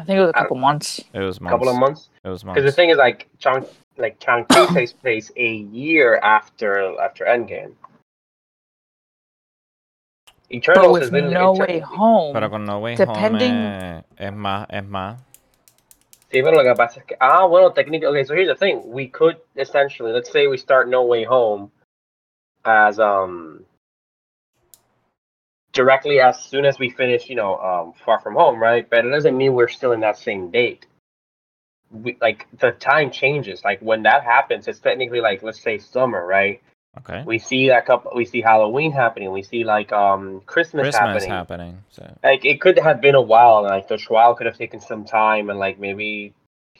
I 0.00 0.04
think 0.04 0.18
it 0.18 0.20
was 0.20 0.30
a 0.30 0.32
couple 0.34 0.56
months. 0.58 1.02
it 1.14 1.20
was 1.20 1.38
A 1.38 1.40
couple 1.40 1.68
of 1.68 1.76
months. 1.76 2.10
It 2.24 2.28
was 2.28 2.44
months. 2.44 2.60
Because 2.60 2.70
the 2.70 2.76
thing 2.76 2.90
is, 2.90 2.98
like 2.98 3.26
Shang, 3.38 3.64
like 3.96 4.22
Shang-Chi 4.22 4.66
takes 4.74 4.92
place 4.92 5.30
a 5.36 5.50
year 5.72 6.18
after 6.22 7.00
after 7.00 7.24
Endgame. 7.24 7.72
But 10.48 10.56
Eternals 10.56 11.00
with 11.00 11.12
No 11.12 11.18
Eternals. 11.18 11.58
Way 11.58 11.78
Home, 11.80 12.32
Pero 12.32 12.50
con 12.50 12.64
No 12.64 12.78
Way 12.80 12.96
depending- 12.96 13.52
Home 13.52 14.04
eh, 14.18 14.26
es 14.28 14.32
más, 14.32 14.66
es 14.70 14.84
más. 14.84 15.20
Sí, 16.30 16.42
pero 16.42 16.52
lo 16.56 16.62
que 16.62 16.74
pasa 16.74 17.00
es 17.00 17.06
que, 17.06 17.16
ah, 17.20 17.46
bueno, 17.46 17.72
técnicamente, 17.72 18.06
okay, 18.06 18.24
so 18.24 18.34
here's 18.34 18.48
the 18.48 18.54
thing. 18.54 18.82
We 18.84 19.08
could 19.08 19.36
essentially, 19.56 20.12
let's 20.12 20.30
say 20.30 20.46
we 20.46 20.58
start 20.58 20.88
No 20.88 21.02
Way 21.04 21.24
Home 21.24 21.70
as, 22.64 22.98
um, 22.98 23.64
directly 25.72 26.20
as 26.20 26.42
soon 26.44 26.64
as 26.66 26.78
we 26.78 26.90
finish, 26.90 27.28
you 27.28 27.36
know, 27.36 27.56
um, 27.58 27.92
Far 28.04 28.20
From 28.20 28.34
Home, 28.34 28.60
right? 28.60 28.88
But 28.88 29.06
it 29.06 29.10
doesn't 29.10 29.36
mean 29.36 29.54
we're 29.54 29.68
still 29.68 29.92
in 29.92 30.00
that 30.00 30.18
same 30.18 30.50
date. 30.50 30.86
We, 31.90 32.18
like, 32.20 32.46
the 32.58 32.72
time 32.72 33.10
changes. 33.10 33.64
Like, 33.64 33.80
when 33.80 34.02
that 34.02 34.22
happens, 34.24 34.68
it's 34.68 34.80
technically 34.80 35.20
like, 35.20 35.42
let's 35.42 35.60
say 35.62 35.78
summer, 35.78 36.26
right? 36.26 36.60
Okay. 36.98 37.22
We 37.26 37.38
see 37.38 37.68
that 37.68 37.86
couple, 37.86 38.12
we 38.14 38.24
see 38.24 38.40
Halloween 38.40 38.92
happening. 38.92 39.30
We 39.32 39.42
see, 39.42 39.64
like, 39.64 39.92
um, 39.92 40.40
Christmas, 40.46 40.82
Christmas 40.84 41.24
happening. 41.24 41.30
happening. 41.30 41.78
So 41.90 42.18
like 42.22 42.44
it 42.44 42.60
could 42.60 42.78
have 42.78 43.00
been 43.00 43.14
a 43.14 43.20
while 43.22 43.58
and 43.58 43.68
like 43.68 43.88
the 43.88 43.96
trial 43.96 44.34
could 44.34 44.46
have 44.46 44.56
taken 44.56 44.80
some 44.80 45.04
time 45.04 45.50
and 45.50 45.58
like 45.58 45.78
maybe 45.78 46.34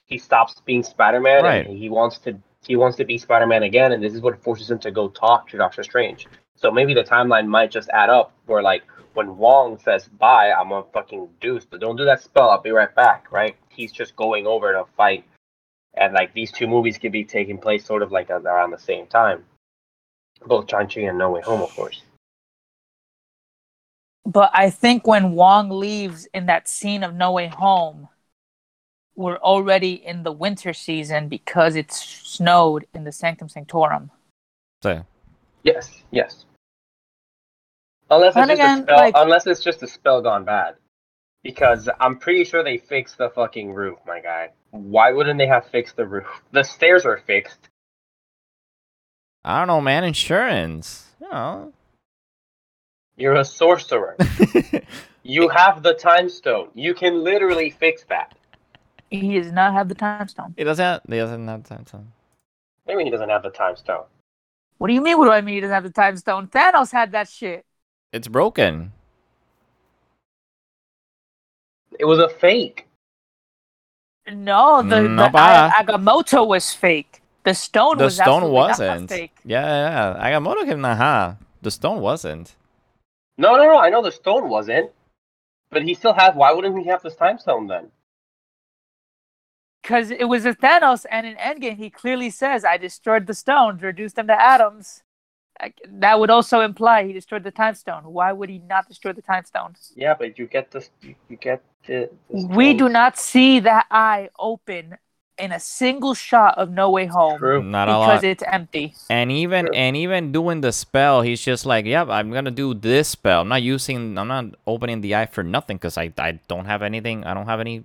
he 0.06 0.18
stops 0.18 0.60
being 0.64 0.82
spider-man 0.82 1.44
Right. 1.44 1.66
and 1.66 1.76
he 1.76 1.88
wants 1.90 2.18
to 2.20 2.38
he 2.66 2.76
wants 2.76 2.96
to 2.96 3.04
be 3.04 3.18
spider-man 3.18 3.62
again 3.62 3.92
and 3.92 4.02
this 4.02 4.14
is 4.14 4.20
what 4.20 4.42
forces 4.42 4.70
him 4.70 4.78
to 4.80 4.90
go 4.90 5.08
talk 5.08 5.48
to 5.48 5.56
doctor 5.58 5.82
strange 5.82 6.26
so 6.56 6.70
maybe 6.70 6.92
the 6.94 7.04
timeline 7.04 7.46
might 7.46 7.70
just 7.70 7.88
add 7.90 8.10
up 8.10 8.32
where 8.46 8.62
like 8.62 8.82
when 9.14 9.36
wong 9.36 9.78
says 9.78 10.08
bye 10.18 10.50
i'm 10.52 10.72
a 10.72 10.82
fucking 10.94 11.28
deuce 11.40 11.64
but 11.64 11.78
don't 11.80 11.96
do 11.96 12.04
that 12.04 12.20
spell 12.22 12.50
i'll 12.50 12.60
be 12.60 12.70
right 12.70 12.94
back 12.94 13.26
right 13.30 13.56
he's 13.68 13.92
just 13.92 14.16
going 14.16 14.46
over 14.46 14.72
to 14.72 14.84
fight 14.96 15.24
and 15.94 16.12
like 16.14 16.32
these 16.34 16.50
two 16.50 16.66
movies 16.66 16.96
could 16.98 17.12
be 17.12 17.24
taking 17.24 17.58
place 17.58 17.84
sort 17.84 18.02
of 18.02 18.10
like 18.10 18.28
around 18.30 18.70
the 18.70 18.78
same 18.78 19.06
time 19.06 19.44
both 20.46 20.70
Shang-Chi 20.70 21.02
and 21.02 21.18
No 21.18 21.30
Way 21.30 21.40
Home, 21.42 21.62
of 21.62 21.74
course. 21.74 22.02
But 24.24 24.50
I 24.52 24.70
think 24.70 25.06
when 25.06 25.32
Wong 25.32 25.70
leaves 25.70 26.26
in 26.34 26.46
that 26.46 26.68
scene 26.68 27.02
of 27.02 27.14
No 27.14 27.32
Way 27.32 27.48
Home, 27.48 28.08
we're 29.16 29.38
already 29.38 29.94
in 29.94 30.22
the 30.22 30.32
winter 30.32 30.72
season 30.72 31.28
because 31.28 31.74
it's 31.76 32.00
snowed 32.00 32.86
in 32.94 33.04
the 33.04 33.12
Sanctum 33.12 33.48
Sanctorum. 33.48 34.10
so 34.82 35.04
Yes, 35.64 36.02
yes. 36.12 36.44
Unless 38.10 38.28
it's 38.28 38.34
Then 38.36 38.48
just 38.48 38.60
again, 38.60 38.78
a 38.78 38.82
spell, 38.82 38.96
like- 38.96 39.14
unless 39.16 39.46
it's 39.46 39.62
just 39.62 39.82
a 39.82 39.86
spell 39.86 40.22
gone 40.22 40.44
bad, 40.44 40.76
because 41.42 41.88
I'm 42.00 42.18
pretty 42.18 42.44
sure 42.44 42.62
they 42.62 42.78
fixed 42.78 43.18
the 43.18 43.30
fucking 43.30 43.72
roof, 43.72 43.98
my 44.06 44.20
guy. 44.20 44.52
Why 44.70 45.12
wouldn't 45.12 45.38
they 45.38 45.46
have 45.46 45.66
fixed 45.66 45.96
the 45.96 46.06
roof? 46.06 46.42
The 46.52 46.62
stairs 46.62 47.04
are 47.04 47.18
fixed. 47.18 47.68
I 49.48 49.60
don't 49.60 49.66
know, 49.66 49.80
man. 49.80 50.04
Insurance. 50.04 51.06
You 51.22 51.30
know. 51.30 51.72
You're 53.16 53.36
a 53.36 53.44
sorcerer. 53.46 54.14
you 55.22 55.48
have 55.48 55.82
the 55.82 55.94
time 55.94 56.28
stone. 56.28 56.68
You 56.74 56.92
can 56.92 57.24
literally 57.24 57.70
fix 57.70 58.04
that. 58.10 58.36
He 59.10 59.40
does 59.40 59.50
not 59.50 59.72
have 59.72 59.88
the 59.88 59.94
time 59.94 60.28
stone. 60.28 60.52
he 60.54 60.64
doesn't. 60.64 60.84
Have, 60.84 61.00
he 61.08 61.16
doesn't 61.16 61.48
have 61.48 61.62
the 61.62 61.68
time. 61.70 61.84
To... 61.86 62.00
Maybe 62.86 63.04
he 63.04 63.10
doesn't 63.10 63.30
have 63.30 63.42
the 63.42 63.48
time 63.48 63.74
stone. 63.76 64.04
What 64.76 64.88
do 64.88 64.92
you 64.92 65.00
mean? 65.00 65.16
What 65.16 65.24
do 65.24 65.30
I 65.30 65.40
mean? 65.40 65.54
He 65.54 65.60
doesn't 65.62 65.74
have 65.74 65.82
the 65.82 65.90
time 65.90 66.18
stone. 66.18 66.48
Thanos 66.48 66.92
had 66.92 67.12
that 67.12 67.30
shit. 67.30 67.64
It's 68.12 68.28
broken. 68.28 68.92
It 71.98 72.04
was 72.04 72.18
a 72.18 72.28
fake. 72.28 72.86
No, 74.30 74.82
the, 74.82 75.08
the. 75.08 75.30
I- 75.34 75.72
Agamotto 75.82 76.46
was 76.46 76.74
fake. 76.74 77.17
The 77.48 77.54
stone 77.54 77.96
The 77.96 78.04
was 78.04 78.16
stone 78.16 78.42
absolutely 78.42 78.66
not 78.68 78.68
wasn't. 78.68 79.08
fake. 79.08 79.36
Yeah, 79.42 79.64
yeah, 79.64 79.90
yeah. 80.20 80.38
Agamotto 80.38 80.66
came 80.66 80.80
naha. 80.80 81.38
The 81.62 81.70
stone 81.70 82.00
wasn't. 82.02 82.54
No, 83.38 83.56
no, 83.56 83.64
no. 83.64 83.78
I 83.78 83.88
know 83.88 84.02
the 84.02 84.12
stone 84.12 84.50
wasn't, 84.50 84.90
but 85.70 85.82
he 85.82 85.94
still 85.94 86.12
has. 86.12 86.34
Why 86.34 86.52
wouldn't 86.52 86.78
he 86.78 86.84
have 86.88 87.02
this 87.02 87.16
time 87.16 87.38
stone 87.38 87.66
then? 87.66 87.90
Because 89.82 90.10
it 90.10 90.24
was 90.24 90.44
a 90.44 90.54
Thanos, 90.54 91.06
and 91.10 91.26
in 91.26 91.36
Endgame, 91.36 91.76
he 91.78 91.88
clearly 91.88 92.28
says, 92.28 92.64
I 92.66 92.76
destroyed 92.76 93.26
the 93.26 93.32
stones, 93.32 93.80
reduced 93.80 94.16
them 94.16 94.26
to 94.26 94.38
atoms. 94.38 95.02
Like, 95.60 95.80
That 95.88 96.20
would 96.20 96.30
also 96.30 96.60
imply 96.60 97.06
he 97.06 97.14
destroyed 97.14 97.44
the 97.44 97.50
time 97.50 97.74
stone. 97.74 98.02
Why 98.04 98.32
would 98.32 98.50
he 98.50 98.58
not 98.58 98.88
destroy 98.88 99.12
the 99.14 99.22
time 99.22 99.44
stone? 99.46 99.74
Yeah, 99.96 100.14
but 100.18 100.38
you 100.38 100.46
get 100.46 100.70
this. 100.70 100.90
You, 101.00 101.14
you 101.30 101.36
get 101.36 101.62
the. 101.86 102.10
the 102.28 102.46
We 102.46 102.74
do 102.74 102.88
not 102.90 103.18
see 103.18 103.60
that 103.60 103.86
eye 103.90 104.28
open 104.38 104.98
in 105.38 105.52
a 105.52 105.60
single 105.60 106.14
shot 106.14 106.58
of 106.58 106.70
No 106.70 106.90
Way 106.90 107.06
Home 107.06 107.38
True. 107.38 107.62
Not 107.62 107.88
a 107.88 107.92
because 107.92 108.24
it's 108.24 108.42
empty. 108.46 108.94
And 109.08 109.30
even 109.30 109.66
True. 109.66 109.74
and 109.74 109.96
even 109.96 110.32
doing 110.32 110.60
the 110.60 110.72
spell, 110.72 111.22
he's 111.22 111.40
just 111.40 111.66
like, 111.66 111.86
"Yep, 111.86 112.08
I'm 112.08 112.30
gonna 112.30 112.50
do 112.50 112.74
this 112.74 113.08
spell. 113.08 113.42
I'm 113.42 113.48
not 113.48 113.62
using. 113.62 114.18
I'm 114.18 114.28
not 114.28 114.46
opening 114.66 115.00
the 115.00 115.14
eye 115.14 115.26
for 115.26 115.42
nothing 115.42 115.76
because 115.76 115.96
I 115.96 116.12
I 116.18 116.40
don't 116.48 116.66
have 116.66 116.82
anything. 116.82 117.24
I 117.24 117.34
don't 117.34 117.46
have 117.46 117.60
any. 117.60 117.84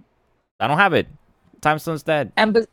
I 0.59 0.67
don't 0.67 0.77
have 0.77 0.93
it. 0.93 1.07
Time 1.61 1.79
Stone's 1.79 2.03
dead. 2.03 2.31
And 2.35 2.53
but 2.53 2.69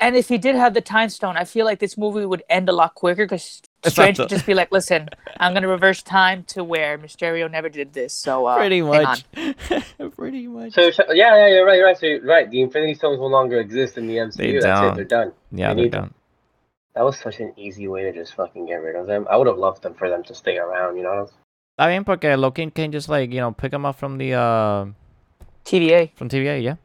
and 0.00 0.16
if 0.16 0.28
he 0.28 0.38
did 0.38 0.56
have 0.56 0.74
the 0.74 0.80
time 0.80 1.08
stone, 1.08 1.36
I 1.36 1.44
feel 1.44 1.64
like 1.64 1.78
this 1.78 1.96
movie 1.96 2.26
would 2.26 2.42
end 2.48 2.68
a 2.68 2.72
lot 2.72 2.94
quicker 2.94 3.24
because 3.24 3.62
Strange 3.90 4.18
would 4.18 4.28
just 4.28 4.46
be 4.46 4.54
like, 4.54 4.70
"Listen, 4.72 5.08
I'm 5.38 5.54
gonna 5.54 5.68
reverse 5.68 6.02
time 6.02 6.44
to 6.48 6.62
where 6.64 6.98
Mysterio 6.98 7.50
never 7.50 7.68
did 7.68 7.92
this." 7.92 8.12
So 8.12 8.46
uh, 8.46 8.56
Pretty 8.56 8.78
hang 8.78 8.88
on." 8.88 9.02
much. 9.04 9.24
Pretty 10.16 10.46
much. 10.46 10.72
So 10.74 10.90
so- 10.90 11.12
yeah, 11.12 11.36
yeah, 11.36 11.48
you're 11.54 11.66
right, 11.66 11.76
you're 11.76 11.86
right. 11.86 11.96
So 11.98 12.06
you're 12.06 12.22
right, 12.22 12.50
the 12.50 12.60
Infinity 12.62 12.94
Stones 12.94 13.18
no 13.18 13.26
longer 13.26 13.58
exist 13.60 13.96
in 13.98 14.06
the 14.06 14.16
MCU. 14.16 14.36
They 14.36 14.52
That's 14.58 14.64
don't. 14.80 14.92
it. 14.92 14.94
They're 14.96 15.04
done. 15.04 15.32
yeah, 15.52 15.68
they 15.70 15.74
they're 15.74 15.82
need- 15.84 15.92
done. 15.92 16.14
That 16.94 17.04
was 17.04 17.18
such 17.18 17.40
an 17.40 17.52
easy 17.58 17.88
way 17.88 18.04
to 18.04 18.12
just 18.12 18.34
fucking 18.34 18.64
get 18.66 18.76
rid 18.76 18.96
of 18.96 19.06
them. 19.06 19.26
I 19.30 19.36
would 19.36 19.46
have 19.46 19.58
loved 19.58 19.82
them 19.82 19.92
for 19.94 20.08
them 20.08 20.22
to 20.24 20.34
stay 20.34 20.56
around. 20.56 20.96
You 20.96 21.02
know. 21.02 21.28
I 21.78 21.88
mean, 21.88 22.04
porque 22.04 22.24
Loki 22.38 22.70
can 22.70 22.90
just 22.90 23.08
like 23.10 23.30
you 23.32 23.40
know 23.40 23.52
pick 23.52 23.70
them 23.70 23.84
up 23.84 23.96
from 23.96 24.16
the 24.16 24.32
uh 24.32 24.86
TVA. 25.64 26.10
from 26.16 26.28
TVA. 26.30 26.62
Yeah. 26.62 26.76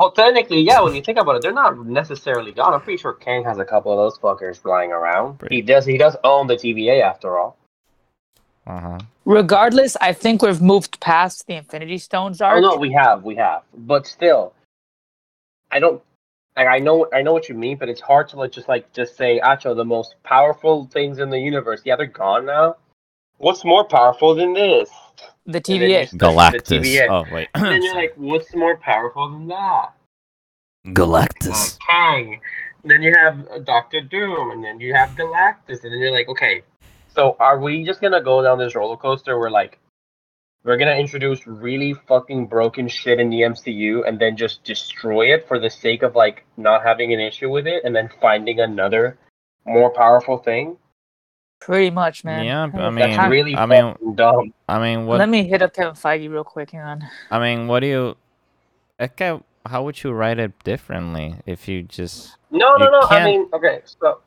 Well, 0.00 0.12
technically, 0.12 0.62
yeah. 0.62 0.80
When 0.80 0.94
you 0.94 1.02
think 1.02 1.18
about 1.18 1.36
it, 1.36 1.42
they're 1.42 1.52
not 1.52 1.86
necessarily 1.86 2.52
gone. 2.52 2.72
I'm 2.72 2.80
pretty 2.80 2.96
sure 2.96 3.12
Kang 3.12 3.44
has 3.44 3.58
a 3.58 3.66
couple 3.66 3.92
of 3.92 3.98
those 3.98 4.18
fuckers 4.18 4.58
flying 4.58 4.92
around. 4.92 5.38
Pretty- 5.38 5.56
He 5.56 5.60
does. 5.62 5.84
He 5.84 5.98
does 5.98 6.16
own 6.24 6.46
the 6.46 6.54
TVA 6.56 7.02
after 7.02 7.38
all. 7.38 7.58
Uh 8.66 8.80
huh. 8.80 8.98
Regardless, 9.26 9.96
I 10.00 10.14
think 10.14 10.40
we've 10.40 10.62
moved 10.62 10.98
past 11.00 11.46
the 11.46 11.54
Infinity 11.56 11.98
Stones 11.98 12.40
Oh 12.40 12.46
arc. 12.46 12.62
no, 12.62 12.76
we 12.76 12.90
have, 12.92 13.24
we 13.24 13.34
have, 13.36 13.62
but 13.76 14.06
still, 14.06 14.54
I 15.70 15.78
don't. 15.80 16.02
Like, 16.56 16.66
I 16.66 16.78
know, 16.78 17.06
I 17.12 17.20
know 17.22 17.32
what 17.34 17.48
you 17.50 17.54
mean, 17.54 17.76
but 17.76 17.88
it's 17.90 18.00
hard 18.00 18.28
to 18.30 18.36
like 18.36 18.52
just 18.52 18.68
like 18.68 18.90
just 18.94 19.16
say, 19.18 19.38
Acho, 19.44 19.76
the 19.76 19.84
most 19.84 20.14
powerful 20.24 20.86
things 20.86 21.18
in 21.18 21.28
the 21.28 21.38
universe. 21.38 21.82
Yeah, 21.84 21.96
they're 21.96 22.06
gone 22.06 22.46
now. 22.46 22.76
What's 23.40 23.64
more 23.64 23.84
powerful 23.84 24.34
than 24.34 24.52
this? 24.52 24.90
the 25.46 25.56
And 25.56 25.64
TVA. 25.64 26.00
you- 26.12 26.18
the 26.18 26.26
Galactus. 26.26 26.62
TVA. 26.68 27.06
Oh 27.08 27.24
wait. 27.32 27.48
And 27.54 27.64
then 27.64 27.82
you're 27.82 27.94
like, 27.94 28.12
what's 28.16 28.54
more 28.54 28.76
powerful 28.76 29.30
than 29.30 29.48
that? 29.48 29.94
Galactus. 30.88 31.76
Uh, 31.76 31.78
Kang. 31.90 32.40
And 32.82 32.90
then 32.90 33.02
you 33.02 33.14
have 33.16 33.48
uh, 33.48 33.58
Doctor 33.60 34.02
Doom, 34.02 34.50
and 34.50 34.62
then 34.62 34.78
you 34.80 34.92
have 34.94 35.10
Galactus, 35.10 35.82
and 35.84 35.92
then 35.92 36.00
you're 36.00 36.12
like, 36.12 36.28
okay, 36.28 36.62
so 37.14 37.36
are 37.40 37.58
we 37.58 37.82
just 37.84 38.00
gonna 38.02 38.22
go 38.22 38.42
down 38.42 38.58
this 38.58 38.74
roller 38.74 38.96
coaster 38.98 39.38
where 39.38 39.50
like 39.50 39.78
we're 40.62 40.76
gonna 40.76 40.94
introduce 40.96 41.46
really 41.46 41.94
fucking 41.94 42.46
broken 42.46 42.88
shit 42.88 43.18
in 43.18 43.30
the 43.30 43.40
MCU 43.40 44.06
and 44.06 44.18
then 44.18 44.36
just 44.36 44.62
destroy 44.64 45.32
it 45.34 45.48
for 45.48 45.58
the 45.58 45.70
sake 45.70 46.02
of 46.02 46.14
like 46.14 46.44
not 46.58 46.82
having 46.82 47.12
an 47.14 47.20
issue 47.20 47.48
with 47.50 47.66
it, 47.66 47.84
and 47.84 47.96
then 47.96 48.10
finding 48.20 48.60
another 48.60 49.16
more 49.64 49.90
powerful 49.90 50.36
thing? 50.36 50.76
Pretty 51.60 51.90
much, 51.90 52.24
man. 52.24 52.44
Yeah, 52.46 52.62
I 52.62 52.90
mean, 52.90 53.10
That's 53.10 53.30
really 53.30 53.54
I 53.54 53.66
mean, 53.66 53.94
dumb. 54.14 54.52
I 54.68 54.78
mean, 54.80 55.06
what? 55.06 55.18
Let 55.18 55.28
me 55.28 55.46
hit 55.46 55.60
up 55.62 55.74
Kevin 55.74 55.92
Feige 55.94 56.30
real 56.30 56.42
quick. 56.44 56.70
Hang 56.70 56.80
on. 56.80 57.04
I 57.30 57.38
mean, 57.38 57.68
what 57.68 57.80
do 57.80 57.86
you? 57.86 58.16
Okay, 58.98 59.38
how 59.66 59.84
would 59.84 60.02
you 60.02 60.12
write 60.12 60.38
it 60.38 60.52
differently 60.64 61.36
if 61.46 61.68
you 61.68 61.82
just 61.82 62.36
No, 62.50 62.76
no, 62.76 62.86
You 62.86 62.90
no. 62.90 63.00
I 63.02 63.08
can't- 63.08 63.24
mean, 63.24 63.48
okay, 63.52 63.80
so 63.84 64.20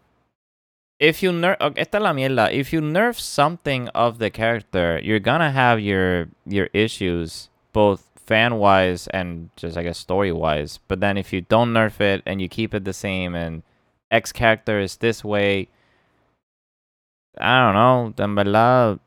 if 1.00 1.22
you 1.24 1.32
nerf 1.32 1.58
okay, 1.60 1.82
esta 1.82 1.98
es 1.98 2.04
la 2.04 2.14
mierda. 2.14 2.52
If 2.54 2.72
you 2.72 2.82
nerf 2.82 3.20
something 3.20 3.90
of 3.90 4.20
the 4.20 4.30
character, 4.30 5.00
you're 5.04 5.20
gonna 5.20 5.52
have 5.52 5.80
your 5.80 6.28
your 6.46 6.70
issues 6.74 7.50
both 7.74 8.10
fan 8.26 8.56
wise 8.58 9.08
and 9.08 9.50
just 9.58 9.76
I 9.76 9.84
guess 9.84 9.98
story 9.98 10.32
wise. 10.32 10.80
But 10.88 11.00
then 11.02 11.18
if 11.18 11.34
you 11.34 11.42
don't 11.42 11.74
nerf 11.74 12.00
it 12.00 12.22
and 12.26 12.40
you 12.42 12.48
keep 12.48 12.74
it 12.74 12.86
the 12.86 12.94
same 12.94 13.34
and 13.36 13.64
X 14.12 14.32
character 14.32 14.80
is 14.80 14.98
this 14.98 15.24
way, 15.26 15.68
I 17.40 17.62
don't 17.66 17.74
know. 17.74 18.24
En 18.24 18.36
verdad, 18.36 19.00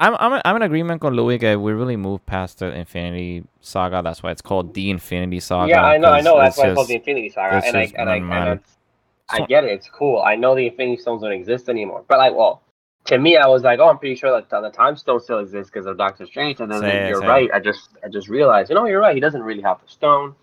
I'm 0.00 0.14
I'm 0.18 0.40
I'm 0.44 0.56
in 0.56 0.62
agreement 0.62 1.00
con 1.00 1.14
Luis 1.14 1.40
that 1.40 1.60
we 1.60 1.72
really 1.72 1.96
moved 1.96 2.26
past 2.26 2.58
the 2.58 2.72
Infinity 2.72 3.44
Saga. 3.60 4.02
That's 4.02 4.22
why 4.22 4.30
it's 4.32 4.42
called 4.42 4.74
the 4.74 4.90
Infinity 4.90 5.40
Saga. 5.40 5.68
yeah, 5.70 5.84
I 5.84 5.98
know, 5.98 6.10
I 6.10 6.20
know. 6.20 6.38
That's 6.38 6.56
why 6.58 6.68
it's 6.68 6.74
called 6.74 6.88
the 6.88 6.96
Infinity 6.96 7.28
Saga, 7.30 7.62
and 7.66 7.76
I 7.76 7.92
and 7.96 8.10
I, 8.10 8.16
and 8.16 8.60
I 9.30 9.38
So- 9.38 9.46
get 9.46 9.64
it. 9.64 9.70
It's 9.70 9.88
cool. 9.88 10.20
I 10.22 10.34
know 10.34 10.54
the 10.54 10.66
Infinity 10.66 11.00
Stones 11.00 11.22
don't 11.22 11.32
exist 11.32 11.68
anymore, 11.68 12.04
but 12.08 12.18
like, 12.18 12.34
well, 12.34 12.62
to 13.06 13.18
me, 13.18 13.36
I 13.36 13.46
was 13.46 13.62
like, 13.62 13.78
oh, 13.80 13.88
I'm 13.88 13.98
pretty 13.98 14.14
sure 14.16 14.30
that 14.32 14.48
the 14.50 14.70
Time 14.70 14.96
Stone 14.96 15.20
still 15.20 15.38
exists 15.38 15.70
because 15.70 15.86
of 15.86 15.96
Doctor 15.98 16.26
Strange. 16.26 16.60
And 16.60 16.70
then 16.72 16.82
Sí, 16.82 17.08
you're 17.08 17.20
sí. 17.22 17.28
right. 17.28 17.50
I 17.54 17.60
just 17.60 17.90
I 18.04 18.08
just 18.08 18.28
realized, 18.28 18.70
you 18.70 18.74
know, 18.76 18.86
you're 18.86 19.00
right. 19.00 19.14
He 19.14 19.20
doesn't 19.20 19.42
really 19.42 19.62
have 19.62 19.78
the 19.82 19.88
stone 19.88 20.34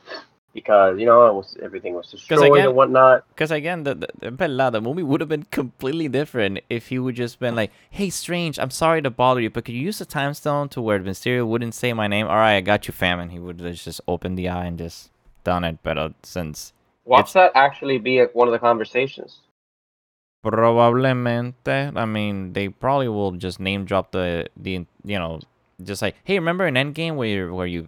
because 0.54 0.99
you 0.99 1.06
know 1.06 1.28
it 1.28 1.34
was 1.34 1.56
everything 1.62 1.93
was 1.93 2.12
destroyed 2.12 2.52
again- 2.52 2.68
and 2.68 2.76
whatnot. 2.76 3.24
Because 3.30 3.52
again, 3.52 3.84
the, 3.84 3.95
the, 3.95 4.08
en 4.28 4.38
verdad, 4.38 4.72
the 4.74 4.82
movie 4.82 5.04
would 5.04 5.22
have 5.22 5.30
been 5.30 5.43
completely 5.52 6.08
different 6.08 6.60
if 6.70 6.88
he 6.88 6.99
would 6.99 7.16
just 7.16 7.39
been 7.39 7.56
like, 7.56 7.72
"Hey, 7.89 8.10
Strange, 8.10 8.60
I'm 8.60 8.72
sorry 8.72 9.02
to 9.02 9.10
bother 9.10 9.41
you, 9.41 9.49
but 9.49 9.66
could 9.66 9.76
you 9.76 9.82
use 9.82 9.99
the 9.99 10.06
time 10.06 10.34
stone 10.34 10.70
to 10.70 10.82
where 10.82 10.99
Mysterio 10.99 11.45
wouldn't 11.47 11.74
say 11.76 11.93
my 11.93 12.08
name? 12.08 12.28
All 12.28 12.36
right, 12.36 12.58
I 12.58 12.62
got 12.62 12.88
you, 12.88 12.93
fam." 12.93 13.20
And 13.20 13.32
he 13.32 13.39
would 13.39 13.60
have 13.62 13.76
just 13.76 14.02
opened 14.08 14.38
the 14.38 14.49
eye 14.49 14.66
and 14.66 14.78
just 14.78 15.10
done 15.43 15.64
it. 15.64 15.78
But 15.84 15.97
uh, 15.97 16.10
since 16.24 16.74
Watch 17.06 17.32
It's- 17.32 17.34
that 17.34 17.52
actually 17.58 17.97
be 17.97 18.20
at 18.20 18.36
one 18.36 18.47
of 18.47 18.52
the 18.52 18.60
conversations. 18.60 19.39
probablemente, 20.45 21.95
I 21.95 22.06
mean, 22.06 22.54
they 22.54 22.70
probably 22.70 23.08
will 23.08 23.32
just 23.34 23.60
name 23.60 23.86
drop 23.86 24.12
the 24.12 24.47
the 24.58 24.86
you 25.04 25.18
know, 25.20 25.39
just 25.84 26.02
like, 26.02 26.16
"Hey, 26.24 26.38
remember 26.38 26.68
in 26.68 26.76
Endgame 26.76 27.16
where 27.16 27.28
you, 27.28 27.54
where 27.54 27.68
you, 27.68 27.88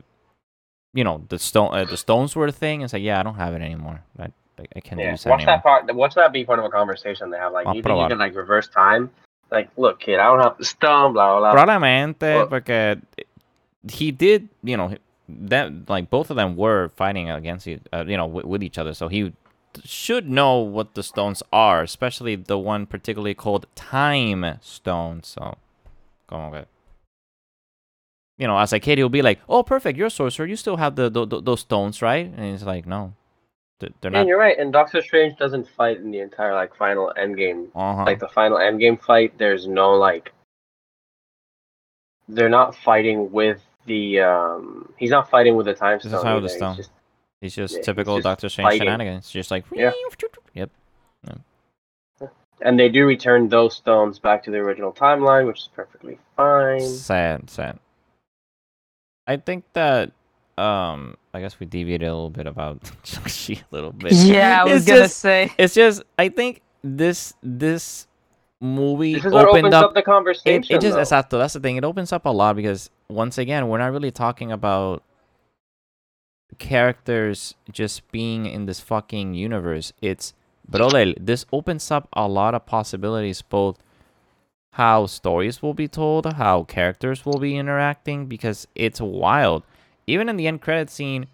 you 0.93 1.03
know, 1.03 1.23
the 1.29 1.39
stone 1.39 1.69
uh, 1.73 1.85
the 1.85 1.97
stones 1.97 2.35
were 2.35 2.47
a 2.47 2.51
thing?" 2.51 2.81
It's 2.81 2.93
like, 2.93 3.03
yeah, 3.03 3.19
I 3.19 3.23
don't 3.23 3.35
have 3.35 3.53
it 3.53 3.61
anymore. 3.61 4.01
I 4.19 4.27
I, 4.75 4.79
can't 4.81 5.01
Yeah, 5.01 5.11
use 5.11 5.23
that 5.23 5.29
watch 5.31 5.39
anymore. 5.41 5.55
that 5.55 5.63
part. 5.63 5.95
Watch 5.95 6.15
that 6.15 6.31
be 6.31 6.45
part 6.45 6.59
of 6.59 6.65
a 6.65 6.69
conversation 6.69 7.29
they 7.31 7.37
have. 7.37 7.51
Like, 7.53 7.65
I'll 7.67 7.75
you 7.75 7.81
think 7.81 7.99
you 7.99 8.07
can 8.07 8.19
like 8.19 8.35
reverse 8.35 8.67
time? 8.67 9.09
Like, 9.51 9.69
look, 9.77 9.99
kid, 9.99 10.19
I 10.19 10.25
don't 10.25 10.39
have 10.39 10.57
the 10.57 10.65
stone. 10.65 11.13
Blah 11.13 11.39
blah. 11.39 11.53
blah. 11.53 11.65
Probablemente, 11.65 12.21
Well- 12.35 12.47
porque 12.47 13.01
he 13.89 14.11
did, 14.11 14.49
you 14.63 14.77
know, 14.77 14.95
that 15.27 15.89
like 15.89 16.09
both 16.09 16.29
of 16.29 16.35
them 16.37 16.55
were 16.55 16.89
fighting 16.89 17.29
against 17.29 17.65
you, 17.67 17.79
uh, 17.91 18.03
you 18.07 18.17
know, 18.17 18.25
with, 18.27 18.45
with 18.45 18.63
each 18.63 18.77
other. 18.77 18.93
So 18.93 19.07
he 19.07 19.33
should 19.83 20.29
know 20.29 20.59
what 20.59 20.93
the 20.93 21.01
stones 21.03 21.41
are, 21.51 21.81
especially 21.81 22.35
the 22.35 22.57
one 22.59 22.85
particularly 22.85 23.33
called 23.33 23.65
Time 23.75 24.59
Stone. 24.61 25.23
So, 25.23 25.57
como 26.27 26.51
que, 26.51 26.65
you 28.43 28.47
know, 28.47 28.57
as 28.59 28.73
a 28.73 28.79
kid, 28.79 28.97
he'll 28.97 29.07
be 29.07 29.21
like, 29.21 29.39
"Oh, 29.47 29.63
perfect, 29.63 29.97
you're 29.97 30.07
a 30.07 30.17
sorcerer. 30.21 30.45
You 30.45 30.57
still 30.57 30.75
have 30.75 30.95
the, 30.99 31.07
the, 31.09 31.23
the 31.25 31.39
those 31.41 31.61
stones, 31.61 32.01
right?" 32.01 32.25
And 32.27 32.43
he's 32.51 32.63
like, 32.63 32.85
"No, 32.85 33.13
they're 33.79 34.11
not." 34.11 34.19
And 34.19 34.27
you're 34.27 34.37
right. 34.37 34.57
And 34.59 34.73
Doctor 34.73 35.01
Strange 35.01 35.37
doesn't 35.37 35.65
fight 35.77 35.97
in 36.03 36.11
the 36.11 36.19
entire 36.19 36.53
like 36.53 36.75
final 36.75 37.13
Endgame 37.17 37.69
Uh-huh. 37.73 38.03
like 38.03 38.19
the 38.19 38.27
final 38.27 38.57
endgame 38.57 38.99
fight 39.01 39.37
there's 39.37 39.65
no 39.65 39.93
like 39.93 40.33
they're 42.27 42.49
not 42.49 42.75
fighting 42.75 43.31
with 43.31 43.61
the 43.85 44.19
um 44.19 44.91
he's 44.97 45.11
not 45.11 45.29
fighting 45.29 45.55
with 45.55 45.65
the 45.65 45.73
time 45.73 45.99
He's 46.01 46.11
stone, 46.11 46.23
not 46.25 46.35
with 46.35 46.43
the 46.43 46.49
stone. 46.59 46.75
He's 46.75 46.85
just, 46.85 46.91
He's 47.41 47.55
just 47.55 47.73
yeah, 47.73 47.77
he's 47.79 47.85
typical 47.85 48.15
just 48.17 48.23
Doctor 48.23 48.49
Strange 48.49 48.67
fighting. 48.71 48.81
shenanigans. 48.87 49.29
Just 49.29 49.51
like, 49.51 49.63
Yeah. 49.71 49.91
yep. 50.53 50.69
and 52.61 52.79
they 52.79 52.87
do 52.89 53.05
return 53.05 53.49
those 53.49 53.75
stones 53.75 54.19
back 54.19 54.43
to 54.43 54.51
the 54.51 54.57
original 54.57 54.93
timeline 54.93 55.45
which 55.47 55.59
is 55.59 55.69
perfectly 55.75 56.17
fine 56.37 56.79
Sad, 56.81 57.49
sad. 57.49 57.77
I 59.28 59.38
think 59.38 59.65
that 59.74 60.11
um 60.57 61.15
I 61.34 61.39
guess 61.41 61.59
we 61.59 61.65
deviated 61.65 62.07
a 62.07 62.13
little 62.13 62.30
bit 62.30 62.45
about 62.47 62.91
Shang-Chi 63.03 63.63
a 63.63 63.76
little 63.76 63.91
bit. 63.91 64.11
Yeah, 64.13 64.61
I 64.61 64.63
was 64.65 64.74
It's 64.82 64.86
gonna 64.86 64.99
just- 65.01 65.17
say. 65.19 65.51
It's 65.57 65.74
just 65.74 66.03
I 66.19 66.30
think 66.30 66.61
this 66.84 67.34
this 67.41 68.07
movie 68.61 69.15
this 69.15 69.26
opened 69.26 69.47
opens 69.47 69.74
up, 69.74 69.86
up, 69.86 69.93
the 69.93 70.01
conversation 70.01 70.63
it, 70.69 70.76
it 70.78 70.82
just 70.82 70.95
though. 70.95 71.01
exacto, 71.17 71.39
that's 71.39 71.53
the 71.53 71.59
thing. 71.59 71.76
It 71.78 71.84
opens 71.84 72.11
up 72.13 72.26
a 72.26 72.30
lot 72.30 72.55
because 72.55 72.89
once 73.09 73.38
again, 73.38 73.67
we're 73.67 73.78
not 73.80 73.91
really 73.91 74.11
talking 74.11 74.51
about 74.51 75.03
characters 76.59 77.55
just 77.71 78.09
being 78.11 78.45
in 78.45 78.65
this 78.65 78.80
fucking 78.80 79.34
universe. 79.34 79.91
It's 80.01 80.34
brother, 80.67 81.13
this 81.19 81.45
opens 81.51 81.89
up 81.91 82.07
a 82.13 82.28
lot 82.28 82.53
of 82.53 82.65
possibilities 82.65 83.41
both 83.41 83.78
how 84.74 85.05
stories 85.05 85.61
will 85.61 85.74
be 85.74 85.88
told, 85.88 86.26
how 86.34 86.63
characters 86.63 87.26
will 87.26 87.39
be 87.39 87.57
interacting 87.57 88.26
because 88.26 88.67
it's 88.76 88.99
wild. 88.99 89.63
Even 90.07 90.30
in 90.30 90.36
the 90.36 90.47
end 90.47 90.61
credit 90.61 90.89
scene 90.89 91.28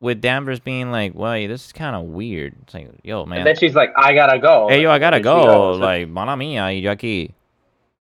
with 0.00 0.20
Danvers 0.20 0.60
being 0.60 0.90
like, 0.90 1.14
"Wait, 1.14 1.46
this 1.46 1.66
is 1.66 1.72
kind 1.72 1.94
of 1.94 2.04
weird." 2.04 2.54
It's 2.62 2.74
like, 2.74 2.90
"Yo, 3.02 3.24
man." 3.26 3.38
and 3.38 3.46
then 3.46 3.56
she's 3.56 3.74
like 3.74 3.90
i 3.96 4.12
gotta 4.14 4.38
go 4.38 4.68
Hey, 4.68 4.82
yo, 4.82 4.90
I 4.90 4.98
gotta 4.98 5.20
go. 5.20 5.72
Like, 5.72 6.08
mala 6.08 6.36
mia, 6.36 6.64
y 6.64 6.82
aquí. 6.86 7.32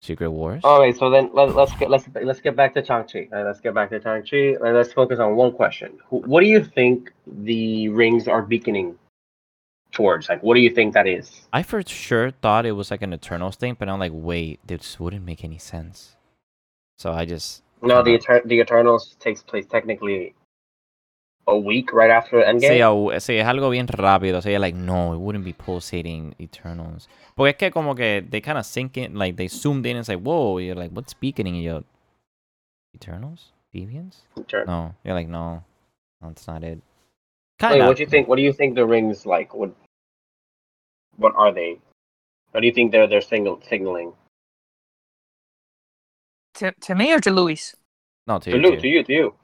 Secret 0.03 0.31
Wars? 0.31 0.63
all 0.65 0.81
right 0.81 0.97
so 0.97 1.11
then 1.11 1.29
let, 1.35 1.55
let's 1.55 1.75
get 1.77 1.91
let's 1.91 2.09
let's 2.23 2.41
get 2.41 2.57
back 2.57 2.73
to 2.73 2.83
Shang-Chi. 2.83 3.29
Uh, 3.33 3.45
let's 3.45 3.61
get 3.61 3.75
back 3.75 3.91
to 3.91 4.01
Shang-Chi 4.01 4.57
and 4.65 4.75
let's 4.75 4.95
focus 4.95 5.19
on 5.19 5.37
one 5.37 5.53
question 5.53 5.99
Wh- 6.09 6.27
what 6.27 6.41
do 6.41 6.47
you 6.47 6.65
think 6.65 7.13
the 7.27 7.91
rings 7.91 8.27
are 8.27 8.41
beaconing 8.41 8.97
towards 9.93 10.29
like 10.29 10.43
what 10.43 10.55
do 10.55 10.61
you 10.61 10.71
think 10.71 10.95
that 10.95 11.07
is 11.07 11.49
I 11.53 11.63
for 11.63 11.83
sure 11.83 12.31
thought 12.31 12.65
it 12.65 12.73
was 12.73 12.91
like 12.91 13.03
an 13.03 13.13
Eternals 13.13 13.57
thing, 13.57 13.77
but 13.79 13.89
I'm 13.89 13.99
like, 13.99 14.13
wait, 14.15 14.61
this 14.67 15.01
wouldn't 15.01 15.25
make 15.25 15.45
any 15.45 15.59
sense. 15.59 16.17
So 16.97 17.13
I 17.13 17.25
just. 17.25 17.63
No, 17.83 18.03
the 18.03 18.19
Eter- 18.19 18.47
the 18.47 18.61
Eternals 18.61 19.17
takes 19.19 19.43
place 19.43 19.67
technically 19.67 20.35
a 21.47 21.59
week 21.59 21.93
right 21.93 22.11
after 22.11 22.43
Endgame. 22.43 22.71
Sí, 22.71 23.21
sí, 23.21 23.39
es 23.39 23.47
algo 23.47 23.71
bien 23.71 23.87
rápido. 23.87 24.43
So 24.43 24.51
you're 24.51 24.61
like, 24.61 24.75
no, 24.75 25.15
it 25.15 25.19
wouldn't 25.19 25.45
be 25.45 25.55
pulsating 25.55 26.35
Eternals. 26.39 27.09
Porque 27.35 27.51
es 27.51 27.57
que 27.57 27.71
como 27.71 27.95
que 27.95 28.21
they 28.21 28.41
kind 28.41 28.59
of 28.59 28.67
sink 28.67 28.99
in, 28.99 29.15
like 29.15 29.37
they 29.37 29.49
zoomed 29.49 29.87
in 29.87 29.97
and 29.97 30.05
say, 30.07 30.15
whoa, 30.15 30.59
you're 30.59 30.75
like, 30.75 30.91
what's 30.91 31.15
beaconing? 31.15 31.55
And 31.55 31.65
you're, 31.65 31.85
Eternals? 32.95 33.53
Deviants? 33.75 34.17
No. 34.67 34.95
You're 35.05 35.15
like, 35.15 35.29
no, 35.29 35.65
no, 36.21 36.29
that's 36.29 36.47
not 36.47 36.63
it. 36.63 36.83
Kind 37.61 37.75
Wait, 37.75 37.81
of. 37.83 37.89
what 37.89 37.97
do 37.99 38.03
you 38.03 38.09
think? 38.09 38.27
What 38.27 38.37
do 38.37 38.43
you 38.43 38.53
think 38.53 38.75
the 38.75 38.87
rings 38.87 39.27
like? 39.27 39.55
What 39.55 39.73
what 41.17 41.35
are 41.37 41.53
they? 41.53 41.79
What 42.53 42.63
do 42.63 42.67
you 42.67 42.73
think 42.73 42.91
they're 42.91 43.07
they're 43.07 43.21
signal, 43.21 43.61
signaling? 43.69 44.13
To 46.55 46.73
to 46.73 46.95
me 46.95 47.13
or 47.13 47.21
to 47.21 47.31
Luis? 47.31 47.77
No, 48.27 48.39
to 48.39 48.51
To 48.51 48.57
you. 48.57 48.63
you, 48.63 48.71
too. 48.77 48.81
to 48.81 48.89
you, 48.89 49.03
to 49.05 49.13
you. 49.13 49.35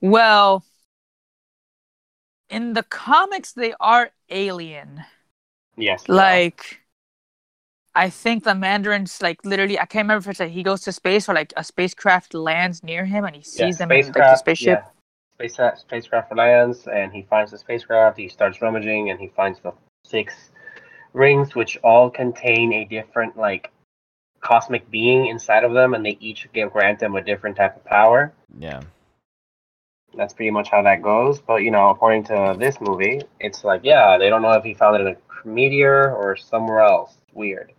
Well, 0.00 0.64
in 2.48 2.74
the 2.74 2.84
comics, 2.84 3.52
they 3.52 3.74
are 3.80 4.10
alien. 4.30 5.04
Yes. 5.76 6.04
they 6.04 6.12
are. 6.12 6.16
Like, 6.16 6.80
I 7.94 8.08
think 8.08 8.44
the 8.44 8.54
Mandarin's 8.54 9.20
like 9.20 9.44
literally. 9.44 9.78
I 9.78 9.86
can't 9.86 10.04
remember 10.04 10.30
if 10.30 10.30
it's 10.30 10.40
like 10.40 10.52
he 10.52 10.62
goes 10.62 10.82
to 10.82 10.92
space 10.92 11.28
or 11.28 11.34
like 11.34 11.52
a 11.56 11.64
spacecraft 11.64 12.34
lands 12.34 12.84
near 12.84 13.04
him 13.04 13.24
and 13.24 13.34
he 13.34 13.42
Yeah, 13.42 13.66
sees 13.66 13.78
them 13.78 13.90
in 13.90 14.06
like 14.06 14.14
the 14.14 14.36
spaceship. 14.36 14.84
Yeah. 14.84 14.97
Spacecraft, 15.38 15.80
spacecraft 15.80 16.36
lands, 16.36 16.88
and 16.88 17.12
he 17.12 17.22
finds 17.22 17.52
the 17.52 17.58
spacecraft. 17.58 18.18
He 18.18 18.28
starts 18.28 18.60
rummaging, 18.60 19.10
and 19.10 19.20
he 19.20 19.28
finds 19.28 19.60
the 19.60 19.72
six 20.04 20.50
rings, 21.12 21.54
which 21.54 21.76
all 21.84 22.10
contain 22.10 22.72
a 22.72 22.84
different 22.84 23.36
like 23.36 23.70
cosmic 24.40 24.90
being 24.90 25.26
inside 25.28 25.62
of 25.62 25.74
them, 25.74 25.94
and 25.94 26.04
they 26.04 26.18
each 26.20 26.48
give 26.52 26.72
grant 26.72 26.98
them 26.98 27.14
a 27.14 27.22
different 27.22 27.56
type 27.56 27.76
of 27.76 27.84
power. 27.84 28.32
Yeah. 28.58 28.80
That's 30.16 30.34
pretty 30.34 30.50
much 30.50 30.70
how 30.70 30.82
that 30.82 31.02
goes. 31.02 31.40
But 31.40 31.62
you 31.62 31.70
know, 31.70 31.90
according 31.90 32.24
to 32.24 32.56
this 32.58 32.80
movie, 32.80 33.22
it's 33.38 33.62
like 33.62 33.82
yeah, 33.84 34.18
they 34.18 34.28
don't 34.30 34.42
know 34.42 34.52
if 34.52 34.64
he 34.64 34.74
found 34.74 34.96
it 34.96 35.06
in 35.06 35.14
a 35.14 35.48
meteor 35.48 36.12
or 36.14 36.34
somewhere 36.36 36.80
else. 36.80 37.16
Weird. 37.32 37.72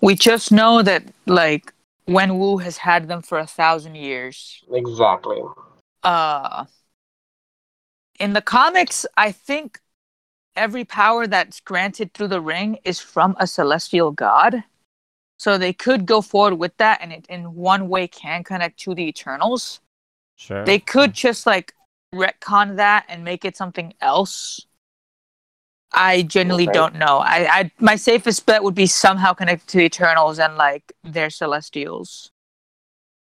We 0.00 0.14
just 0.14 0.52
know 0.52 0.80
that 0.80 1.04
like 1.26 1.74
Wen 2.06 2.38
Wu 2.38 2.56
has 2.58 2.78
had 2.78 3.08
them 3.08 3.20
for 3.20 3.38
a 3.38 3.46
thousand 3.46 3.96
years. 3.96 4.64
Exactly. 4.72 5.42
Uh 6.02 6.64
in 8.18 8.32
the 8.32 8.42
comics 8.42 9.06
i 9.16 9.32
think 9.32 9.80
every 10.56 10.84
power 10.84 11.26
that's 11.26 11.60
granted 11.60 12.12
through 12.14 12.28
the 12.28 12.40
ring 12.40 12.78
is 12.84 13.00
from 13.00 13.36
a 13.38 13.46
celestial 13.46 14.10
god 14.12 14.64
so 15.38 15.56
they 15.58 15.72
could 15.72 16.06
go 16.06 16.20
forward 16.20 16.54
with 16.54 16.76
that 16.78 16.98
and 17.02 17.12
it 17.12 17.26
in 17.28 17.54
one 17.54 17.88
way 17.88 18.06
can 18.08 18.44
connect 18.44 18.78
to 18.78 18.94
the 18.94 19.08
eternals 19.08 19.80
Sure. 20.36 20.64
they 20.64 20.78
could 20.78 21.12
just 21.14 21.46
like 21.46 21.74
retcon 22.14 22.76
that 22.76 23.04
and 23.08 23.24
make 23.24 23.44
it 23.44 23.56
something 23.56 23.94
else 24.00 24.66
i 25.92 26.22
genuinely 26.22 26.66
Okay. 26.66 26.72
don't 26.72 26.94
know 26.94 27.18
I, 27.18 27.60
I 27.60 27.72
my 27.80 27.96
safest 27.96 28.46
bet 28.46 28.62
would 28.62 28.74
be 28.74 28.86
somehow 28.86 29.32
connected 29.32 29.68
to 29.68 29.78
the 29.78 29.84
eternals 29.84 30.38
and 30.38 30.56
like 30.56 30.92
their 31.04 31.30
celestials 31.30 32.30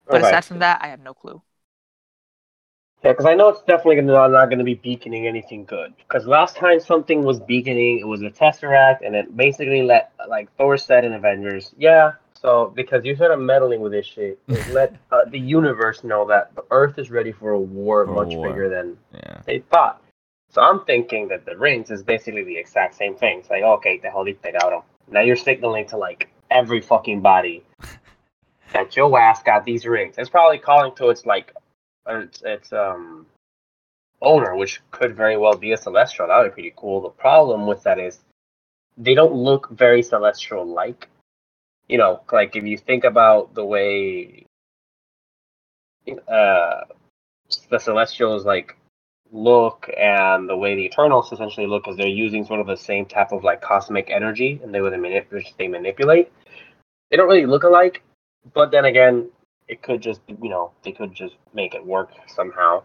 but 0.10 0.22
Okay. 0.22 0.22
aside 0.22 0.46
from 0.46 0.60
that 0.60 0.82
i 0.82 0.88
have 0.88 1.00
no 1.00 1.14
clue 1.14 1.42
Yeah, 3.04 3.12
because 3.12 3.26
I 3.26 3.36
know 3.36 3.50
it's 3.50 3.62
definitely 3.62 3.98
gonna, 3.98 4.12
not, 4.14 4.32
not 4.32 4.46
going 4.48 4.58
to 4.60 4.66
be 4.66 4.74
beaconing 4.74 5.28
anything 5.28 5.66
good. 5.66 5.94
Because 5.98 6.26
last 6.26 6.56
time 6.56 6.80
something 6.80 7.24
was 7.24 7.40
beaconing, 7.40 8.00
it 8.00 8.08
was 8.08 8.22
a 8.24 8.30
Tesseract, 8.30 9.06
and 9.06 9.16
it 9.16 9.38
basically 9.38 9.84
let, 9.84 10.12
like 10.28 10.50
Thor 10.58 10.78
said 10.78 11.06
in 11.06 11.14
Avengers, 11.14 11.74
yeah, 11.78 12.14
so 12.34 12.72
because 12.76 13.06
you 13.06 13.16
started 13.16 13.38
meddling 13.38 13.82
with 13.82 13.92
this 13.92 14.06
shit, 14.06 14.40
it 14.48 14.68
let 14.74 14.96
uh, 15.12 15.26
the 15.30 15.40
universe 15.40 16.04
know 16.04 16.28
that 16.28 16.54
the 16.56 16.64
Earth 16.72 16.98
is 16.98 17.10
ready 17.12 17.32
for 17.32 17.52
a 17.52 17.60
war 17.60 18.06
For 18.06 18.12
a 18.12 18.16
much 18.16 18.34
war. 18.36 18.50
bigger 18.50 18.70
than 18.70 18.98
Yeah. 19.14 19.42
they 19.46 19.60
thought. 19.60 20.02
So 20.50 20.62
I'm 20.62 20.84
thinking 20.86 21.28
that 21.28 21.46
the 21.46 21.58
rings 21.58 21.92
is 21.92 22.02
basically 22.04 22.44
the 22.44 22.58
exact 22.58 22.96
same 22.96 23.16
thing. 23.16 23.40
It's 23.40 23.50
like, 23.50 23.64
okay, 23.64 23.98
te 23.98 24.08
jodiste, 24.08 24.54
cabrón. 24.54 24.84
Now 25.10 25.22
you're 25.22 25.36
signaling 25.36 25.86
to 25.88 25.98
like 25.98 26.30
every 26.50 26.82
fucking 26.82 27.22
body 27.22 27.64
that 28.74 28.96
your 28.96 29.20
ass 29.20 29.44
got 29.44 29.66
these 29.66 29.86
rings. 29.86 30.16
It's 30.18 30.30
probably 30.30 30.58
calling 30.58 30.94
to 30.96 31.10
its 31.10 31.26
like 31.26 31.54
its, 32.08 32.42
its 32.44 32.74
um 32.74 33.26
owner, 34.22 34.56
which 34.56 34.82
could 34.92 35.16
very 35.16 35.38
well 35.38 35.56
be 35.56 35.74
a 35.74 35.78
celestial. 35.78 36.28
That 36.28 36.40
would 36.40 36.50
be 36.52 36.62
pretty 36.62 36.74
cool. 36.76 37.02
The 37.02 37.10
problem 37.10 37.68
with 37.68 37.84
that 37.84 38.00
is 38.00 38.20
they 38.98 39.14
don't 39.14 39.34
look 39.34 39.70
very 39.70 40.02
celestial 40.02 40.66
like. 40.66 41.10
You 41.88 41.98
know, 41.98 42.22
like 42.32 42.56
if 42.56 42.64
you 42.66 42.78
think 42.78 43.04
about 43.06 43.54
the 43.54 43.66
way 43.66 44.46
uh 46.28 46.82
the 47.70 47.80
celestials 47.80 48.46
like 48.46 48.76
look 49.32 49.90
and 49.98 50.48
the 50.48 50.56
way 50.56 50.76
the 50.76 50.86
eternals 50.86 51.32
essentially 51.32 51.68
look 51.68 51.88
is 51.88 51.98
they're 51.98 52.08
using 52.08 52.46
sort 52.46 52.60
of 52.60 52.68
the 52.68 52.78
same 52.78 53.06
type 53.06 53.32
of 53.32 53.44
like 53.44 53.62
cosmic 53.62 54.10
energy 54.10 54.60
and 54.64 54.74
they 54.74 54.80
would 54.80 54.94
manip- 54.94 55.30
which 55.32 55.54
they 55.58 55.68
manipulate 55.68 56.32
they 57.10 57.18
don't 57.18 57.28
really 57.28 57.46
look 57.46 57.64
alike 57.64 58.02
but 58.54 58.72
then 58.72 58.86
again 58.86 59.30
it 59.68 59.82
could 59.82 60.02
just 60.02 60.22
you 60.28 60.50
know 60.50 60.72
they 60.84 60.92
could 60.92 61.14
just 61.14 61.36
make 61.54 61.74
it 61.76 61.86
work 61.86 62.12
somehow 62.28 62.82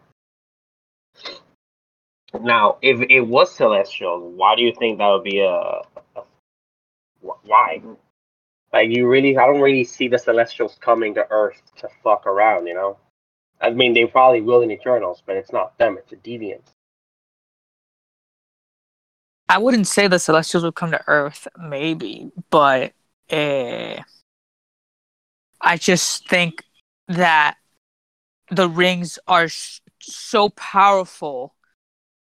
now 2.41 2.77
if 2.83 3.01
it 3.11 3.21
was 3.21 3.55
celestial 3.55 4.31
why 4.31 4.55
do 4.57 4.63
you 4.63 4.73
think 4.79 4.99
that 4.99 5.09
would 5.09 5.25
be 5.25 5.41
a, 5.41 5.51
a 5.51 6.23
why 7.21 7.81
like 8.73 8.89
you 8.91 9.07
really 9.07 9.37
i 9.37 9.47
don't 9.47 9.61
really 9.61 9.85
see 9.85 10.09
the 10.09 10.19
celestials 10.19 10.77
coming 10.81 11.15
to 11.15 11.27
earth 11.31 11.61
to 11.77 11.89
fuck 12.03 12.27
around 12.27 12.67
you 12.67 12.75
know 12.75 12.97
I 13.63 13.71
mean, 13.71 13.95
they 13.95 14.07
probably 14.07 14.41
will 14.41 14.63
in 14.63 14.73
Eternals, 14.73 15.23
but 15.25 15.37
it's 15.37 15.53
not 15.53 15.79
them. 15.79 15.97
It's 15.97 16.13
a 16.13 16.17
deviant. 16.17 16.63
I 19.49 19.59
wouldn't 19.59 19.87
say 19.87 20.09
the 20.09 20.19
Celestials 20.19 20.65
would 20.65 20.75
come 20.75 20.91
to 20.91 21.01
Earth, 21.07 21.47
maybe, 21.57 22.33
but 22.51 22.93
uh, 23.31 24.03
I 25.61 25.77
just 25.77 26.29
think 26.29 26.65
that 27.13 27.57
the 28.51 28.69
rings 28.69 29.19
are 29.27 29.49
sh- 29.49 29.81
so 30.01 30.49
powerful 30.51 31.55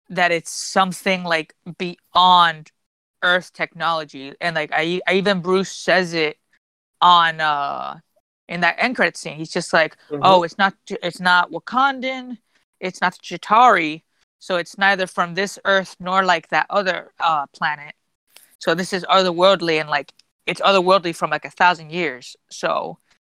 that 0.09 0.31
it's 0.31 0.51
something 0.51 1.23
like 1.23 1.55
beyond 1.77 2.71
Earth 3.21 3.51
technology, 3.53 4.33
and 4.39 4.55
like 4.55 4.71
I, 4.73 5.01
I 5.07 5.15
even 5.15 5.41
Bruce 5.41 5.71
says 5.71 6.13
it 6.13 6.37
on 7.01 7.41
uh 7.41 7.99
in 8.47 8.61
that 8.61 8.75
end 8.79 8.95
credit 8.95 9.17
scene. 9.17 9.37
He's 9.37 9.51
just 9.51 9.73
like, 9.73 9.97
oh, 10.23 10.43
it's 10.43 10.57
not 10.57 10.73
it's 10.89 11.19
not 11.19 11.51
Wakandan, 11.51 12.37
it's 12.79 13.01
not 13.01 13.13
the 13.13 13.19
Chitauri, 13.19 14.03
so 14.39 14.55
it's 14.55 14.77
neither 14.77 15.05
from 15.05 15.35
this 15.35 15.59
Earth 15.65 15.95
nor 15.99 16.23
like 16.23 16.49
that 16.49 16.65
other 16.69 17.11
uh 17.19 17.45
planet. 17.47 17.93
So 18.59 18.73
this 18.73 18.93
is 18.93 19.05
otherworldly 19.05 19.79
and 19.79 19.89
like 19.89 20.13
it's 20.45 20.61
otherworldly 20.61 21.15
from 21.15 21.29
like 21.29 21.45
a 21.45 21.51
thousand 21.51 21.91
years. 21.91 22.35
So 22.49 22.99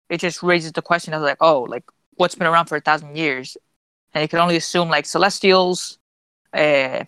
it 0.10 0.20
just 0.20 0.44
raises 0.44 0.72
the 0.72 0.82
question 0.82 1.14
of 1.14 1.22
like, 1.22 1.38
oh, 1.42 1.62
like 1.62 1.84
what's 2.16 2.36
been 2.36 2.48
around 2.48 2.66
for 2.66 2.76
a 2.76 2.82
thousand 2.82 3.16
years? 3.16 3.58
And 4.14 4.22
you 4.22 4.28
can 4.28 4.40
only 4.40 4.56
assume 4.58 4.90
like 4.90 5.06
celestials, 5.06 6.00
uh 6.54 7.04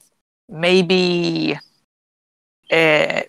maybe 0.48 1.58
uh 2.72 3.22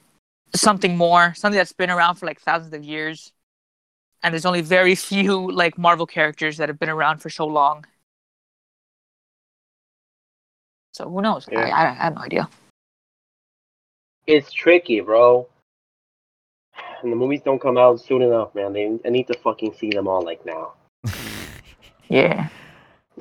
something 0.55 0.97
more, 0.97 1.35
something 1.35 1.57
that's 1.57 1.73
been 1.73 1.91
around 1.91 2.17
for 2.17 2.27
like 2.27 2.41
thousands 2.41 2.75
of 2.75 2.85
years 2.85 3.33
and 4.23 4.33
there's 4.33 4.47
only 4.47 4.61
very 4.61 4.95
few 4.95 5.51
like 5.51 5.77
Marvel 5.77 6.07
characters 6.07 6.57
that 6.59 6.69
have 6.69 6.79
been 6.79 6.89
around 6.89 7.19
for 7.19 7.31
so 7.31 7.47
long. 7.47 7.85
So 10.93 11.09
who 11.09 11.23
knows? 11.23 11.49
Yeah. 11.51 11.61
I, 11.61 11.69
I, 11.69 11.91
I 11.91 11.95
have 11.95 12.15
no 12.15 12.23
idea. 12.23 12.49
It's 14.27 14.53
tricky, 14.53 15.01
bro. 15.01 15.49
And 17.03 17.11
the 17.13 17.17
movies 17.17 17.41
don't 17.45 17.61
come 17.61 17.77
out 17.79 18.01
soon 18.01 18.23
enough, 18.23 18.55
man. 18.55 18.73
They 18.73 18.99
I 19.05 19.09
need 19.11 19.27
to 19.29 19.35
fucking 19.39 19.75
see 19.75 19.91
them 19.91 20.07
all 20.09 20.23
like 20.25 20.45
now. 20.47 20.73
Yeah. 22.09 22.49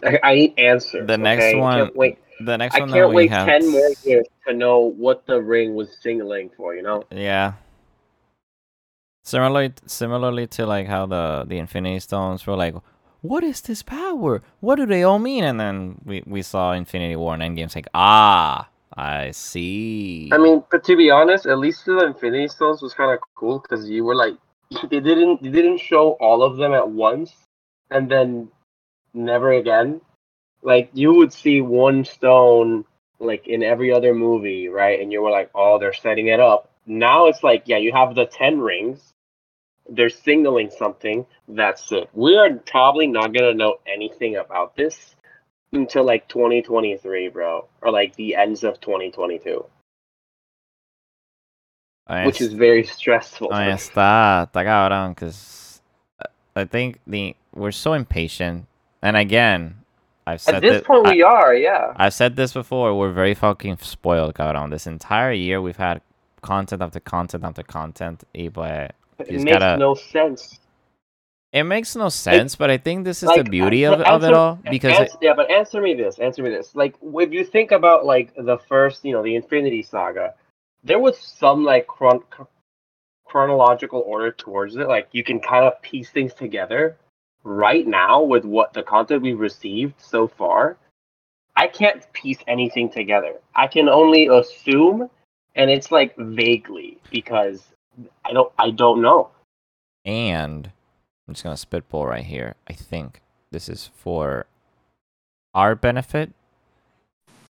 I, 0.03 0.19
I 0.21 0.35
need 0.35 0.53
answers. 0.59 1.07
The 1.07 1.17
next 1.17 1.43
okay? 1.45 1.57
I 1.57 1.61
one- 1.61 1.77
can't 1.85 1.95
wait. 1.95 2.17
The 2.43 2.57
next 2.57 2.75
I 2.75 2.79
one 2.79 2.89
that 2.89 2.95
can't 2.97 3.09
we 3.09 3.15
wait 3.15 3.29
have. 3.29 3.47
ten 3.47 3.71
more 3.71 3.89
years 4.03 4.25
to 4.47 4.53
know 4.53 4.79
what 4.79 5.25
the 5.27 5.41
ring 5.41 5.75
was 5.75 5.95
signaling 6.01 6.49
for. 6.57 6.75
You 6.75 6.81
know. 6.81 7.03
Yeah. 7.11 7.53
Similarly, 9.23 9.73
similarly 9.85 10.47
to 10.47 10.65
like 10.65 10.87
how 10.87 11.05
the 11.05 11.45
the 11.47 11.57
Infinity 11.59 11.99
Stones 11.99 12.45
were 12.47 12.55
like, 12.55 12.75
what 13.21 13.43
is 13.43 13.61
this 13.61 13.83
power? 13.83 14.41
What 14.59 14.75
do 14.75 14.85
they 14.85 15.03
all 15.03 15.19
mean? 15.19 15.43
And 15.43 15.59
then 15.59 16.01
we 16.03 16.23
we 16.25 16.41
saw 16.41 16.73
Infinity 16.73 17.15
War 17.15 17.35
and 17.35 17.43
Endgame's 17.43 17.75
like, 17.75 17.87
ah, 17.93 18.67
I 18.97 19.31
see. 19.31 20.29
I 20.31 20.37
mean, 20.37 20.63
but 20.69 20.83
to 20.85 20.95
be 20.95 21.09
honest, 21.09 21.45
at 21.45 21.59
least 21.59 21.85
the 21.85 22.05
Infinity 22.05 22.49
Stones 22.49 22.81
was 22.81 22.93
kind 22.93 23.11
of 23.11 23.19
cool 23.35 23.59
because 23.59 23.89
you 23.89 24.03
were 24.03 24.15
like, 24.15 24.35
they 24.89 24.99
didn't 24.99 25.41
they 25.41 25.49
didn't 25.49 25.79
show 25.79 26.11
all 26.19 26.43
of 26.43 26.57
them 26.57 26.73
at 26.73 26.89
once, 26.89 27.33
and 27.89 28.09
then 28.09 28.49
never 29.13 29.53
again. 29.53 30.01
Like 30.61 30.89
you 30.93 31.13
would 31.13 31.33
see 31.33 31.61
one 31.61 32.05
stone 32.05 32.85
like 33.19 33.47
in 33.47 33.63
every 33.63 33.93
other 33.93 34.13
movie, 34.13 34.67
right? 34.67 34.99
And 34.99 35.11
you 35.11 35.21
were 35.21 35.31
like, 35.31 35.49
oh, 35.55 35.79
they're 35.79 35.93
setting 35.93 36.27
it 36.27 36.39
up. 36.39 36.69
Now 36.85 37.27
it's 37.27 37.43
like, 37.43 37.63
yeah, 37.65 37.77
you 37.77 37.91
have 37.93 38.15
the 38.15 38.25
ten 38.25 38.59
rings. 38.59 39.13
They're 39.89 40.09
signaling 40.09 40.69
something. 40.69 41.25
That's 41.47 41.91
it. 41.91 42.09
We 42.13 42.37
are 42.37 42.51
probably 42.65 43.07
not 43.07 43.33
gonna 43.33 43.53
know 43.53 43.77
anything 43.87 44.35
about 44.35 44.75
this 44.75 45.15
until 45.73 46.03
like 46.03 46.27
2023, 46.27 47.29
bro, 47.29 47.65
or 47.81 47.91
like 47.91 48.15
the 48.15 48.35
ends 48.35 48.63
of 48.63 48.79
2022, 48.81 49.65
I 52.07 52.25
which 52.25 52.41
is 52.41 52.53
very 52.53 52.83
stressful. 52.83 53.53
I 53.53 53.67
mean, 53.67 53.75
está, 53.75 54.47
está 54.51 54.63
cabrón, 54.65 55.15
because 55.15 55.81
uh, 56.19 56.27
I 56.55 56.65
think 56.65 56.99
the 57.07 57.35
we're 57.53 57.71
so 57.71 57.93
impatient. 57.93 58.65
And 59.01 59.17
again, 59.17 59.75
I've 60.27 60.41
said 60.41 60.55
At 60.55 60.61
this 60.61 60.81
thi- 60.81 60.85
point, 60.85 61.07
I- 61.07 61.11
we 61.13 61.23
are, 61.23 61.55
yeah. 61.55 61.93
I've 61.95 62.13
said 62.13 62.35
this 62.35 62.53
before. 62.53 62.97
We're 62.97 63.11
very 63.13 63.33
fucking 63.33 63.77
spoiled, 63.81 64.35
cabrón. 64.35 64.69
This 64.71 64.85
entire 64.87 65.31
year, 65.31 65.61
we've 65.61 65.77
had 65.77 66.01
content 66.41 66.81
after 66.81 66.99
content 66.99 67.43
after 67.43 67.63
content. 67.63 68.23
Y 68.35 68.49
pues, 68.49 68.89
It 69.19 69.27
He's 69.29 69.43
makes 69.45 69.57
gotta- 69.59 69.77
no 69.77 69.93
sense. 69.95 70.59
It 71.53 71.63
makes 71.63 71.95
no 71.97 72.07
sense, 72.07 72.55
but 72.55 72.69
I 72.69 72.77
think 72.77 73.03
this 73.03 73.23
is 73.23 73.27
like, 73.27 73.43
the 73.43 73.49
beauty 73.49 73.83
of, 73.83 73.99
of 73.99 74.23
it 74.23 74.33
all 74.33 74.57
because 74.69 74.97
Ans- 74.97 75.17
yeah, 75.21 75.33
but 75.33 75.51
answer 75.51 75.81
me 75.81 75.93
this. 75.93 76.17
Answer 76.19 76.43
me 76.43 76.49
this. 76.49 76.75
Like, 76.75 76.95
if 77.01 77.33
you 77.33 77.43
think 77.43 77.71
about 77.71 78.05
like 78.05 78.33
the 78.35 78.57
first, 78.69 79.03
you 79.03 79.11
know, 79.11 79.21
the 79.21 79.35
Infinity 79.35 79.83
Saga, 79.83 80.33
there 80.83 80.99
was 80.99 81.17
some 81.17 81.65
like 81.65 81.87
chron- 81.87 82.23
chronological 83.25 84.01
order 84.05 84.31
towards 84.31 84.77
it. 84.77 84.87
Like, 84.87 85.09
you 85.11 85.23
can 85.23 85.41
kind 85.41 85.65
of 85.65 85.81
piece 85.81 86.09
things 86.09 86.33
together. 86.33 86.97
Right 87.43 87.87
now, 87.87 88.21
with 88.21 88.45
what 88.45 88.71
the 88.71 88.83
content 88.83 89.23
we've 89.23 89.39
received 89.39 89.95
so 89.99 90.27
far, 90.27 90.77
I 91.55 91.67
can't 91.67 92.05
piece 92.13 92.37
anything 92.47 92.89
together. 92.89 93.33
I 93.55 93.65
can 93.65 93.89
only 93.89 94.27
assume, 94.27 95.09
and 95.55 95.69
it's 95.71 95.91
like 95.91 96.15
vaguely 96.15 96.99
because 97.09 97.63
I 98.23 98.31
don't. 98.31 98.53
I 98.59 98.69
don't 98.69 99.01
know. 99.01 99.31
and 100.05 100.71
I'm 101.31 101.35
just 101.35 101.45
gonna 101.45 101.55
spitball 101.55 102.07
right 102.07 102.25
here. 102.25 102.55
I 102.67 102.73
think 102.73 103.21
this 103.51 103.69
is 103.69 103.89
for 103.95 104.47
our 105.55 105.75
benefit 105.75 106.33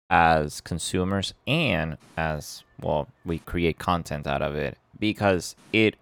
as 0.09 0.59
consumers 0.59 1.33
and 1.47 1.97
as 2.17 2.65
well 2.81 3.07
we 3.23 3.39
create 3.39 3.79
content 3.79 4.27
out 4.27 4.41
of 4.41 4.55
it 4.55 4.77
because 4.99 5.55
it 5.71 5.95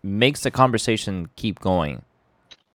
makes 0.00 0.42
the 0.44 0.52
conversation 0.52 1.28
keep 1.34 1.58
going 1.58 2.02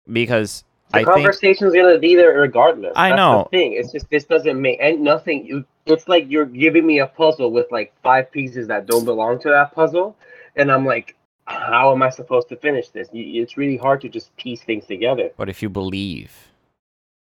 because 0.09 0.63
The 0.93 0.99
I 0.99 1.03
think 1.03 1.59
gonna 1.59 1.99
be 1.99 2.15
there 2.15 2.39
regardless. 2.39 2.93
I 2.95 3.09
That's 3.09 3.17
know. 3.17 3.49
The 3.51 3.57
thing. 3.57 3.73
It's 3.73 3.91
just 3.91 4.09
this 4.09 4.23
doesn't 4.23 4.61
make 4.61 4.79
and 4.81 5.01
nothing. 5.01 5.45
You, 5.45 5.65
it's 5.85 6.07
like 6.07 6.27
you're 6.29 6.45
giving 6.45 6.87
me 6.87 6.99
a 6.99 7.07
puzzle 7.07 7.51
with 7.51 7.69
like 7.73 7.93
five 8.03 8.31
pieces 8.31 8.67
that 8.69 8.85
don't 8.85 9.03
belong 9.03 9.41
to 9.41 9.49
that 9.49 9.75
puzzle, 9.75 10.15
and 10.55 10.71
I'm 10.71 10.85
like, 10.85 11.17
how 11.49 11.91
am 11.91 12.03
I 12.03 12.09
supposed 12.09 12.47
to 12.49 12.55
finish 12.55 12.89
this? 12.89 13.09
It's 13.11 13.57
really 13.57 13.77
hard 13.77 14.01
to 14.01 14.09
just 14.09 14.35
piece 14.37 14.61
things 14.61 14.85
together. 14.85 15.31
but 15.35 15.49
if 15.49 15.61
you 15.61 15.69
believe 15.69 16.31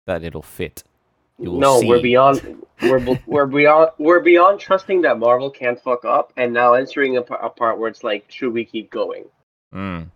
that 0.05 0.24
it'll 0.24 0.41
fit 0.41 0.84
You 1.39 1.51
will 1.51 1.59
No, 1.59 1.82
we're 1.84 2.01
beyond. 2.01 2.64
We're 2.82 3.20
we're 3.26 3.47
beyond. 3.47 3.89
We're 3.97 4.20
beyond 4.20 4.59
trusting 4.59 5.01
that 5.01 5.18
Marvel 5.18 5.49
can't 5.49 5.80
fuck 5.82 6.05
up, 6.05 6.32
and 6.38 6.53
now 6.53 6.74
entering 6.74 7.18
a, 7.18 7.22
a 7.22 7.49
part 7.49 7.80
where 7.80 7.89
it's 7.89 8.03
like, 8.03 8.26
should 8.30 8.53
we 8.53 8.66
keep 8.66 8.91
going? 8.91 9.26
Mm. 9.74 10.09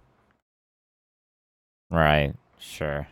Right. 1.89 2.33
Sure. 2.59 3.07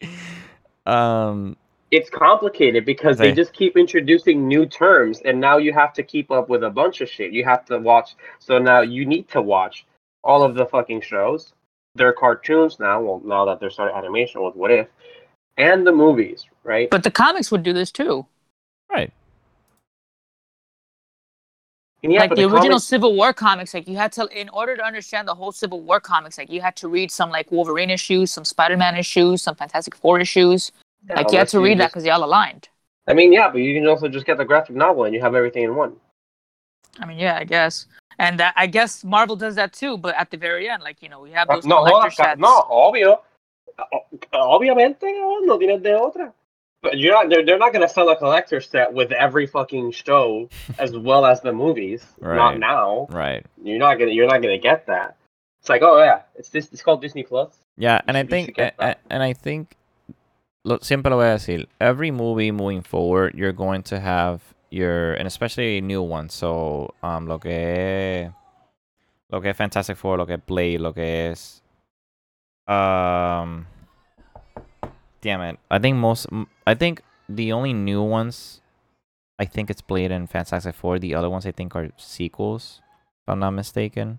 um. 0.86 1.56
It's 1.90 2.10
complicated 2.10 2.84
because 2.84 3.16
they 3.16 3.30
They- 3.30 3.34
just 3.36 3.52
keep 3.52 3.76
introducing 3.76 4.46
new 4.46 4.66
terms 4.66 5.20
and 5.24 5.40
now 5.40 5.56
you 5.56 5.72
have 5.72 5.92
to 5.94 6.02
keep 6.02 6.30
up 6.30 6.48
with 6.48 6.62
a 6.64 6.70
bunch 6.70 7.00
of 7.00 7.08
shit 7.08 7.32
you 7.32 7.44
have 7.44 7.64
to 7.66 7.78
watch 7.78 8.14
so 8.38 8.58
now 8.58 8.80
you 8.80 9.06
need 9.06 9.28
to 9.30 9.40
watch 9.40 9.86
all 10.22 10.42
of 10.42 10.54
the 10.54 10.66
fucking 10.66 11.00
shows 11.00 11.54
their 11.94 12.12
cartoons 12.12 12.78
now 12.78 13.00
well 13.00 13.22
now 13.24 13.44
that 13.46 13.58
they're 13.60 13.70
starting 13.70 13.96
animation 13.96 14.42
with 14.44 14.54
what 14.54 14.70
if 14.70 14.88
and 15.56 15.86
the 15.86 15.92
movies 15.92 16.44
right 16.62 16.90
But 16.90 17.02
the 17.04 17.10
comics 17.10 17.50
would 17.50 17.62
do 17.62 17.72
this 17.72 17.90
too. 17.90 18.26
Right. 18.90 19.12
And 22.02 22.12
yeah, 22.12 22.20
like 22.20 22.30
but 22.30 22.36
the, 22.36 22.44
original 22.44 22.62
comics- 22.62 22.84
Civil 22.84 23.16
War 23.16 23.32
comics, 23.32 23.74
like 23.74 23.88
you 23.88 23.96
had 23.96 24.12
to, 24.12 24.26
in 24.28 24.48
order 24.50 24.76
to 24.76 24.84
understand 24.84 25.26
the 25.26 25.34
whole 25.34 25.50
Civil 25.50 25.80
War 25.80 25.98
comics, 26.00 26.38
like 26.38 26.48
you 26.48 26.60
had 26.60 26.76
to 26.76 26.88
read 26.88 27.10
some 27.10 27.30
like 27.30 27.50
Wolverine 27.50 27.90
issues, 27.90 28.30
some 28.30 28.44
Spider-Man 28.44 28.96
issues, 28.96 29.42
some 29.42 29.56
Fantastic 29.56 29.96
Four 29.96 30.20
issues. 30.20 30.70
Yeah, 31.08 31.16
like 31.16 31.26
you 31.32 31.38
had 31.38 31.42
unless 31.42 31.50
to 31.52 31.60
read 31.60 31.78
that 31.78 31.84
just- 31.84 31.92
because 31.94 32.04
they 32.04 32.10
all 32.10 32.24
aligned. 32.24 32.68
i 33.06 33.14
mean 33.14 33.32
yeah 33.32 33.48
but 33.48 33.58
you 33.58 33.72
can 33.74 33.86
also 33.88 34.08
just 34.08 34.26
get 34.26 34.36
the 34.36 34.44
graphic 34.44 34.76
novel 34.76 35.04
and 35.04 35.14
you 35.14 35.20
have 35.20 35.34
everything 35.34 35.64
in 35.64 35.74
one 35.74 35.96
I 37.00 37.06
mean, 37.06 37.18
yeah, 37.18 37.36
I 37.38 37.44
guess. 37.44 37.86
And 38.18 38.40
that, 38.40 38.54
I 38.56 38.66
guess 38.66 39.04
Marvel 39.04 39.36
does 39.36 39.54
that 39.54 39.72
too, 39.72 39.96
but 39.98 40.16
at 40.16 40.32
the 40.32 40.36
very 40.36 40.68
end, 40.68 40.82
like 40.82 41.00
you 41.00 41.08
know, 41.08 41.20
we 41.20 41.30
have 41.30 41.46
those 41.46 41.64
Uh, 41.64 41.68
no, 41.68 41.76
collector 41.84 42.10
jodas, 42.10 42.14
sets. 42.16 42.40
no, 42.40 42.62
obvio. 42.68 43.20
O- 43.78 44.04
Obviamente, 44.32 45.02
no, 45.02 45.38
no 45.44 45.58
tienes 45.58 45.80
de 45.80 45.90
otra. 45.92 46.32
But 46.82 46.98
you're 46.98 47.12
not, 47.14 47.28
they're, 47.28 47.44
they're 47.46 47.58
not 47.58 47.72
going 47.72 47.86
to 47.86 47.92
sell 47.92 48.08
a 48.08 48.16
collector 48.16 48.60
set 48.60 48.92
with 48.92 49.12
every 49.12 49.46
fucking 49.46 49.92
show 49.92 50.48
as 50.78 50.96
well 50.96 51.24
as 51.24 51.40
the 51.40 51.52
movies. 51.52 52.04
Right. 52.18 52.34
Not 52.36 52.58
now. 52.58 53.06
Right. 53.10 53.46
You're 53.62 53.78
not 53.78 53.98
gonna. 53.98 54.10
You're 54.10 54.26
not 54.26 54.42
gonna 54.42 54.58
get 54.58 54.86
that. 54.86 55.14
It's 55.60 55.68
like, 55.68 55.82
oh 55.82 55.98
yeah, 56.02 56.22
it's 56.34 56.48
this. 56.48 56.68
It's 56.72 56.82
called 56.82 57.00
Disney 57.00 57.22
Plus. 57.22 57.54
Yeah, 57.76 58.00
and 58.08 58.16
I 58.16 58.24
think, 58.24 58.46
should 58.48 58.56
get 58.56 58.74
a- 58.78 58.82
a- 58.82 58.86
that. 58.86 58.98
and 59.10 59.22
I 59.22 59.34
think, 59.34 59.76
lo, 60.68 60.78
siempre 60.82 61.10
lo 61.10 61.16
voy 61.16 61.26
a 61.26 61.30
decir. 61.30 61.68
Every 61.80 62.10
movie 62.10 62.52
moving 62.52 62.82
forward, 62.82 63.34
you're 63.34 63.52
going 63.52 63.82
to 63.84 63.98
have 63.98 64.42
your, 64.70 65.14
and 65.14 65.26
especially 65.26 65.80
new 65.80 66.02
ones. 66.02 66.34
So, 66.34 66.94
um, 67.02 67.26
lo 67.26 67.38
que, 67.38 68.30
lo 69.30 69.40
que 69.40 69.50
es 69.50 69.56
Fantastic 69.56 69.96
Four, 69.96 70.18
lo 70.18 70.26
que 70.26 70.34
es 70.34 70.40
Blade, 70.46 70.78
lo 70.78 70.92
que 70.92 71.30
es, 71.30 71.62
um, 72.66 73.66
damn 75.22 75.40
it. 75.40 75.58
I 75.70 75.78
think 75.78 75.96
most, 75.96 76.26
I 76.66 76.74
think 76.74 77.02
the 77.28 77.52
only 77.52 77.72
new 77.72 78.02
ones, 78.02 78.60
I 79.38 79.46
think 79.46 79.70
it's 79.70 79.80
Blade 79.80 80.12
and 80.12 80.28
Fantastic 80.28 80.74
Four. 80.74 80.98
The 80.98 81.14
other 81.14 81.30
ones 81.30 81.46
I 81.46 81.52
think 81.52 81.74
are 81.74 81.90
sequels, 81.96 82.82
if 83.22 83.32
I'm 83.32 83.38
not 83.38 83.52
mistaken. 83.52 84.18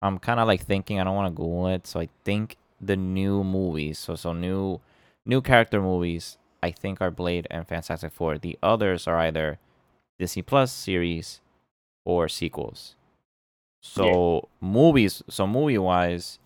I'm 0.00 0.20
kind 0.20 0.38
of 0.38 0.46
like 0.46 0.64
thinking 0.64 1.00
I 1.00 1.04
don't 1.04 1.16
want 1.16 1.34
to 1.34 1.36
Google 1.36 1.66
it, 1.66 1.88
so 1.88 1.98
I 1.98 2.08
think 2.24 2.56
the 2.80 2.96
new 2.96 3.44
movies, 3.44 3.98
so 3.98 4.14
so 4.14 4.32
new 4.32 4.80
new 5.26 5.40
character 5.40 5.80
movies, 5.80 6.38
I 6.62 6.70
think 6.70 7.00
are 7.00 7.10
Blade 7.10 7.46
and 7.50 7.66
Fantastic 7.66 8.12
Four. 8.12 8.38
The 8.38 8.58
others 8.62 9.06
are 9.06 9.18
either 9.18 9.58
Disney 10.18 10.42
Plus 10.42 10.72
series 10.72 11.40
or 12.04 12.28
sequels. 12.28 12.94
So 13.80 14.48
movies, 14.60 15.22
so 15.28 15.46
movie 15.46 15.78
wise, 15.78 16.38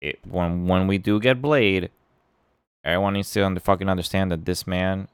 it 0.00 0.18
when 0.26 0.66
when 0.66 0.86
we 0.86 0.98
do 0.98 1.20
get 1.20 1.42
Blade, 1.42 1.90
everyone 2.84 3.14
needs 3.14 3.30
to 3.32 3.44
under, 3.44 3.60
fucking 3.60 3.88
understand 3.88 4.30
that 4.32 4.44
this 4.44 4.66
man 4.66 5.08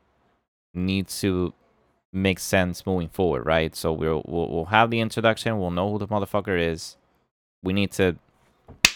needs 0.75 1.21
to 1.21 1.53
make 2.13 2.39
sense 2.39 2.87
moving 2.87 3.09
forward, 3.09 3.45
right? 3.45 3.75
So 3.75 3.93
we'll, 3.93 4.23
we'll 4.27 4.49
we'll 4.49 4.65
have 4.67 4.91
the 4.91 5.01
introduction. 5.01 5.59
We'll 5.59 5.71
know 5.71 5.91
who 5.91 5.99
the 5.99 6.09
motherfucker 6.09 6.59
is. 6.59 6.97
We 7.63 7.73
need 7.73 7.91
to 7.93 8.17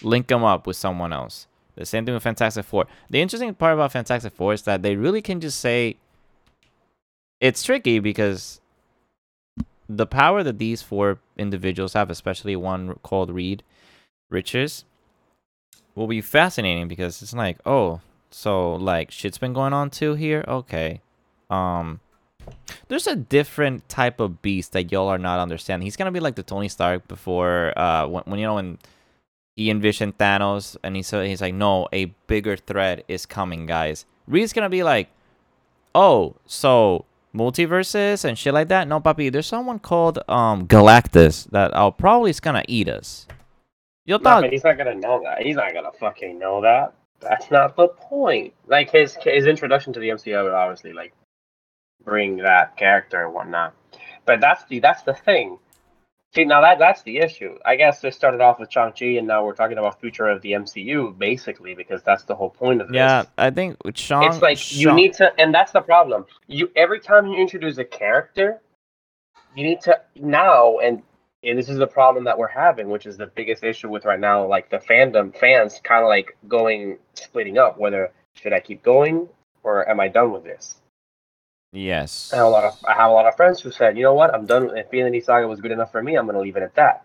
link 0.05 0.26
them 0.26 0.44
up 0.44 0.66
with 0.66 0.76
someone 0.76 1.12
else. 1.12 1.46
The 1.74 1.86
same 1.86 2.05
thing 2.05 2.14
with 2.14 2.22
Fantastic 2.22 2.64
Four. 2.64 2.86
The 3.09 3.20
interesting 3.20 3.55
part 3.55 3.74
about 3.74 3.92
Fantastic 3.92 4.32
Four 4.32 4.53
is 4.53 4.62
that 4.62 4.82
they 4.82 4.96
really 4.96 5.22
can 5.22 5.40
just 5.40 5.59
say 5.59 5.96
it's 7.40 7.62
tricky 7.62 7.98
because 7.98 8.61
the 9.88 10.07
power 10.07 10.42
that 10.42 10.59
these 10.59 10.82
four 10.82 11.18
individuals 11.36 11.94
have, 11.94 12.11
especially 12.11 12.57
one 12.57 12.94
called 13.03 13.30
Reed 13.30 13.62
Richards, 14.30 14.84
will 15.94 16.07
be 16.07 16.20
fascinating 16.20 16.88
because 16.88 17.22
it's 17.22 17.34
like, 17.34 17.59
oh, 17.66 18.00
so 18.30 18.74
like 18.74 19.11
shit's 19.11 19.38
been 19.38 19.53
going 19.53 19.72
on 19.72 19.90
too 19.90 20.14
here. 20.14 20.44
Okay, 20.46 21.00
um, 21.50 22.00
there's 22.88 23.07
a 23.07 23.16
different 23.16 23.88
type 23.88 24.20
of 24.20 24.42
beast 24.42 24.72
that 24.72 24.92
y'all 24.92 25.09
are 25.09 25.18
not 25.18 25.40
understanding. 25.40 25.84
He's 25.84 25.96
gonna 25.96 26.12
be 26.12 26.20
like 26.20 26.36
the 26.36 26.42
Tony 26.42 26.68
Stark 26.68 27.09
before, 27.09 27.76
uh, 27.78 28.07
when, 28.07 28.22
when 28.24 28.40
you 28.40 28.46
know 28.46 28.55
when 28.55 28.78
he 29.57 29.70
envisioned 29.70 30.18
Thanos, 30.18 30.76
and 30.82 30.96
he 30.96 31.03
said 31.03 31.26
he's 31.26 31.42
like, 31.42 31.55
no, 31.55 31.88
a 31.92 32.07
bigger 32.26 32.57
threat 32.57 33.05
is 33.09 33.26
coming, 33.26 33.66
guys. 33.66 34.07
Reed's 34.26 34.53
gonna 34.53 34.70
be 34.70 34.82
like, 34.82 35.09
oh, 35.94 36.36
so 36.46 37.05
multiverses 37.34 38.24
and 38.24 38.38
shit 38.38 38.55
like 38.55 38.68
that. 38.68 38.88
No, 38.88 39.00
papi, 39.00 39.30
there's 39.32 39.46
someone 39.46 39.78
called 39.78 40.18
um 40.28 40.66
Galactus 40.66 41.48
that 41.50 41.74
I'll 41.76 41.92
probably 41.92 42.30
is 42.30 42.40
gonna 42.40 42.64
eat 42.68 42.88
us. 42.88 43.26
Yo 44.05 44.16
No, 44.18 44.22
thought 44.24 44.42
but 44.42 44.53
he's 44.53 44.64
not 44.64 44.78
gonna 44.78 44.94
know 44.94 45.20
that. 45.22 45.42
He's 45.42 45.57
not 45.57 45.72
gonna 45.72 45.92
fucking 45.92 46.38
know 46.38 46.61
that. 46.62 46.94
That's 47.20 47.50
not 47.50 47.76
the 47.76 47.88
point. 47.88 48.53
Like 48.66 48.90
his 48.90 49.16
his 49.22 49.46
introduction 49.46 49.92
to 49.92 50.00
the 50.00 50.09
MCU 50.09 50.42
would 50.42 50.53
obviously 50.53 50.92
like 50.92 51.12
bring 52.05 52.38
that 52.38 52.76
character 52.76 53.24
and 53.24 53.34
whatnot. 53.34 53.74
But 54.26 54.40
that's 54.40 54.64
the 54.64 54.80
that's 54.80 55.03
the 55.03 55.14
thing. 55.14 55.59
See 56.35 56.45
now 56.45 56.62
that 56.62 56.78
that's 56.78 57.03
the 57.03 57.18
issue. 57.18 57.59
I 57.64 57.76
guess 57.76 58.01
they 58.01 58.11
started 58.11 58.41
off 58.41 58.59
with 58.59 58.72
Shang 58.72 58.93
Chi 58.93 59.05
and 59.18 59.26
now 59.26 59.45
we're 59.45 59.55
talking 59.55 59.76
about 59.76 60.01
future 60.01 60.28
of 60.28 60.41
the 60.41 60.53
MCU 60.53 61.16
basically 61.18 61.74
because 61.74 62.03
that's 62.03 62.24
the 62.24 62.35
whole 62.35 62.49
point 62.49 62.80
of 62.80 62.89
this. 62.89 62.97
yeah, 62.97 63.24
I 63.37 63.51
think 63.51 63.76
Sean. 63.95 64.24
it's 64.24 64.41
like 64.41 64.72
you 64.72 64.93
need 64.95 65.12
to 65.14 65.30
and 65.39 65.55
that's 65.55 65.72
the 65.72 65.83
problem 65.83 66.24
you 66.47 66.70
every 66.74 67.01
time 67.01 67.26
you 67.26 67.37
introduce 67.37 67.76
a 67.76 67.85
character 67.85 68.61
you 69.55 69.64
need 69.64 69.80
to 69.83 70.01
now 70.16 70.78
and 70.78 71.03
and 71.45 71.59
this 71.59 71.68
is 71.68 71.76
the 71.76 71.87
problem 71.87 72.24
that 72.24 72.39
we're 72.39 72.49
having 72.49 72.89
which 72.89 73.05
is 73.05 73.18
the 73.18 73.26
biggest 73.26 73.62
issue 73.62 73.91
with 73.91 74.05
right 74.07 74.20
now 74.20 74.47
like 74.47 74.70
the 74.70 74.78
fandom 74.78 75.37
fans 75.37 75.80
kind 75.85 76.03
of 76.03 76.09
like 76.09 76.37
going 76.49 76.97
splitting 77.14 77.59
up 77.59 77.78
whether 77.78 78.11
should 78.35 78.53
i 78.53 78.61
keep 78.61 78.83
going 78.83 79.28
or 79.64 79.89
am 79.89 80.01
i 80.01 80.09
done 80.09 80.33
with 80.33 80.45
this 80.45 80.82
Yes. 81.72 82.30
I 82.32 82.36
have 82.36 82.46
a 82.46 82.50
lot 82.50 82.64
of 82.64 82.74
I 82.86 82.92
have 82.94 83.10
a 83.10 83.14
lot 83.14 83.26
of 83.26 83.34
friends 83.36 83.60
who 83.60 83.70
said, 83.70 83.96
you 83.96 84.02
know 84.02 84.14
what, 84.14 84.34
I'm 84.34 84.44
done. 84.46 84.70
If 84.76 84.86
Infinity 84.86 85.20
Saga 85.20 85.48
was 85.48 85.60
good 85.60 85.70
enough 85.72 85.90
for 85.90 86.02
me. 86.02 86.16
I'm 86.16 86.26
gonna 86.26 86.40
leave 86.40 86.56
it 86.56 86.62
at 86.62 86.74
that. 86.74 87.04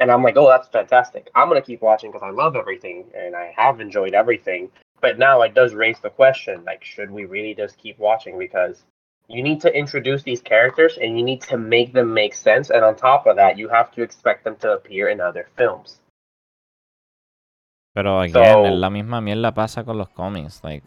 and 0.00 0.10
I'm 0.10 0.22
like, 0.22 0.36
oh, 0.38 0.48
that's 0.48 0.68
fantastic. 0.68 1.30
I'm 1.34 1.48
gonna 1.48 1.60
keep 1.60 1.82
watching 1.82 2.10
because 2.10 2.24
I 2.24 2.30
love 2.30 2.56
everything 2.56 3.04
and 3.14 3.36
I 3.36 3.52
have 3.54 3.80
enjoyed 3.80 4.14
everything. 4.14 4.70
But 5.02 5.18
now 5.18 5.42
it 5.42 5.52
does 5.54 5.74
raise 5.74 5.98
the 6.00 6.08
question, 6.10 6.64
like, 6.64 6.82
should 6.84 7.10
we 7.10 7.26
really 7.26 7.54
just 7.54 7.76
keep 7.76 7.98
watching? 7.98 8.38
Because 8.38 8.82
you 9.28 9.42
need 9.42 9.60
to 9.60 9.70
introduce 9.74 10.22
these 10.22 10.40
characters 10.40 10.96
and 11.00 11.18
you 11.18 11.22
need 11.24 11.42
to 11.42 11.58
make 11.58 11.92
them 11.92 12.12
make 12.14 12.32
sense. 12.34 12.70
And 12.70 12.82
on 12.82 12.96
top 12.96 13.26
of 13.26 13.36
that, 13.36 13.58
you 13.58 13.68
have 13.68 13.90
to 13.92 14.02
expect 14.02 14.44
them 14.44 14.56
to 14.56 14.72
appear 14.72 15.08
in 15.10 15.20
other 15.20 15.48
films. 15.58 16.00
Pero 17.94 18.20
again, 18.20 18.32
So- 18.32 18.62
la 18.62 18.88
misma 18.88 19.20
mierda 19.20 19.52
pasa 19.54 19.84
con 19.84 19.98
los 19.98 20.08
cómics. 20.10 20.62
Like, 20.64 20.82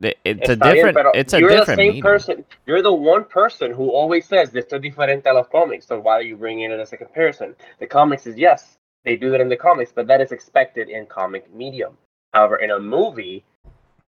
it's 0.00 0.48
a 0.48 0.56
Está 0.56 0.72
bien, 0.72 0.86
different. 0.86 1.16
It's 1.16 1.32
a 1.32 1.40
you're 1.40 1.56
the 1.56 1.64
same 1.64 1.76
medium. 1.78 2.02
person. 2.02 2.44
You're 2.66 2.82
the 2.82 2.92
one 2.92 3.24
person 3.24 3.72
who 3.72 3.90
always 3.90 4.26
says 4.26 4.50
this 4.50 4.66
is 4.66 4.80
diferente 4.80 5.26
a 5.26 5.32
los 5.32 5.46
comics. 5.48 5.86
So 5.86 6.00
why 6.00 6.14
are 6.14 6.22
you 6.22 6.36
bringing 6.36 6.70
it 6.70 6.80
as 6.80 6.92
a 6.92 6.96
comparison? 6.96 7.54
The 7.78 7.86
comics 7.86 8.26
is 8.26 8.36
yes, 8.36 8.76
they 9.04 9.16
do 9.16 9.30
that 9.30 9.40
in 9.40 9.48
the 9.48 9.56
comics, 9.56 9.92
but 9.92 10.06
that 10.08 10.20
is 10.20 10.32
expected 10.32 10.88
in 10.88 11.06
comic 11.06 11.52
medium. 11.54 11.96
However, 12.32 12.56
in 12.56 12.70
a 12.70 12.80
movie, 12.80 13.44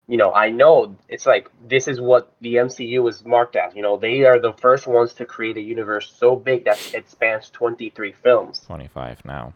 you 0.06 0.16
know, 0.16 0.32
I 0.34 0.50
know 0.50 0.96
it's 1.08 1.24
like 1.24 1.48
this 1.68 1.88
is 1.88 2.00
what 2.00 2.32
the 2.40 2.56
MCU 2.56 3.08
is 3.08 3.24
marked 3.24 3.56
as. 3.56 3.74
You 3.74 3.82
know, 3.82 3.96
they 3.96 4.24
are 4.24 4.38
the 4.38 4.52
first 4.54 4.86
ones 4.86 5.14
to 5.14 5.24
create 5.24 5.56
a 5.56 5.60
universe 5.60 6.12
so 6.18 6.36
big 6.36 6.64
that 6.64 6.78
it 6.92 7.08
spans 7.08 7.48
23 7.50 8.12
films. 8.12 8.60
25 8.66 9.24
now. 9.24 9.54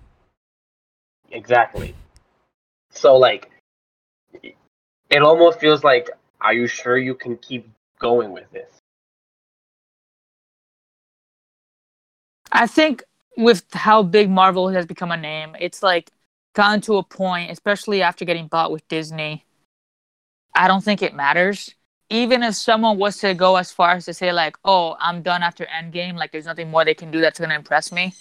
Exactly. 1.30 1.94
So 2.90 3.16
like 3.16 3.50
it 5.10 5.22
almost 5.22 5.60
feels 5.60 5.84
like 5.84 6.10
are 6.40 6.52
you 6.52 6.66
sure 6.66 6.98
you 6.98 7.14
can 7.14 7.36
keep 7.38 7.68
going 7.98 8.32
with 8.32 8.50
this? 8.52 8.70
I 12.52 12.66
think 12.66 13.02
with 13.36 13.64
how 13.72 14.02
big 14.02 14.30
Marvel 14.30 14.68
has 14.68 14.86
become 14.86 15.10
a 15.10 15.16
name, 15.16 15.56
it's 15.58 15.82
like 15.82 16.10
gotten 16.54 16.80
to 16.82 16.96
a 16.98 17.02
point, 17.02 17.50
especially 17.50 18.02
after 18.02 18.24
getting 18.24 18.46
bought 18.46 18.70
with 18.70 18.86
Disney. 18.88 19.44
I 20.54 20.68
don't 20.68 20.84
think 20.84 21.02
it 21.02 21.14
matters. 21.14 21.74
Even 22.10 22.42
if 22.42 22.54
someone 22.54 22.98
was 22.98 23.16
to 23.18 23.34
go 23.34 23.56
as 23.56 23.72
far 23.72 23.92
as 23.92 24.04
to 24.04 24.14
say 24.14 24.32
like, 24.32 24.56
"Oh, 24.64 24.96
I'm 25.00 25.22
done 25.22 25.42
after 25.42 25.66
Endgame," 25.66 26.16
like 26.16 26.30
there's 26.30 26.46
nothing 26.46 26.70
more 26.70 26.84
they 26.84 26.94
can 26.94 27.10
do 27.10 27.20
that's 27.20 27.40
gonna 27.40 27.54
impress 27.54 27.90
me. 27.90 28.14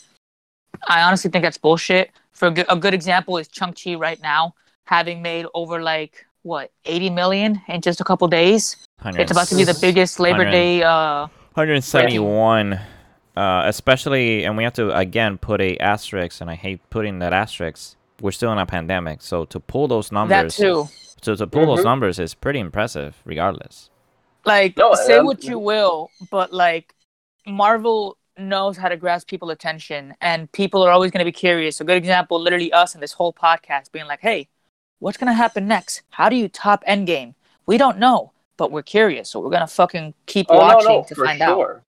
I 0.87 1.03
honestly 1.03 1.29
think 1.29 1.43
that's 1.43 1.57
bullshit. 1.57 2.11
For 2.31 2.47
a 2.47 2.51
good, 2.51 2.65
a 2.69 2.75
good 2.75 2.93
example 2.93 3.37
is 3.37 3.49
Shang-Chi 3.51 3.95
right 3.95 4.19
now, 4.21 4.55
having 4.85 5.21
made 5.21 5.45
over 5.53 5.81
like 5.81 6.25
what 6.43 6.71
80 6.85 7.09
million 7.09 7.61
in 7.67 7.81
just 7.81 7.99
a 7.99 8.03
couple 8.03 8.27
days. 8.27 8.77
It's 9.05 9.31
about 9.31 9.47
to 9.47 9.55
be 9.55 9.63
the 9.63 9.77
biggest 9.81 10.19
Labor 10.19 10.45
Day. 10.49 10.83
Uh, 10.83 11.27
171 11.55 12.79
uh 13.35 13.63
especially 13.65 14.43
and 14.45 14.55
we 14.57 14.63
have 14.63 14.73
to 14.73 14.95
again 14.95 15.37
put 15.39 15.59
a 15.61 15.75
asterisk 15.77 16.39
and 16.41 16.49
i 16.51 16.55
hate 16.55 16.79
putting 16.91 17.17
that 17.19 17.33
asterisk 17.33 17.95
we're 18.21 18.31
still 18.31 18.51
in 18.51 18.57
a 18.59 18.65
pandemic 18.65 19.21
so 19.21 19.43
to 19.45 19.59
pull 19.59 19.87
those 19.87 20.11
numbers, 20.11 20.55
that 20.57 20.63
numbers 20.63 20.89
too. 20.91 21.15
so 21.21 21.35
to 21.35 21.47
pull 21.47 21.65
those 21.65 21.79
Mhm. 21.79 21.85
numbers 21.85 22.19
is 22.19 22.33
pretty 22.35 22.59
impressive 22.59 23.15
regardless 23.25 23.89
like 24.45 24.77
No, 24.77 24.93
say 24.93 25.17
um, 25.17 25.25
what 25.25 25.43
you 25.43 25.57
will 25.57 26.09
but 26.31 26.53
like 26.53 26.93
marvel 27.47 28.17
knows 28.37 28.77
how 28.77 28.89
to 28.89 28.97
grasp 28.97 29.27
people 29.27 29.49
attention 29.49 30.15
and 30.21 30.51
people 30.51 30.81
are 30.83 30.91
always 30.91 31.09
going 31.11 31.19
to 31.19 31.25
be 31.25 31.31
curious 31.31 31.81
a 31.81 31.83
good 31.83 31.97
example 31.97 32.39
literally 32.39 32.71
us 32.73 32.93
and 32.93 33.01
this 33.01 33.13
whole 33.13 33.33
podcast 33.33 33.91
being 33.91 34.05
like 34.07 34.21
hey 34.21 34.47
what's 35.03 35.17
going 35.21 35.27
to 35.33 35.33
happen 35.45 35.67
next 35.67 36.01
how 36.17 36.27
do 36.29 36.35
you 36.41 36.47
top 36.47 36.83
endgame 36.95 37.29
we 37.65 37.77
don't 37.83 37.97
know 38.05 38.31
but 38.57 38.71
we're 38.71 38.81
curious 38.97 39.25
so 39.29 39.39
we're 39.41 39.49
going 39.57 39.67
to 39.69 39.75
fucking 39.81 40.13
keep 40.25 40.47
Oh 40.49 40.57
watching 40.57 40.87
no, 40.99 41.03
to 41.09 41.15
for 41.15 41.25
find 41.25 41.41
out 41.41 41.55
sure. 41.57 41.83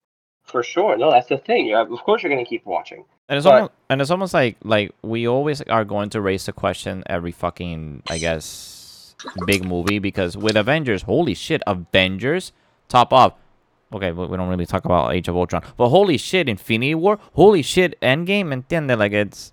For 0.53 0.61
sure. 0.61 0.95
No, 0.95 1.09
that's 1.09 1.27
the 1.27 1.39
thing. 1.39 1.65
Yeah, 1.65 1.81
Of 1.81 2.01
course 2.07 2.21
you're 2.21 2.29
gonna 2.35 2.45
keep 2.53 2.65
watching. 2.67 3.01
and 3.27 3.35
it's 3.37 3.45
But- 3.47 3.53
almost 3.55 3.71
and 3.89 4.01
it's 4.01 4.11
almost 4.15 4.33
like 4.41 4.55
like 4.63 4.87
we 5.01 5.27
always 5.27 5.59
are 5.77 5.83
going 5.93 6.09
to 6.15 6.19
raise 6.21 6.43
the 6.45 6.53
question 6.53 6.93
every 7.15 7.31
fucking 7.43 8.03
i 8.15 8.17
guess 8.25 9.15
big 9.47 9.61
movie 9.73 9.97
because 10.09 10.31
with 10.45 10.55
avengers 10.65 11.01
holy 11.11 11.33
shit 11.33 11.61
avengers 11.65 12.51
top 12.95 13.09
off 13.21 13.33
okay 13.95 14.11
we 14.11 14.23
we 14.27 14.37
don't 14.37 14.49
really 14.53 14.67
talk 14.73 14.85
about 14.85 15.13
age 15.15 15.27
of 15.31 15.35
ultron 15.35 15.63
but 15.77 15.89
holy 15.89 16.17
shit 16.29 16.45
infinity 16.55 16.93
war 16.93 17.17
holy 17.41 17.63
shit 17.73 17.91
endgame 18.01 18.47
entiende 18.57 18.95
like 19.03 19.13
it's 19.23 19.51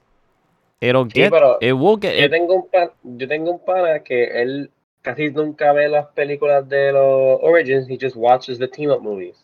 it'll 0.82 1.04
Sí, 1.06 1.14
get 1.14 1.30
pero 1.30 1.58
it 1.60 1.72
will 1.72 1.96
get 1.96 2.18
Yo 2.18 2.24
it, 2.26 2.30
tengo 2.30 2.54
un 2.54 2.68
pan, 2.70 2.90
yo 3.18 3.26
tengo 3.28 3.52
un 3.52 3.58
pana 3.64 4.00
que 4.02 4.24
él 4.42 4.70
casi 5.02 5.30
nunca 5.30 5.72
ve 5.72 5.88
las 5.88 6.06
películas 6.14 6.68
de 6.68 6.92
los 6.92 7.40
Origins, 7.42 7.88
he 7.88 7.96
just 7.96 8.16
watches 8.16 8.58
the 8.58 8.66
team 8.68 8.90
up 8.90 9.00
movies. 9.02 9.36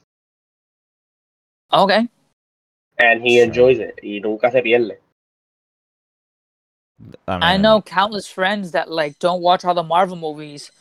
Ah, 1.70 1.82
okay 1.84 2.09
And 2.99 3.22
he 3.22 3.36
Sure. 3.36 3.45
enjoys 3.45 3.78
it. 3.78 4.01
Y 4.03 4.20
nunca 4.20 4.51
se 4.51 4.61
pierde. 4.62 4.99
i 7.28 7.39
mean, 7.53 7.62
know 7.62 7.80
countless 7.80 8.26
friends 8.26 8.72
that 8.72 8.91
like 8.91 9.18
don't 9.20 9.41
watch 9.41 9.64
all 9.64 9.74
the 9.74 9.82
marvel 9.82 10.16
movies 10.16 10.72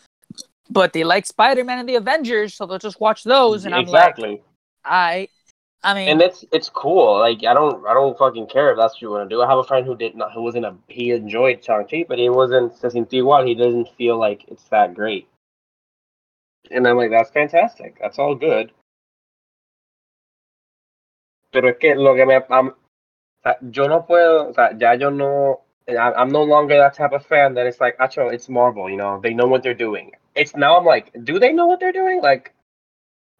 but 0.69 0.91
they 0.93 1.03
like 1.03 1.25
spider-man 1.25 1.79
and 1.79 1.87
the 1.87 1.95
avengers 1.95 2.55
so 2.55 2.65
they'll 2.65 2.79
just 2.79 2.99
watch 2.99 3.23
those 3.23 3.65
and 3.65 3.75
i'm 3.75 3.85
like 3.85 4.03
exactly. 4.03 4.41
i 4.83 5.27
i 5.84 5.93
mean 5.93 6.09
and 6.09 6.21
it's 6.21 6.43
it's 6.51 6.69
cool. 6.69 7.19
Like 7.19 7.43
I 7.45 7.53
don't 7.53 7.86
I 7.86 7.93
don't 7.93 8.17
fucking 8.17 8.47
care 8.47 8.71
if 8.71 8.78
that's 8.78 8.95
what 8.95 9.01
you 9.01 9.11
want 9.11 9.30
to 9.30 9.36
do. 9.36 9.41
I 9.41 9.47
have 9.47 9.59
a 9.59 9.63
friend 9.63 9.86
who 9.86 9.95
did 9.95 10.15
not 10.15 10.34
who 10.34 10.41
wasn't 10.41 10.65
a 10.65 10.75
he 10.88 11.11
enjoyed 11.11 11.63
Shang-Chi, 11.63 12.05
but 12.07 12.17
he 12.17 12.30
wasn't 12.30 12.75
se 12.75 12.89
sintió 12.89 13.23
igual. 13.23 13.47
He 13.47 13.55
doesn't 13.55 13.89
feel 13.97 14.17
like 14.17 14.45
it's 14.47 14.63
that 14.69 14.93
great. 14.93 15.28
And 16.71 16.88
I'm 16.88 16.97
like, 16.97 17.11
that's 17.11 17.30
fantastic. 17.32 17.97
That's 18.01 18.19
all 18.19 18.36
good. 18.36 18.71
Pero 21.51 21.69
es 21.69 21.78
que 21.80 21.95
lo 21.95 22.15
que 22.15 22.25
me 22.25 22.39
I'm, 22.49 22.73
yo 23.71 23.88
no 23.88 24.05
puedo, 24.05 24.49
o 24.49 24.53
sea, 24.53 24.71
ya 24.78 24.93
yo 24.93 25.09
no 25.09 25.61
I'm 25.88 26.30
no 26.30 26.43
longer 26.43 26.78
that 26.78 26.95
type 26.95 27.13
of 27.13 27.25
fan 27.25 27.53
that 27.53 27.65
it's 27.65 27.80
like, 27.80 27.97
acho, 27.97 28.34
it's 28.34 28.49
Marvel, 28.49 28.89
you 28.89 28.97
know, 28.97 29.21
they 29.21 29.34
know 29.34 29.47
what 29.47 29.63
they're 29.63 29.73
doing. 29.73 30.11
It's 30.36 30.55
now 30.55 30.78
I'm 30.78 30.86
like, 30.86 31.15
do 31.23 31.39
they 31.39 31.53
know 31.53 31.65
what 31.65 31.80
they're 31.80 31.93
doing? 31.93 32.21
Like, 32.21 32.53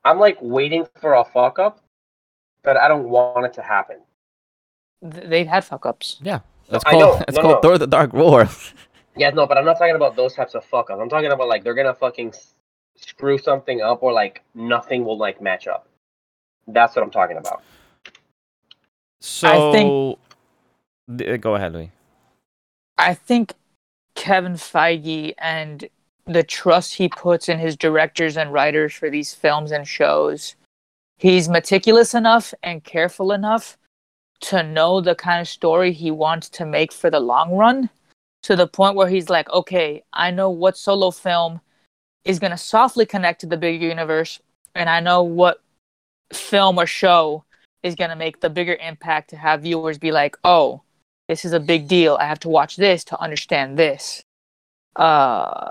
I'm 0.06 0.18
like 0.18 0.38
waiting 0.42 0.88
for 1.02 1.16
a 1.16 1.26
fuck 1.26 1.60
up, 1.60 1.82
but 2.64 2.78
I 2.78 2.88
don't 2.88 3.10
want 3.10 3.46
it 3.46 3.54
to 3.54 3.62
happen. 3.62 3.98
they've 5.02 5.48
had 5.48 5.64
fuck 5.64 5.86
ups 5.86 6.18
yeah 6.22 6.40
that's 6.70 6.84
I 6.86 6.92
called 6.92 7.02
know, 7.20 7.26
it's 7.28 7.36
no, 7.38 7.42
called 7.42 7.56
no. 7.64 7.70
thor 7.70 7.78
the 7.78 7.88
dark 7.88 8.14
war 8.14 8.48
Yeah, 9.20 9.32
no, 9.32 9.48
but 9.48 9.58
I'm 9.58 9.66
not 9.66 9.80
talking 9.80 9.96
about 9.96 10.16
those 10.16 10.36
types 10.36 10.54
of 10.54 10.64
fuck 10.64 10.92
ups. 10.92 11.00
I'm 11.02 11.10
talking 11.10 11.32
about 11.32 11.48
like 11.48 11.64
they're 11.64 11.74
gonna 11.74 11.96
fucking 11.96 12.36
screw 12.96 13.40
something 13.40 13.82
up 13.82 14.04
or 14.04 14.14
like 14.14 14.44
nothing 14.54 15.04
will 15.06 15.18
like 15.18 15.42
match 15.42 15.66
up. 15.68 15.88
That's 16.68 16.96
what 16.96 17.02
I'm 17.04 17.10
talking 17.10 17.38
about. 17.38 17.64
so 19.20 19.48
I 19.48 19.72
think- 19.72 20.20
D- 21.16 21.28
uh, 21.32 21.38
go 21.38 21.56
ahead 21.56 21.74
Luis 21.74 21.90
I 23.00 23.14
think 23.16 23.54
Kevin 24.14 24.54
Feige 24.54 25.34
and 25.40 25.88
the 26.26 26.44
trust 26.44 26.94
he 26.96 27.08
puts 27.10 27.50
in 27.50 27.58
his 27.58 27.76
directors 27.76 28.38
and 28.38 28.54
writers 28.54 28.94
for 28.94 29.10
these 29.10 29.34
films 29.34 29.72
and 29.72 29.88
shows, 29.88 30.56
he's 31.18 31.50
meticulous 31.50 32.14
enough 32.14 32.54
and 32.64 32.84
careful 32.84 33.32
enough 33.32 33.78
to 34.40 34.64
know 34.64 35.02
the 35.02 35.16
kind 35.16 35.42
of 35.42 35.48
story 35.48 35.92
he 35.92 36.12
wants 36.12 36.50
to 36.50 36.66
make 36.66 36.92
for 36.92 37.10
the 37.10 37.20
long 37.20 37.56
run 37.56 37.90
to 38.44 38.56
the 38.56 38.68
point 38.68 38.96
where 38.96 39.08
he's 39.08 39.30
like, 39.30 39.50
okay, 39.50 40.04
I 40.14 40.32
know 40.32 40.50
what 40.50 40.78
solo 40.78 41.12
film 41.12 41.60
is 42.24 42.40
going 42.40 42.52
to 42.52 42.58
softly 42.58 43.06
connect 43.06 43.42
to 43.42 43.48
the 43.48 43.58
bigger 43.58 43.86
universe, 43.86 44.40
and 44.76 44.90
I 44.90 45.00
know 45.00 45.24
what 45.24 45.62
film 46.32 46.78
or 46.78 46.86
show 46.86 47.44
is 47.84 47.96
going 47.96 48.10
to 48.10 48.16
make 48.16 48.42
the 48.42 48.50
bigger 48.50 48.76
impact 48.76 49.30
to 49.32 49.38
have 49.38 49.62
viewers 49.62 49.98
be 49.98 50.12
like, 50.12 50.38
oh, 50.44 50.82
this 51.28 51.46
is 51.46 51.54
a 51.54 51.60
big 51.60 51.88
deal. 51.88 52.18
I 52.20 52.26
have 52.26 52.40
to 52.42 52.50
watch 52.50 52.76
this 52.76 53.04
to 53.06 53.20
understand 53.20 53.78
this. 53.78 54.24
Uh, 54.96 55.70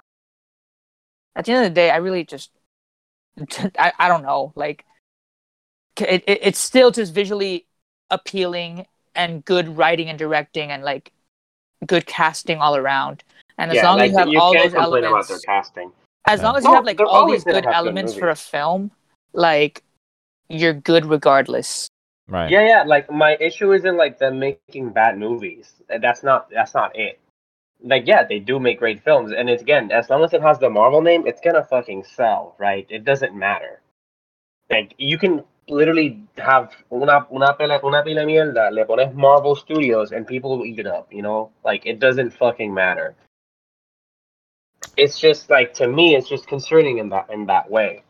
at 1.34 1.44
the 1.44 1.53
end 1.53 1.66
of 1.66 1.70
the 1.70 1.74
day, 1.74 1.90
I 1.90 1.97
really 1.97 2.24
just, 2.24 2.51
I, 3.78 3.92
I 3.99 4.09
don't 4.09 4.22
know. 4.22 4.53
Like, 4.55 4.84
it, 6.01 6.24
it, 6.26 6.38
it's 6.42 6.59
still 6.59 6.90
just 6.90 7.12
visually 7.12 7.66
appealing 8.11 8.86
and 9.14 9.44
good 9.44 9.76
writing 9.76 10.09
and 10.09 10.18
directing 10.18 10.70
and 10.70 10.82
like 10.82 11.12
good 11.86 12.07
casting 12.07 12.59
all 12.59 12.76
around. 12.76 13.24
And 13.59 13.70
as 13.70 13.76
yeah, 13.76 13.84
long 13.88 13.99
like 13.99 14.11
as 14.11 14.12
you 14.12 14.18
have 14.18 14.28
you 14.28 14.40
all 14.40 14.53
can't 14.53 14.72
those 14.72 14.82
elements, 14.82 15.09
about 15.09 15.28
their 15.28 15.38
casting. 15.40 15.92
as 16.26 16.40
Yeah. 16.40 16.47
long 16.47 16.57
as 16.57 16.64
you 16.64 16.70
No, 16.70 16.76
have 16.76 16.84
like 16.84 17.01
all 17.01 17.26
these 17.30 17.44
good 17.44 17.55
have 17.55 17.64
good 17.64 17.74
elements 17.74 18.14
for 18.14 18.28
a 18.28 18.36
film, 18.36 18.90
like 19.32 19.82
you're 20.49 20.74
good 20.74 21.07
regardless. 21.07 21.88
right 22.28 22.51
Yeah, 22.51 22.66
yeah. 22.66 22.82
Like 22.84 23.11
my 23.11 23.36
issue 23.40 23.72
isn't 23.72 23.97
like 23.97 24.18
them 24.18 24.38
making 24.38 24.90
bad 24.90 25.18
movies. 25.18 25.72
That's 25.88 26.22
not 26.22 26.51
that's 26.51 26.74
not 26.74 26.97
it. 26.97 27.18
Like 27.82 28.07
yeah, 28.07 28.24
they 28.24 28.38
do 28.38 28.59
make 28.59 28.78
great 28.78 29.03
films, 29.03 29.32
and 29.32 29.49
it's 29.51 29.62
again 29.62 29.90
as 29.90 30.09
long 30.11 30.24
as 30.24 30.32
it 30.32 30.42
has 30.42 30.59
the 30.59 30.70
Marvel 30.70 31.03
name, 31.03 31.26
it's 31.26 31.40
gonna 31.40 31.64
fucking 31.64 32.05
sell, 32.05 32.55
right? 32.59 32.86
It 32.90 33.05
doesn't 33.05 33.34
matter. 33.34 33.80
Like 34.70 34.94
you 34.99 35.18
can 35.18 35.44
literally 35.69 36.21
have 36.39 36.71
una 36.91 37.27
una 37.31 37.55
pela 37.55 37.81
una 37.83 38.03
pila 38.03 38.25
mierda, 38.25 38.71
le 38.71 38.85
pones 38.85 39.14
Marvel 39.14 39.57
Studios, 39.57 40.12
and 40.12 40.27
people 40.27 40.57
will 40.57 40.64
eat 40.64 40.79
it 40.79 40.87
up. 40.87 41.12
You 41.12 41.23
know, 41.23 41.51
like 41.64 41.87
it 41.87 42.01
doesn't 42.01 42.31
fucking 42.31 42.73
matter. 42.73 43.14
It's 44.97 45.19
just 45.19 45.51
like 45.51 45.75
to 45.75 45.89
me, 45.89 46.17
it's 46.17 46.29
just 46.29 46.47
concerning 46.47 46.99
in 46.99 47.09
that 47.11 47.31
in 47.31 47.47
that 47.47 47.71
way. 47.71 48.03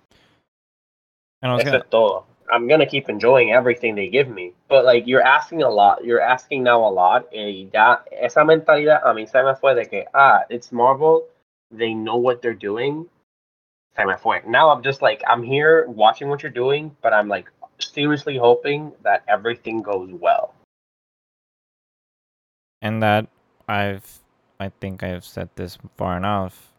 and 1.43 1.53
i 1.53 1.55
was 1.55 1.65
Eso 1.65 1.83
gonna. 1.91 2.23
I'm 2.53 2.69
gonna 2.69 2.87
keep 2.87 3.09
enjoying 3.09 3.53
everything 3.53 3.95
they 3.95 4.09
give 4.09 4.29
me. 4.29 4.53
But 4.69 4.85
like 4.85 5.07
you're 5.07 5.23
asking 5.23 5.63
a 5.63 5.69
lot, 5.69 6.05
you're 6.05 6.21
asking 6.21 6.63
now 6.63 6.87
a 6.87 6.91
lot, 6.91 7.29
y 7.33 7.69
ya 7.73 7.99
esa 8.13 8.45
mentalidad 8.45 9.03
a 9.05 9.13
mí 9.13 9.29
se 9.29 9.43
me 9.43 9.55
fue 9.55 9.75
de 9.75 9.87
que 9.87 10.05
ah, 10.15 10.45
it's 10.49 10.71
Marvel, 10.71 11.25
they 11.71 11.93
know 11.93 12.17
what 12.17 12.43
they're 12.43 12.55
doing. 12.55 13.07
Fue. 13.97 14.41
Now 14.47 14.71
I'm 14.71 14.83
just 14.83 15.03
like 15.03 15.23
I'm 15.27 15.43
here 15.43 15.87
watching 15.89 16.29
what 16.29 16.43
you're 16.43 16.53
doing, 16.53 16.97
but 17.03 17.13
I'm 17.13 17.29
like 17.29 17.51
seriously 17.79 18.37
hoping 18.37 18.93
that 19.03 19.23
everything 19.29 19.83
goes 19.83 20.11
well. 20.13 20.55
and 22.87 23.03
that 23.03 23.27
I've 23.69 24.21
I 24.61 24.71
think 24.81 25.03
I've 25.03 25.25
said 25.25 25.51
this 25.57 25.77
far 25.97 26.17
enough. 26.17 26.73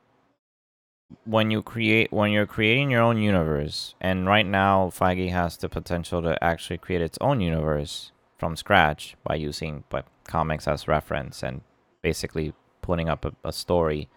When 1.26 1.51
you 1.51 1.61
create 1.61 2.11
when 2.11 2.32
you're 2.32 2.45
creating 2.45 2.91
your 2.91 3.01
own 3.01 3.18
universe, 3.22 3.95
and 4.01 4.26
right 4.28 4.45
now 4.45 4.89
Feige 4.93 5.32
has 5.32 5.57
the 5.57 5.70
potential 5.70 6.22
to 6.22 6.41
actually 6.43 6.78
create 6.78 7.01
its 7.01 7.18
own 7.22 7.41
universe 7.41 8.11
from 8.38 8.55
scratch 8.55 9.15
by 9.24 9.36
using 9.36 9.84
but 9.89 10.05
comics 10.26 10.68
as 10.68 10.88
reference 10.88 11.43
and 11.43 11.61
basically 12.01 12.53
putting 12.82 13.09
up 13.09 13.26
a, 13.26 13.34
a 13.43 13.53
story, 13.53 14.09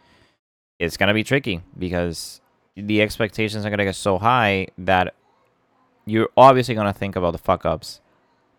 it's 0.79 0.97
gonna 0.97 1.15
be 1.15 1.25
tricky 1.25 1.63
because 1.79 2.41
the 2.77 3.03
expectations 3.03 3.64
are 3.64 3.71
gonna 3.71 3.85
get 3.85 3.97
so 3.97 4.18
high 4.18 4.68
that 4.79 5.14
you're 6.07 6.31
obviously 6.37 6.75
gonna 6.75 6.93
think 6.93 7.16
about 7.16 7.33
the 7.33 7.39
fuck 7.39 7.64
ups, 7.64 8.01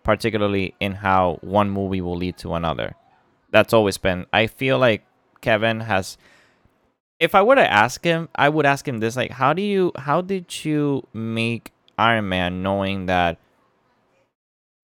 particularly 0.04 0.76
in 0.80 0.94
how 0.94 1.38
one 1.42 1.70
movie 1.70 2.02
will 2.02 2.16
lead 2.16 2.38
to 2.38 2.54
another 2.54 2.96
that's 3.52 3.74
always 3.74 3.98
been. 3.98 4.26
I 4.34 4.48
feel 4.48 4.80
like 4.80 5.04
Kevin 5.42 5.82
has. 5.82 6.18
If 7.20 7.36
I 7.36 7.44
were 7.44 7.56
to 7.56 7.72
ask 7.72 8.04
him, 8.04 8.30
I 8.34 8.50
would 8.50 8.66
ask 8.66 8.88
him 8.88 9.00
this: 9.00 9.16
like, 9.16 9.32
how 9.32 9.54
do 9.54 9.62
you, 9.62 9.92
how 9.96 10.22
did 10.22 10.66
you 10.66 11.06
make 11.14 11.72
Iron 11.98 12.30
Man 12.30 12.64
knowing 12.64 13.06
that 13.06 13.38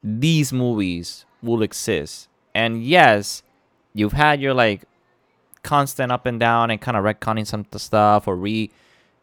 these 0.03 0.53
movies 0.53 1.25
will 1.41 1.63
exist? 1.63 2.28
And 2.53 2.84
yes, 2.84 3.41
you've 3.93 4.13
had 4.13 4.41
your 4.41 4.53
like 4.53 4.84
constant 5.63 6.11
up 6.11 6.25
and 6.25 6.39
down 6.39 6.69
and 6.69 6.80
kind 6.80 6.95
of 6.95 7.03
retconning 7.03 7.47
some 7.47 7.65
stuff 7.75 8.28
or 8.28 8.36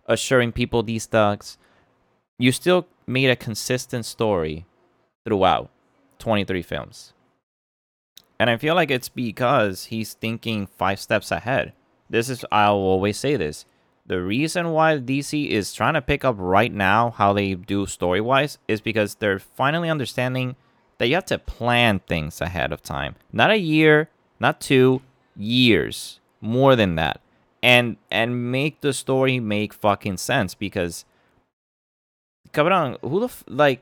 reassuring 0.09 0.53
people 0.53 0.83
these 0.83 1.07
thugs. 1.07 1.59
You 2.39 2.53
still 2.53 2.87
made 3.07 3.31
a 3.31 3.37
consistent 3.37 4.05
story 4.07 4.67
throughout 5.25 5.71
23 6.19 6.63
films. 6.63 7.13
And 8.39 8.51
I 8.51 8.57
feel 8.57 8.75
like 8.75 8.91
it's 8.91 9.09
because 9.09 9.87
he's 9.87 10.15
thinking 10.15 10.67
five 10.67 10.99
steps 11.01 11.31
ahead. 11.31 11.73
This 12.11 12.29
is, 12.29 12.45
I'll 12.51 12.75
always 12.75 13.17
say 13.17 13.37
this. 13.37 13.65
The 14.07 14.21
reason 14.21 14.73
why 14.73 14.99
DC 14.99 15.49
is 15.49 15.73
trying 15.73 15.95
to 15.95 16.03
pick 16.03 16.25
up 16.25 16.37
right 16.39 16.73
now 16.73 17.11
how 17.11 17.33
they 17.33 17.55
do 17.55 17.87
story 17.87 18.21
wise 18.21 18.59
is 18.69 18.81
because 18.81 19.15
they're 19.15 19.39
finally 19.39 19.89
understanding 19.89 20.57
that 20.99 21.07
you 21.07 21.15
have 21.15 21.25
to 21.27 21.39
plan 21.39 22.01
things 22.01 22.41
ahead 22.41 22.73
of 22.73 22.83
time. 22.83 23.15
Not 23.33 23.51
a 23.51 23.57
year, 23.57 24.11
not 24.39 24.61
two, 24.61 25.01
years. 25.37 26.21
More 26.41 26.77
than 26.77 26.97
that. 26.97 27.21
And 27.65 27.97
and 28.11 28.53
make 28.53 28.83
the 28.83 28.93
story 28.93 29.41
make 29.41 29.73
fucking 29.73 30.19
sense 30.19 30.55
because 30.55 31.07
Cabron, 32.53 32.99
who 33.01 33.21
the 33.21 33.27
f- 33.27 33.45
like 33.49 33.81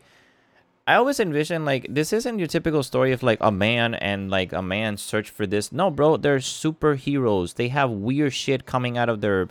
I 0.87 0.95
always 0.95 1.19
envision 1.19 1.65
like 1.65 1.87
this 1.89 2.13
isn't 2.13 2.39
your 2.39 2.47
typical 2.47 2.83
story 2.83 3.13
of 3.13 3.23
like 3.23 3.39
a 3.41 3.51
man 3.51 3.95
and 3.95 4.31
like 4.31 4.53
a 4.53 4.63
man 4.63 4.97
search 4.97 5.31
for 5.31 5.47
this. 5.47 5.73
No, 5.73 5.91
bro, 5.91 6.17
they're 6.17 6.39
superheroes. 6.39 7.55
They 7.55 7.69
have 7.69 7.91
weird 7.91 8.33
shit 8.33 8.67
coming 8.67 8.97
out 8.97 9.09
of 9.09 9.21
their 9.21 9.49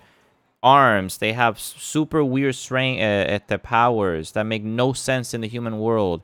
arms. 0.63 1.17
They 1.17 1.33
have 1.33 1.59
super 1.59 2.23
weird 2.23 2.55
strength 2.55 2.99
uh, 2.99 3.31
at 3.31 3.47
their 3.47 3.57
powers 3.57 4.31
that 4.31 4.43
make 4.43 4.63
no 4.63 4.93
sense 4.93 5.33
in 5.33 5.41
the 5.41 5.47
human 5.47 5.79
world. 5.79 6.21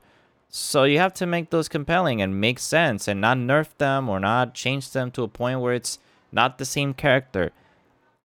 So 0.49 0.83
you 0.83 0.97
have 0.99 1.13
to 1.15 1.25
make 1.25 1.49
those 1.49 1.67
compelling 1.69 2.21
and 2.21 2.39
make 2.39 2.59
sense 2.59 3.07
and 3.07 3.21
not 3.21 3.37
nerf 3.37 3.69
them 3.77 4.09
or 4.09 4.19
not 4.19 4.53
change 4.53 4.91
them 4.91 5.11
to 5.11 5.23
a 5.23 5.27
point 5.27 5.59
where 5.59 5.73
it's 5.73 5.99
not 6.31 6.57
the 6.57 6.65
same 6.65 6.93
character. 6.93 7.51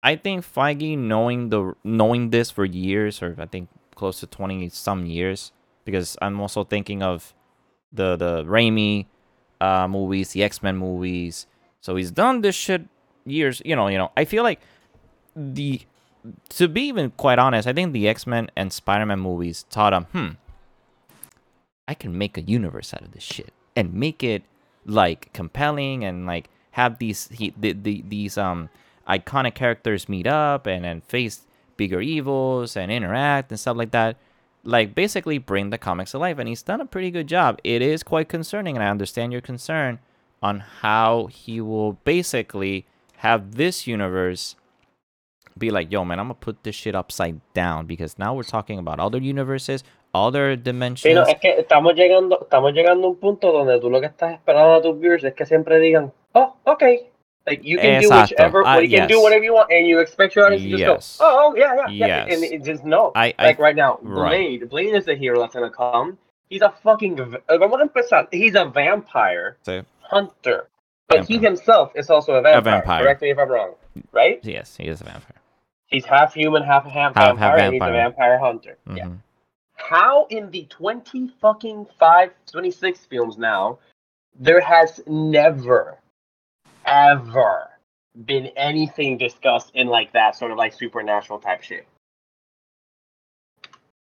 I 0.04 0.16
think 0.16 0.44
Feige 0.44 0.98
knowing 0.98 1.50
the 1.50 1.74
knowing 1.84 2.32
this 2.32 2.50
for 2.50 2.66
years 2.66 3.22
or 3.22 3.36
I 3.38 3.46
think 3.46 3.70
close 3.96 4.20
to 4.22 4.28
20 4.28 4.70
some 4.70 5.06
years 5.06 5.52
because 5.86 6.18
I'm 6.22 6.40
also 6.40 6.64
thinking 6.64 7.04
of 7.04 7.34
the 7.94 8.16
the 8.16 8.44
Raimi 8.44 9.06
uh, 9.60 9.88
movies, 9.88 10.32
the 10.32 10.44
X 10.44 10.64
Men 10.64 10.78
movies. 10.78 11.46
So 11.82 11.96
he's 11.96 12.12
done 12.12 12.42
this 12.42 12.56
shit 12.56 12.84
years. 13.26 13.62
You 13.64 13.76
know, 13.76 13.88
you 13.88 13.98
know. 13.98 14.12
I 14.18 14.26
feel 14.26 14.44
like 14.44 14.60
the 15.36 15.82
to 16.50 16.68
be 16.68 16.84
even 16.84 17.12
quite 17.12 17.40
honest, 17.40 17.68
I 17.68 17.74
think 17.74 17.94
the 17.94 18.08
X 18.08 18.26
Men 18.26 18.50
and 18.56 18.74
Spider 18.74 19.06
Man 19.06 19.20
movies 19.20 19.66
taught 19.70 19.94
him, 19.94 20.06
hmm, 20.06 20.30
I 21.88 21.94
can 21.94 22.18
make 22.18 22.38
a 22.38 22.42
universe 22.42 22.94
out 22.94 23.02
of 23.02 23.12
this 23.12 23.24
shit 23.24 23.54
and 23.76 23.94
make 23.94 24.24
it 24.24 24.44
like 24.86 25.32
compelling 25.34 26.04
and 26.04 26.26
like 26.26 26.50
have 26.72 26.98
these 27.00 27.30
he, 27.32 27.54
the, 27.58 27.74
the, 27.74 28.04
these 28.08 28.38
um 28.38 28.70
iconic 29.08 29.56
characters 29.56 30.08
meet 30.08 30.28
up 30.28 30.68
and 30.68 30.86
and 30.86 31.04
face 31.04 31.42
bigger 31.78 32.02
evils 32.02 32.78
and 32.78 32.92
interact 32.92 33.52
and 33.52 33.60
stuff 33.60 33.78
like 33.78 33.92
that 33.92 34.18
like 34.64 34.94
basically 34.94 35.38
bring 35.38 35.70
the 35.72 35.78
comics 35.78 36.14
alive 36.14 36.38
and 36.38 36.48
he's 36.48 36.62
done 36.62 36.82
a 36.82 36.86
pretty 36.86 37.10
good 37.10 37.28
job 37.28 37.60
it 37.64 37.82
is 37.82 38.04
quite 38.04 38.30
concerning 38.30 38.76
and 38.76 38.84
i 38.84 38.90
understand 38.90 39.32
your 39.32 39.42
concern 39.42 40.00
on 40.42 40.60
how 40.60 41.28
he 41.28 41.60
will 41.60 41.94
basically 42.04 42.86
have 43.18 43.56
this 43.56 43.88
universe 43.88 44.56
be 45.58 45.72
like 45.72 45.92
yo 45.92 46.06
man 46.06 46.20
i'm 46.20 46.26
gonna 46.26 46.36
put 46.36 46.64
this 46.64 46.76
shit 46.76 46.96
upside 46.96 47.42
down 47.54 47.86
because 47.86 48.20
now 48.20 48.34
we're 48.34 48.44
talking 48.44 48.78
about 48.78 49.00
other 49.00 49.18
universes 49.18 49.84
other 50.14 50.56
dimensions 50.56 51.18
Sí, 51.26 51.32
es 51.32 51.40
que 51.40 51.58
estamos 51.58 51.96
llegando, 51.96 52.40
estamos 52.42 52.74
llegando 52.74 53.08
a 53.08 53.12
un 53.12 53.18
punto 53.18 53.52
donde 53.52 53.80
tú 53.80 53.90
lo 53.90 54.00
que 54.02 54.08
estás 54.08 54.34
esperando 54.34 54.76
a 54.76 54.82
tus 54.82 55.00
viewers 55.00 55.24
es 55.24 55.34
que 55.34 55.46
siempre 55.46 55.80
digan, 55.80 56.12
oh, 56.34 56.56
okay. 56.66 57.11
Like 57.48 57.64
you 57.64 57.78
can 57.80 58.02
do 58.02 58.10
Exacto. 58.10 58.22
whichever, 58.32 58.64
Ah, 58.66 58.78
you 58.78 58.90
can 58.98 59.08
do 59.08 59.22
whatever 59.22 59.44
you 59.44 59.54
want, 59.54 59.72
and 59.72 59.88
you 59.88 60.00
expect 60.00 60.36
your 60.36 60.46
audience 60.46 60.62
to 60.64 60.70
Yes. 60.70 60.80
just 60.80 61.20
go, 61.20 61.26
oh, 61.26 61.52
oh, 61.52 61.56
yeah, 61.56 61.74
yeah, 61.90 62.06
yeah, 62.08 62.22
and 62.34 62.42
Yes. 62.44 62.52
it 62.52 62.64
just 62.64 62.84
no. 62.86 63.12
I- 63.16 63.34
I- 63.40 63.46
like 63.48 63.60
right 63.60 63.76
now, 63.76 63.98
right. 64.04 64.60
Blade, 64.60 64.70
Blade 64.70 64.94
is 64.96 65.06
the 65.06 65.16
hero 65.16 65.40
that's 65.40 65.56
gonna 65.56 65.70
come. 65.72 66.18
He's 66.50 66.62
a 66.62 66.70
fucking, 66.70 67.20
uh, 67.20 67.58
vamos 67.58 67.80
a 67.80 67.82
empezar. 67.84 68.28
He's 68.32 68.54
a 68.56 68.66
vampire 68.66 69.58
hunter, 70.02 70.68
but 71.08 71.26
he 71.26 71.40
himself 71.40 71.92
is 71.96 72.10
also 72.12 72.34
a 72.36 72.42
vampire. 72.42 72.62
vampire. 72.62 73.04
Correct 73.04 73.22
me 73.24 73.32
if 73.32 73.40
I'm 73.40 73.50
wrong, 73.50 73.74
right? 74.12 74.40
yes 74.44 74.76
he 74.78 74.88
is 74.88 75.02
a 75.02 75.06
vampire 75.06 75.38
He's 75.88 76.06
half 76.06 76.34
human, 76.34 76.64
half 76.64 76.84
half, 76.86 77.16
Half- 77.16 77.16
half 77.16 77.26
vampire, 77.40 77.58
and 77.58 77.74
he's 77.74 77.82
a 77.82 77.86
vampire. 77.86 78.04
vampire 78.12 78.38
hunter. 78.40 78.78
Yeah. 78.94 79.06
Mhm. 79.06 79.18
how 79.78 80.26
in 80.30 80.52
the 80.52 80.66
20 80.70 81.28
fucking 81.42 81.88
5 82.00 82.30
26 82.46 83.04
films 83.08 83.36
now 83.40 83.80
there 84.36 84.62
has 84.62 85.02
never 85.08 85.98
ever 86.86 87.70
been 88.26 88.48
anything 88.58 89.18
discussed 89.18 89.72
in 89.74 89.88
like 89.88 90.12
that 90.14 90.36
sort 90.36 90.52
of 90.52 90.58
like 90.58 90.74
supernatural 90.74 91.40
type 91.40 91.62
shit 91.64 91.88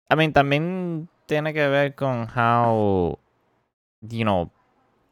I 0.09 0.15
mean, 0.15 0.31
también 0.31 1.09
tiene 1.27 1.51
que 1.53 1.67
ver 1.67 1.89
con 1.93 2.27
how, 2.27 3.19
you 4.09 4.23
know, 4.23 4.49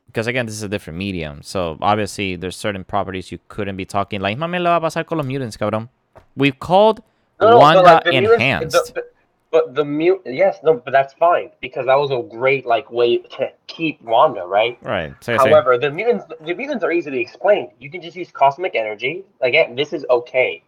because 0.07 0.26
again, 0.28 0.45
this 0.45 0.55
is 0.55 0.63
a 0.63 0.70
different 0.70 0.97
medium. 0.97 1.41
So 1.43 1.78
obviously, 1.82 2.38
there's 2.38 2.55
certain 2.55 2.86
properties 2.86 3.30
you 3.30 3.39
couldn't 3.49 3.76
be 3.76 3.84
talking. 3.84 4.22
Like, 4.22 4.38
mami, 4.38 4.57
le 4.63 4.70
va 4.70 4.78
a 4.78 4.80
pasar 4.80 5.05
con 5.05 5.18
los 5.18 5.28
mutants, 5.28 5.57
cabrón. 5.57 5.89
We've 6.38 6.57
called 6.57 7.03
No, 7.41 7.49
no, 7.49 7.59
Wanda 7.59 7.82
like, 7.82 8.03
the 8.05 8.11
mutants- 8.11 8.34
enhanced. 8.36 8.93
the- 8.95 9.01
the- 9.01 9.07
but 9.56 9.74
the 9.74 9.86
mute 9.86 10.22
yes 10.26 10.58
no 10.64 10.74
but 10.74 10.91
that's 10.91 11.14
fine 11.14 11.49
because 11.62 11.86
that 11.86 11.95
was 11.95 12.12
a 12.12 12.22
great 12.38 12.66
like 12.66 12.91
way 12.91 13.20
to 13.20 13.49
keep 13.68 14.01
wanda 14.01 14.45
right 14.45 14.78
right. 14.82 15.14
So, 15.22 15.38
However, 15.38 15.78
the 15.78 15.91
mutants 15.91 16.26
the 16.45 16.53
mutants 16.53 16.84
are 16.84 16.91
easily 16.91 17.22
explained. 17.22 17.70
You 17.80 17.89
can 17.89 18.01
just 18.01 18.18
use 18.18 18.32
cosmic 18.32 18.76
energy. 18.76 19.24
Again, 19.39 19.76
this 19.76 19.93
is 19.93 20.06
okay. 20.10 20.62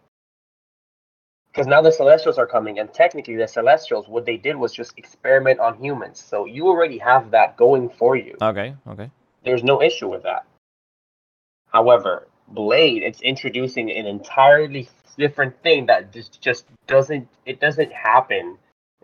Because 1.52 1.66
now 1.66 1.82
the 1.82 1.92
Celestials 1.92 2.38
are 2.38 2.46
coming, 2.46 2.78
and 2.78 2.92
technically 2.92 3.36
the 3.36 3.48
Celestials, 3.48 4.08
what 4.08 4.24
they 4.24 4.36
did 4.36 4.56
was 4.56 4.72
just 4.72 4.96
experiment 4.96 5.60
on 5.60 5.76
humans. 5.82 6.22
So 6.26 6.46
you 6.46 6.66
already 6.66 6.98
have 6.98 7.30
that 7.32 7.56
going 7.56 7.90
for 7.90 8.16
you. 8.16 8.36
okay, 8.40 8.74
okay. 8.86 9.10
There's 9.44 9.64
no 9.64 9.82
issue 9.82 10.08
with 10.08 10.22
that. 10.22 10.46
However, 11.72 12.28
Blade, 12.48 13.02
it's 13.02 13.20
introducing 13.20 13.90
an 13.90 14.06
entirely 14.06 14.88
different 15.18 15.54
thing 15.62 15.84
that 15.86 16.12
just 16.12 16.40
just 16.40 16.64
doesn't 16.86 17.28
it 17.44 17.60
doesn't 17.60 17.92
happen 17.92 18.56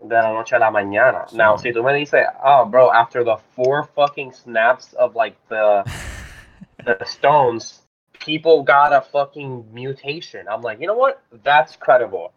de 0.07 0.15
la 0.15 0.31
noche 0.31 0.53
a 0.55 0.59
la 0.59 0.71
mañana. 0.71 1.31
Now, 1.33 1.55
So- 1.55 1.63
si 1.63 1.71
tú 1.73 1.83
me 1.83 1.93
dices, 1.93 2.25
oh, 2.43 2.65
bro, 2.65 2.91
after 2.91 3.23
the 3.23 3.37
four 3.55 3.83
fucking 3.95 4.31
snaps 4.33 4.93
of 4.93 5.15
like 5.15 5.35
the 5.49 5.83
the 6.85 7.03
stones, 7.05 7.81
people 8.19 8.63
got 8.63 8.93
a 8.93 9.01
fucking 9.01 9.73
mutation. 9.73 10.47
I'm 10.47 10.61
like, 10.61 10.79
you 10.79 10.87
know 10.87 10.95
what? 10.95 11.21
That's 11.43 11.75
credible. 11.75 12.31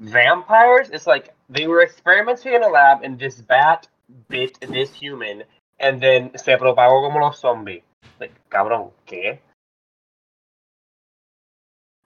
Vampires, 0.00 0.90
it's 0.90 1.06
like 1.06 1.34
they 1.48 1.66
were 1.66 1.82
experimenting 1.82 2.52
in 2.54 2.62
a 2.62 2.68
lab 2.68 3.02
and 3.02 3.18
this 3.18 3.40
bat 3.40 3.88
bit 4.28 4.58
this 4.60 4.92
human 4.94 5.42
and 5.80 6.00
then 6.00 6.30
se 6.36 6.56
propagó 6.56 7.02
como 7.02 7.18
los 7.20 7.40
zombies. 7.40 7.82
Like, 8.20 8.32
cabrón, 8.50 8.92
¿qué? 9.06 9.38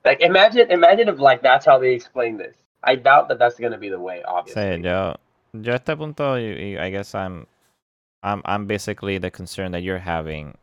Like, 0.04 0.20
imagine, 0.22 0.70
imagine 0.70 1.08
if 1.08 1.18
like 1.18 1.42
that's 1.42 1.66
how 1.66 1.78
they 1.78 1.94
explain 1.94 2.38
this. 2.38 2.56
I 2.82 2.96
doubt 2.96 3.28
that 3.28 3.38
that's 3.38 3.58
gonna 3.58 3.78
be 3.78 3.88
the 3.90 3.98
way, 4.00 4.22
obviously. 4.24 4.62
Sí, 4.62 4.84
yo, 4.84 5.14
yo 5.52 5.72
a 5.72 5.76
este 5.76 5.96
punto, 5.96 6.34
I 6.36 6.90
guess 6.90 7.14
I'm, 7.14 7.46
I'm, 8.22 8.42
I'm 8.44 8.66
basically 8.66 9.18
the 9.18 9.30
concern 9.30 9.72
that 9.72 9.82
you're 9.82 9.98
having. 9.98 10.56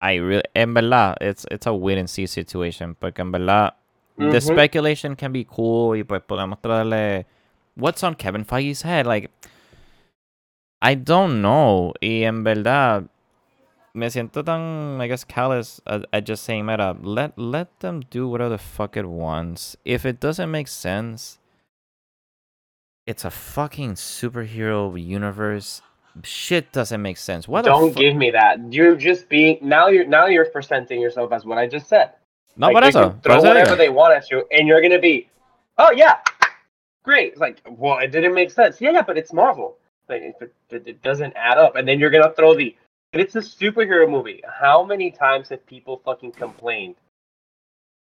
I 0.00 0.16
really, 0.16 0.42
en 0.54 0.74
verdad, 0.74 1.16
it's, 1.20 1.46
it's 1.50 1.66
a 1.66 1.72
wait 1.74 1.98
and 1.98 2.08
see 2.08 2.26
situation, 2.26 2.94
porque 2.94 3.20
en 3.20 3.32
verdad, 3.32 3.72
the 4.16 4.38
Mhm. 4.38 4.40
speculation 4.42 5.16
can 5.16 5.32
be 5.32 5.44
cool, 5.44 5.96
y 5.96 6.02
pues 6.04 6.22
podemos 6.22 6.60
traerle 6.60 7.24
what's 7.76 8.02
on 8.04 8.14
Kevin 8.14 8.44
Feige's 8.44 8.82
head, 8.82 9.06
like, 9.06 9.30
I 10.82 10.94
don't 10.94 11.40
know, 11.40 11.94
y 12.00 12.24
en 12.24 12.44
verdad, 12.44 13.08
me 13.94 14.06
siento 14.08 14.44
tan, 14.44 15.00
I 15.00 15.06
guess, 15.06 15.24
callous 15.24 15.80
at, 15.86 16.04
at 16.12 16.24
just 16.24 16.42
saying, 16.44 16.66
mira, 16.66 16.96
let, 17.00 17.38
let 17.38 17.80
them 17.80 18.00
do 18.10 18.28
whatever 18.28 18.50
the 18.50 18.58
fuck 18.58 18.96
it 18.96 19.06
wants. 19.06 19.76
If 19.84 20.04
it 20.04 20.18
doesn't 20.20 20.50
make 20.50 20.66
sense, 20.68 21.38
it's 23.06 23.24
a 23.24 23.30
fucking 23.30 23.94
superhero 23.94 25.00
universe. 25.00 25.80
Shit 26.22 26.72
doesn't 26.72 27.02
make 27.02 27.16
sense. 27.18 27.46
What 27.48 27.64
Don't 27.64 27.92
fu- 27.92 28.00
give 28.00 28.16
me 28.16 28.30
that. 28.32 28.72
You're 28.72 28.96
just 28.96 29.28
being 29.28 29.58
now. 29.60 29.88
You're 29.88 30.06
now 30.06 30.26
you're 30.26 30.46
presenting 30.46 31.00
yourself 31.00 31.32
as 31.32 31.44
what 31.44 31.58
I 31.58 31.66
just 31.66 31.88
said. 31.88 32.12
No, 32.56 32.68
Like, 32.68 32.74
por 32.74 32.80
they 32.82 32.88
eso. 32.88 33.10
por 33.10 33.20
throw 33.22 33.36
eso 33.38 33.48
whatever 33.48 33.74
they 33.76 33.88
want 33.88 34.14
at 34.14 34.30
you, 34.30 34.46
and 34.52 34.68
you're 34.68 34.80
gonna 34.80 35.00
be, 35.00 35.28
oh 35.76 35.90
yeah, 35.90 36.18
great. 37.02 37.32
It's 37.32 37.40
like, 37.40 37.60
well, 37.68 37.98
it 37.98 38.12
didn't 38.12 38.32
make 38.34 38.50
sense. 38.52 38.80
Yeah, 38.80 38.92
yeah, 38.92 39.02
but 39.02 39.18
it's 39.18 39.32
Marvel. 39.32 39.76
Like, 40.08 40.22
it, 40.22 40.52
it, 40.70 40.86
it 40.86 41.02
doesn't 41.02 41.32
add 41.36 41.58
up. 41.58 41.74
And 41.74 41.86
then 41.88 41.98
you're 41.98 42.10
gonna 42.10 42.32
throw 42.36 42.54
the, 42.54 42.76
it's 43.20 43.36
a 43.36 43.40
superhero 43.40 44.08
movie. 44.10 44.42
How 44.48 44.84
many 44.84 45.10
times 45.10 45.48
have 45.50 45.64
people 45.66 46.00
fucking 46.04 46.32
complained 46.32 46.96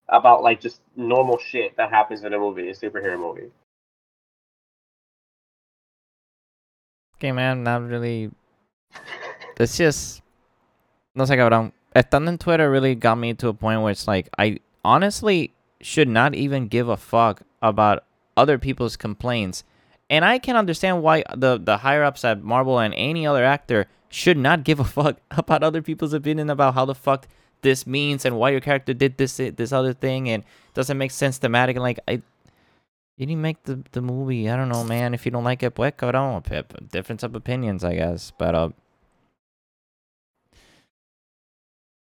about 0.08 0.42
like 0.42 0.60
just 0.60 0.80
normal 0.96 1.38
shit 1.38 1.76
that 1.76 1.90
happens 1.90 2.24
in 2.24 2.34
a 2.34 2.38
movie, 2.38 2.68
a 2.68 2.74
superhero 2.74 3.18
movie? 3.18 3.50
Okay, 7.16 7.32
man, 7.32 7.62
not 7.62 7.82
really. 7.82 8.30
It's 9.58 9.76
just. 9.76 10.22
No 11.14 11.24
sé, 11.24 11.36
cabrón. 11.36 11.72
Estando 11.94 12.28
en 12.28 12.38
Twitter 12.38 12.70
really 12.70 12.94
got 12.94 13.18
me 13.18 13.34
to 13.34 13.48
a 13.48 13.54
point 13.54 13.82
where 13.82 13.90
it's 13.90 14.06
like, 14.06 14.28
I 14.38 14.60
honestly 14.84 15.52
should 15.80 16.08
not 16.08 16.34
even 16.34 16.68
give 16.68 16.88
a 16.88 16.96
fuck 16.96 17.42
about 17.60 18.04
other 18.36 18.58
people's 18.58 18.96
complaints. 18.96 19.64
And 20.10 20.24
I 20.24 20.38
can 20.38 20.56
understand 20.56 21.02
why 21.02 21.24
the, 21.34 21.58
the 21.58 21.78
higher 21.78 22.04
ups 22.04 22.24
at 22.24 22.42
Marvel 22.42 22.78
and 22.78 22.92
any 22.94 23.26
other 23.26 23.44
actor 23.44 23.86
should 24.10 24.36
not 24.36 24.64
give 24.64 24.80
a 24.80 24.84
fuck 24.96 25.18
about 25.30 25.62
other 25.62 25.80
people's 25.80 26.12
opinion 26.12 26.50
about 26.50 26.74
how 26.74 26.84
the 26.84 26.94
fuck 26.94 27.26
this 27.62 27.86
means 27.86 28.24
and 28.24 28.36
why 28.36 28.50
your 28.50 28.60
character 28.60 28.92
did 28.92 29.16
this 29.18 29.36
this 29.36 29.70
other 29.70 29.92
thing 29.92 30.28
and 30.30 30.42
doesn't 30.72 30.96
make 30.96 31.10
sense 31.10 31.36
thematic 31.36 31.76
and 31.76 31.82
like 31.82 32.00
I 32.08 32.22
didn't 33.18 33.42
make 33.42 33.62
the, 33.64 33.82
the 33.92 34.00
movie. 34.00 34.48
I 34.48 34.56
don't 34.56 34.70
know, 34.70 34.82
man. 34.82 35.12
If 35.12 35.26
you 35.26 35.30
don't 35.30 35.44
like 35.44 35.62
it, 35.62 35.74
pues 35.74 35.92
cabrón. 35.92 36.42
Pip. 36.42 36.72
Difference 36.90 37.22
of 37.22 37.34
opinions, 37.34 37.84
I 37.84 37.94
guess. 37.94 38.32
But 38.36 38.54
uh, 38.54 38.70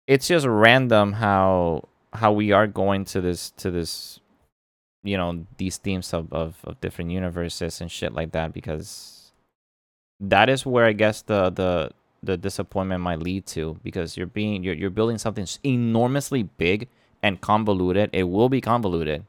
it's 0.06 0.28
just 0.28 0.46
random 0.46 1.14
how 1.14 1.88
how 2.12 2.32
we 2.32 2.52
are 2.52 2.66
going 2.66 3.04
to 3.06 3.20
this 3.22 3.50
to 3.52 3.70
this, 3.70 4.20
you 5.02 5.16
know, 5.16 5.46
these 5.56 5.76
themes 5.76 6.12
of, 6.12 6.32
of, 6.32 6.56
of 6.64 6.80
different 6.80 7.10
universes 7.10 7.80
and 7.80 7.90
shit 7.90 8.12
like 8.12 8.32
that 8.32 8.52
because 8.52 9.32
that 10.20 10.48
is 10.48 10.66
where 10.66 10.84
I 10.84 10.92
guess 10.92 11.22
the 11.22 11.50
the 11.50 11.90
the 12.22 12.36
disappointment 12.36 13.00
might 13.00 13.20
lead 13.20 13.46
to 13.46 13.78
because 13.82 14.16
you're 14.16 14.26
being 14.26 14.64
you're 14.64 14.74
you're 14.74 14.90
building 14.90 15.18
something 15.18 15.46
enormously 15.64 16.42
big 16.42 16.88
and 17.22 17.40
convoluted. 17.40 18.10
It 18.12 18.24
will 18.24 18.48
be 18.48 18.60
convoluted. 18.60 19.24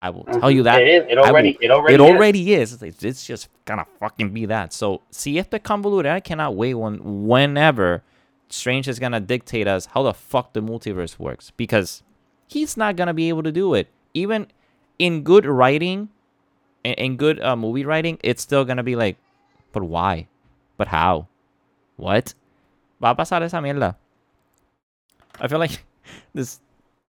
I 0.00 0.10
will 0.10 0.24
tell 0.24 0.50
you 0.50 0.58
mm-hmm. 0.58 0.64
that 0.64 0.82
it 0.82 0.88
is. 0.88 1.10
It 1.10 1.18
already. 1.18 1.52
will- 1.52 1.64
it 1.64 1.70
already. 1.70 1.94
it 1.94 2.00
is. 2.00 2.06
already 2.06 2.54
is. 2.54 2.82
It's, 2.82 3.02
it's 3.02 3.26
just 3.26 3.48
gonna 3.64 3.86
fucking 3.98 4.32
be 4.32 4.46
that. 4.46 4.72
So, 4.72 5.02
see 5.10 5.38
if 5.38 5.50
the 5.50 5.58
convoluted, 5.58 6.12
I 6.12 6.20
cannot 6.20 6.54
wait 6.54 6.74
when 6.74 7.26
whenever 7.26 8.04
Strange 8.48 8.86
is 8.86 8.98
gonna 8.98 9.20
dictate 9.20 9.66
us 9.66 9.86
how 9.86 10.04
the 10.04 10.14
fuck 10.14 10.52
the 10.52 10.60
multiverse 10.60 11.18
works 11.18 11.50
because 11.56 12.02
he's 12.46 12.76
not 12.76 12.94
gonna 12.94 13.14
be 13.14 13.28
able 13.28 13.42
to 13.42 13.52
do 13.52 13.74
it. 13.74 13.88
Even 14.14 14.46
in 14.98 15.22
good 15.22 15.46
writing, 15.46 16.08
in, 16.84 16.94
in 16.94 17.16
good 17.16 17.40
uh, 17.40 17.56
movie 17.56 17.84
writing, 17.84 18.18
it's 18.22 18.42
still 18.42 18.64
gonna 18.64 18.82
be 18.82 18.96
like, 18.96 19.16
but 19.72 19.82
why? 19.82 20.26
But 20.76 20.88
how? 20.88 21.28
What? 21.96 22.34
Va 23.00 23.10
a 23.10 23.14
pasar 23.14 23.42
esa 23.42 23.58
mierda. 23.58 23.96
I 25.40 25.48
feel 25.48 25.58
like 25.58 25.84
this 26.34 26.60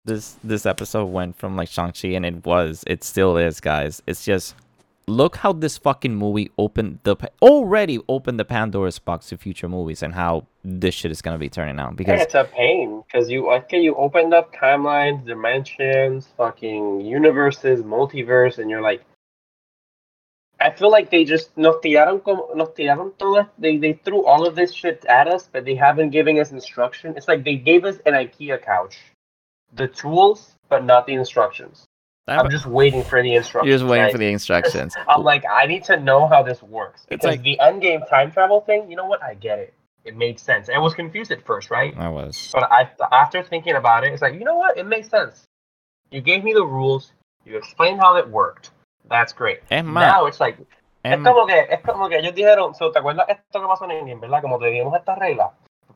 this 0.05 0.37
this 0.43 0.65
episode 0.65 1.05
went 1.05 1.35
from 1.35 1.55
like 1.55 1.69
Shang-Chi 1.69 2.09
and 2.09 2.25
it 2.25 2.45
was 2.45 2.83
it 2.87 3.03
still 3.03 3.37
is 3.37 3.59
guys 3.59 4.01
it's 4.07 4.23
just 4.23 4.55
look 5.07 5.37
how 5.37 5.53
this 5.53 5.77
fucking 5.77 6.13
movie 6.13 6.51
opened 6.57 6.99
the 7.03 7.15
already 7.41 7.99
opened 8.09 8.37
the 8.39 8.45
Pandora's 8.45 8.99
box 8.99 9.27
to 9.27 9.37
future 9.37 9.69
movies 9.69 10.03
and 10.03 10.13
how 10.13 10.45
this 10.63 10.93
shit 10.93 11.11
is 11.11 11.21
gonna 11.21 11.37
be 11.37 11.49
turning 11.49 11.79
out 11.79 11.91
Yeah, 11.91 11.95
because 11.95 12.21
it's 12.21 12.35
a 12.35 12.43
pain 12.43 13.03
because 13.07 13.29
you 13.29 13.49
okay 13.51 13.79
you 13.79 13.95
opened 13.95 14.33
up 14.33 14.53
timelines, 14.53 15.25
dimensions, 15.25 16.27
fucking 16.35 17.01
universes, 17.01 17.81
multiverse, 17.83 18.57
and 18.57 18.69
you're 18.69 18.81
like, 18.81 19.01
I 20.59 20.71
feel 20.71 20.91
like 20.91 21.09
they 21.09 21.23
just 21.23 21.57
nos 21.57 21.75
tiraron 21.77 22.21
nos 22.55 22.69
tiraron. 22.69 23.47
They 23.57 23.77
they 23.77 23.93
threw 23.93 24.25
all 24.25 24.45
of 24.45 24.55
this 24.55 24.73
shit 24.73 25.05
at 25.05 25.27
us, 25.27 25.47
but 25.49 25.63
they 25.63 25.75
haven't 25.75 26.09
given 26.09 26.37
us 26.37 26.51
instruction. 26.51 27.15
It's 27.15 27.29
like 27.29 27.45
they 27.45 27.55
gave 27.55 27.85
us 27.85 27.97
an 28.05 28.13
IKEA 28.13 28.61
couch, 28.61 28.97
the 29.73 29.87
tools, 29.87 30.55
but 30.67 30.83
not 30.83 31.07
the 31.07 31.13
instructions. 31.13 31.86
I'm 32.27 32.49
just 32.49 32.65
waiting 32.65 33.03
for 33.03 33.21
the 33.21 33.35
instructions. 33.35 33.69
you're 33.69 33.77
just 33.77 33.89
waiting 33.89 34.03
right? 34.05 34.11
for 34.11 34.17
the 34.17 34.27
instructions 34.31 34.93
I'm 35.07 35.23
like, 35.23 35.43
I 35.49 35.65
need 35.65 35.83
to 35.85 35.97
know 35.97 36.27
how 36.27 36.43
this 36.43 36.61
works 36.61 37.05
It's 37.09 37.23
like- 37.23 37.41
the 37.43 37.57
endgame 37.61 38.07
time 38.09 38.31
travel 38.31 38.61
thing. 38.61 38.89
You 38.89 38.95
know 38.97 39.05
what? 39.05 39.21
I 39.23 39.33
get 39.35 39.59
it. 39.59 39.73
It 40.03 40.15
made 40.15 40.39
sense. 40.39 40.69
I 40.69 40.77
was 40.77 40.93
confused 40.93 41.31
at 41.31 41.41
first, 41.45 41.69
right? 41.69 41.93
I 41.97 42.07
was 42.09 42.49
But 42.53 42.63
I, 42.71 42.89
after 43.11 43.43
thinking 43.43 43.75
about 43.75 44.05
it, 44.05 44.13
it's 44.13 44.21
like, 44.21 44.35
you 44.35 44.45
know 44.45 44.55
what? 44.55 44.77
It 44.77 44.85
makes 44.85 45.09
sense. 45.09 45.43
You 46.11 46.21
gave 46.21 46.43
me 46.45 46.53
the 46.53 46.63
rules. 46.65 47.11
You 47.45 47.57
explained 47.57 47.99
how 47.99 48.15
it 48.15 48.27
worked. 48.29 48.71
That's 49.09 49.33
great. 49.33 49.59
es 49.69 49.83
más 49.83 50.07
Now 50.07 50.25
it's 50.27 50.39
like, 50.39 50.57
es 51.03 51.13
es 51.13 51.23
como 51.23 51.45
que, 51.45 51.59
es 51.69 51.81
como 51.81 52.07
que 52.09 52.17
ellos 52.19 52.33
dijeron, 52.35 52.73
so, 52.75 52.91
¿te 52.91 52.99
acuerdas 52.99 53.25
esto 53.29 53.59
que 53.61 53.67
pasó 53.67 53.85
en 53.85 53.91
Endgame, 53.91 54.21
verdad? 54.21 54.41
Como 54.41 54.59
te 54.59 54.67
dimos 54.67 54.95
esta 54.95 55.15
regla. 55.15 55.51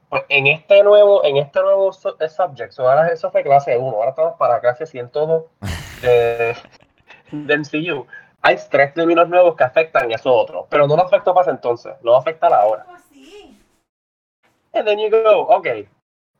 Pues 0.10 0.24
en 0.30 0.48
este 0.48 0.84
nuevo, 0.84 1.24
en 1.24 1.38
este 1.38 1.62
nuevo 1.62 1.94
su- 1.94 2.16
subject, 2.30 2.72
so 2.74 2.90
ahora 2.90 3.08
eso 3.08 3.32
fue 3.32 3.44
clase 3.44 3.78
1, 3.78 3.96
ahora 3.96 4.10
estamos 4.10 4.36
para 4.38 4.60
clase 4.60 4.86
102 4.86 5.44
MCU. 7.32 8.06
Hay 8.44 8.58
tres 8.70 8.94
términos 8.94 9.30
nuevos 9.30 9.56
que 9.56 9.64
afectan 9.64 10.12
eso 10.12 10.34
otro, 10.34 10.68
pero 10.70 10.88
no 10.88 10.96
lo 10.96 11.04
afectó 11.04 11.34
para 11.34 11.44
ese 11.44 11.52
entonces, 11.52 11.94
lo 12.02 12.14
va 12.14 12.18
a 12.18 12.22
afectar 12.22 12.52
ahora. 12.52 12.86
And 14.74 14.88
then 14.88 15.00
you 15.00 15.10
go, 15.10 15.48
okay. 15.58 15.88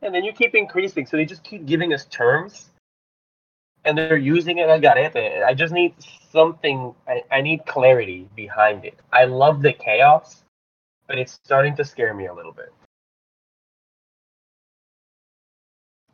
And 0.00 0.14
then 0.14 0.24
you 0.24 0.32
keep 0.32 0.54
increasing. 0.54 1.06
So 1.06 1.16
they 1.16 1.24
just 1.24 1.44
keep 1.44 1.66
giving 1.66 1.92
us 1.92 2.06
terms. 2.06 2.70
And 3.84 3.96
they're 3.96 4.16
using 4.16 4.58
it 4.58 4.68
al 4.68 4.80
garete. 4.80 5.44
I 5.44 5.54
just 5.54 5.72
need 5.72 5.94
something. 6.30 6.94
I, 7.06 7.22
I 7.30 7.40
need 7.42 7.66
clarity 7.66 8.28
behind 8.34 8.84
it. 8.84 8.98
I 9.12 9.24
love 9.24 9.60
the 9.60 9.72
chaos, 9.72 10.44
but 11.06 11.18
it's 11.18 11.38
starting 11.44 11.76
to 11.76 11.84
scare 11.84 12.14
me 12.14 12.26
a 12.26 12.34
little 12.34 12.52
bit. 12.52 12.72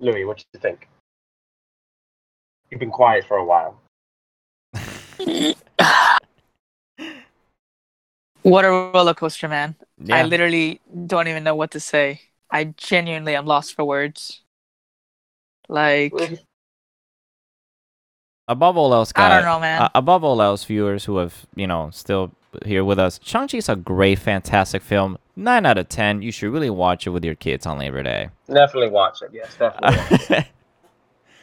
Luis, 0.00 0.26
what 0.26 0.38
do 0.38 0.44
you 0.54 0.60
think? 0.60 0.88
You've 2.70 2.80
been 2.80 2.90
quiet 2.90 3.24
for 3.26 3.36
a 3.38 3.44
while. 3.44 3.80
What 8.42 8.64
a 8.64 8.68
roller 8.70 9.14
coaster, 9.14 9.48
man. 9.48 9.74
I 10.10 10.22
literally 10.22 10.80
don't 11.06 11.28
even 11.28 11.44
know 11.44 11.54
what 11.54 11.70
to 11.72 11.80
say. 11.80 12.22
I 12.50 12.64
genuinely 12.76 13.34
am 13.34 13.46
lost 13.46 13.74
for 13.74 13.84
words. 13.84 14.42
Like, 15.68 16.12
above 18.46 18.76
all 18.78 18.94
else 18.94 19.12
I 19.14 19.28
don't 19.28 19.44
know, 19.44 19.60
man. 19.60 19.82
uh, 19.82 19.88
above 19.94 20.24
all 20.24 20.40
else 20.40 20.64
viewers 20.64 21.04
who 21.04 21.18
have 21.18 21.44
you 21.54 21.66
know 21.66 21.90
still 21.92 22.32
here 22.64 22.82
with 22.82 22.98
us 22.98 23.20
Shang-Chi 23.22 23.58
is 23.58 23.68
a 23.68 23.76
great 23.76 24.18
fantastic 24.18 24.80
film 24.80 25.18
9 25.36 25.66
out 25.66 25.76
of 25.76 25.90
10 25.90 26.22
you 26.22 26.32
should 26.32 26.50
really 26.50 26.70
watch 26.70 27.06
it 27.06 27.10
with 27.10 27.22
your 27.22 27.34
kids 27.34 27.66
on 27.66 27.78
Labor 27.78 28.02
Day 28.02 28.30
Definitely 28.46 28.88
watch 28.88 29.20
it. 29.20 29.28
Yes, 29.34 29.54
definitely. 29.58 29.98
watch 30.16 30.30
it. 30.30 30.46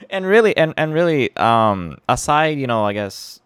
And 0.10 0.26
really 0.26 0.56
and, 0.58 0.74
and 0.78 0.94
really 0.94 1.36
um 1.38 1.98
aside 2.10 2.58
you 2.58 2.68
know 2.68 2.86
i 2.86 2.94
guess 2.94 3.40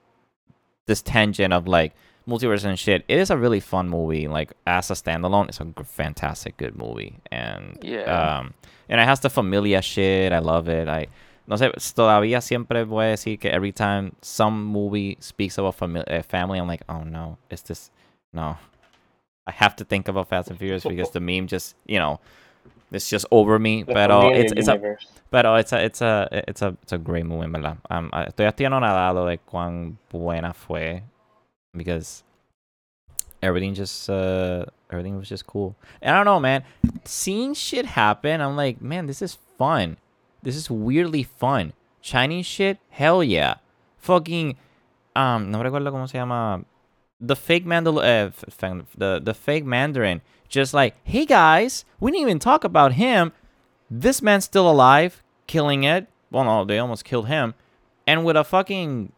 this 0.86 1.02
tangent 1.02 1.54
of 1.54 1.68
like 1.68 1.94
multiverse 2.28 2.64
and 2.66 2.78
shit 2.78 3.04
it 3.08 3.18
is 3.18 3.32
a 3.32 3.38
really 3.38 3.60
fun 3.60 3.90
movie. 3.90 4.28
Like 4.28 4.54
as 4.68 4.92
a 4.92 4.94
standalone 4.94 5.50
it's 5.50 5.60
a 5.60 5.66
g- 5.66 5.74
fantastic 5.84 6.58
good 6.58 6.76
movie. 6.78 7.16
And 7.32 7.78
Yeah. 7.82 8.04
um 8.40 8.54
and 8.88 9.02
it 9.02 9.06
has 9.06 9.20
the 9.20 9.30
familia 9.32 9.82
shit. 9.82 10.32
I 10.32 10.38
love 10.40 10.68
it. 10.70 10.88
I 10.88 11.08
no 11.48 11.56
sé 11.56 11.72
todavía 11.96 12.42
siempre 12.42 12.84
voy 12.86 13.06
a 13.06 13.12
decir 13.16 13.40
que 13.40 13.50
every 13.50 13.72
time 13.72 14.16
some 14.22 14.64
movie 14.66 15.18
speaks 15.20 15.58
about 15.58 15.76
fami- 15.78 16.04
uh, 16.08 16.22
family 16.22 16.60
i'm 16.60 16.68
like 16.68 16.84
oh 16.88 17.02
no 17.04 17.38
it's 17.50 17.64
this 17.64 17.90
no. 18.34 18.58
I 19.48 19.52
have 19.52 19.76
to 19.78 19.84
think 19.84 20.08
about 20.08 20.28
fast 20.30 20.50
and 20.52 20.60
furious 20.60 20.84
because 20.84 21.10
the 21.12 21.20
meme 21.20 21.48
just 21.48 21.76
you 21.88 21.98
know 21.98 22.20
it's 22.92 23.10
just 23.10 23.26
over 23.32 23.60
me 23.60 23.84
The 23.84 23.94
but 23.94 24.12
uh, 24.12 24.30
it's 24.34 24.52
it's 24.54 24.68
a 24.68 24.98
pero 25.32 25.56
it's 25.56 25.74
a, 25.74 25.84
it's 25.84 26.02
a, 26.02 26.28
it's 26.32 26.62
a, 26.62 26.76
it's 26.82 26.92
a 26.92 26.98
great 26.98 27.26
movie, 27.26 27.46
en 27.46 27.52
verdad. 27.52 27.78
Um, 27.90 28.10
estoy 28.12 28.46
estoy 28.48 28.66
anonadado 28.66 29.28
de 29.28 29.38
cuán 29.38 29.98
buena 30.12 30.54
fue. 30.54 31.04
Because 31.76 32.24
everything 33.44 33.76
just 33.76 34.10
uh 34.10 34.66
everything 34.90 35.18
was 35.18 35.30
just 35.30 35.46
cool. 35.46 35.76
And 36.02 36.16
I 36.16 36.18
don't 36.18 36.26
know, 36.26 36.40
man. 36.40 36.64
Seeing 37.06 37.54
shit 37.54 37.86
happen, 37.86 38.42
I'm 38.42 38.56
like, 38.56 38.82
man, 38.82 39.06
this 39.06 39.22
is 39.22 39.38
fun. 39.58 39.98
This 40.42 40.56
is 40.56 40.70
weirdly 40.70 41.24
fun. 41.24 41.74
Chinese 42.02 42.48
shit, 42.48 42.80
hell 42.90 43.24
yeah. 43.24 43.56
Fucking 43.98 44.56
um, 45.16 45.52
no 45.52 45.62
recuerdo 45.62 45.92
cómo 45.92 46.10
se 46.10 46.18
llama. 46.18 46.66
The 47.22 47.36
fake 47.36 47.66
Mandal 47.66 48.00
uh, 48.00 48.32
the 48.98 49.20
the 49.20 49.34
fake 49.34 49.66
Mandarin, 49.66 50.22
just 50.50 50.74
like, 50.74 50.96
hey 51.04 51.26
guys, 51.26 51.86
we 52.00 52.12
didn't 52.12 52.24
even 52.24 52.40
talk 52.40 52.64
about 52.64 52.94
him. 52.94 53.32
This 53.90 54.22
man's 54.22 54.46
still 54.46 54.70
alive, 54.70 55.24
killing 55.48 55.84
it. 55.84 56.08
Well, 56.32 56.44
no, 56.44 56.66
they 56.66 56.78
almost 56.80 57.06
killed 57.06 57.28
him, 57.28 57.54
and 58.06 58.26
with 58.26 58.36
a 58.36 58.44
fucking 58.44 59.14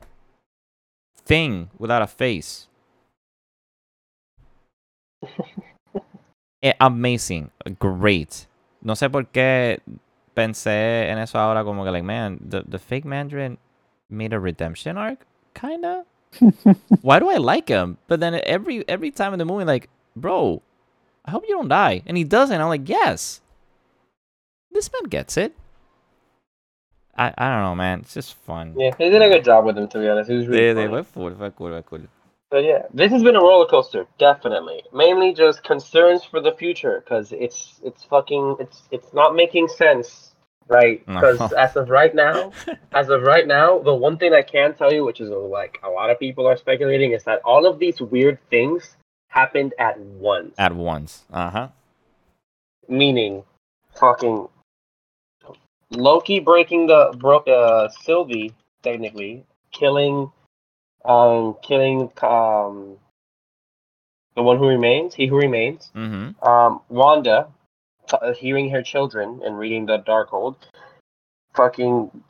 thing 1.16 1.70
without 1.78 2.02
a 2.02 2.08
face. 2.08 2.68
Eh, 6.64 6.74
amazing, 6.80 7.50
great. 7.80 8.46
No 8.84 8.94
sé 8.94 9.12
por 9.12 9.24
qué 9.24 9.80
pensé 10.36 11.10
en 11.10 11.18
eso 11.18 11.40
ahora 11.40 11.64
como 11.64 11.84
que 11.84 11.90
like, 11.92 12.04
man, 12.04 12.38
the 12.40 12.62
the 12.62 12.78
fake 12.78 13.04
Mandarin 13.04 13.58
made 14.12 14.32
a 14.32 14.40
redemption 14.40 14.96
arc, 14.96 15.26
kinda. 15.56 16.06
Why 17.02 17.18
do 17.18 17.30
I 17.30 17.38
like 17.38 17.68
him? 17.68 17.98
But 18.08 18.20
then 18.20 18.40
every 18.46 18.88
every 18.88 19.10
time 19.10 19.34
in 19.34 19.40
the 19.40 19.46
movie, 19.46 19.66
like, 19.66 19.90
bro, 20.16 20.62
I 21.26 21.32
hope 21.32 21.44
you 21.48 21.56
don't 21.56 21.68
die, 21.70 22.02
and 22.06 22.18
he 22.18 22.24
doesn't. 22.24 22.60
I'm 22.60 22.68
like, 22.68 22.90
yes, 22.90 23.42
this 24.72 24.90
man 24.92 25.10
gets 25.10 25.38
it. 25.38 25.56
I 27.16 27.34
I 27.38 27.50
don't 27.50 27.62
know, 27.64 27.76
man. 27.76 28.00
It's 28.00 28.14
just 28.14 28.34
fun. 28.34 28.74
Yeah, 28.78 28.92
they 28.98 29.10
did 29.10 29.22
a 29.22 29.30
good 29.30 29.44
job 29.44 29.66
with 29.66 29.78
him, 29.78 29.88
to 29.90 30.00
be 30.00 30.08
honest. 30.08 30.30
It 30.30 30.36
was 30.38 30.48
really 30.48 30.68
They, 30.68 30.74
they 30.74 30.82
funny. 30.88 30.94
were 30.94 31.04
cool, 31.04 31.36
fue 31.36 31.52
cool, 31.52 31.70
fue 31.72 31.84
cool. 31.84 32.08
So 32.52 32.58
yeah, 32.60 32.84
this 32.94 33.12
has 33.12 33.24
been 33.24 33.36
a 33.36 33.40
roller 33.40 33.66
coaster, 33.66 34.06
definitely. 34.18 34.84
Mainly 34.94 35.34
just 35.34 35.64
concerns 35.64 36.24
for 36.26 36.42
the 36.42 36.52
future, 36.54 37.02
because 37.04 37.32
it's 37.32 37.80
it's 37.84 38.04
fucking 38.04 38.58
it's 38.60 38.84
it's 38.92 39.14
not 39.14 39.36
making 39.36 39.68
sense, 39.68 40.34
right? 40.68 41.08
No. 41.08 41.16
Because 41.20 41.54
as 41.54 41.76
of 41.76 41.90
right 41.90 42.14
now, 42.16 42.52
as 42.94 43.10
of 43.10 43.22
right 43.24 43.48
now, 43.48 43.80
the 43.80 43.94
one 43.94 44.18
thing 44.18 44.34
I 44.34 44.42
can 44.42 44.74
tell 44.74 44.92
you, 44.92 45.06
which 45.06 45.22
is 45.22 45.30
like 45.30 45.80
a 45.84 45.90
lot 45.90 46.10
of 46.10 46.20
people 46.20 46.48
are 46.48 46.58
speculating, 46.58 47.12
is 47.12 47.24
that 47.26 47.42
all 47.46 47.66
of 47.68 47.78
these 47.80 48.02
weird 48.02 48.40
things 48.50 48.98
happened 49.32 49.74
at 49.80 50.00
once. 50.00 50.54
At 50.58 50.76
once. 50.76 51.24
Uh 51.32 51.50
huh. 51.50 51.68
Meaning, 52.88 53.44
fucking 53.96 54.48
Loki 55.90 56.40
breaking 56.40 56.88
the 56.88 57.14
broke 57.18 57.48
uh 57.48 57.90
Sylvie 58.04 58.54
technically 58.84 59.44
killing, 59.72 60.32
um, 61.06 61.56
killing 61.62 62.12
um 62.22 62.98
the 64.36 64.44
one 64.44 64.58
who 64.58 64.68
remains, 64.68 65.14
he 65.14 65.28
who 65.28 65.38
remains. 65.38 65.92
Mm-hmm. 65.96 66.48
Um, 66.48 66.82
Wanda 66.90 67.48
t- 68.08 68.18
uh, 68.22 68.34
hearing 68.34 68.70
her 68.70 68.82
children 68.82 69.42
and 69.44 69.58
reading 69.58 69.86
the 69.86 70.00
Darkhold. 70.00 70.56
Fucking 71.54 72.24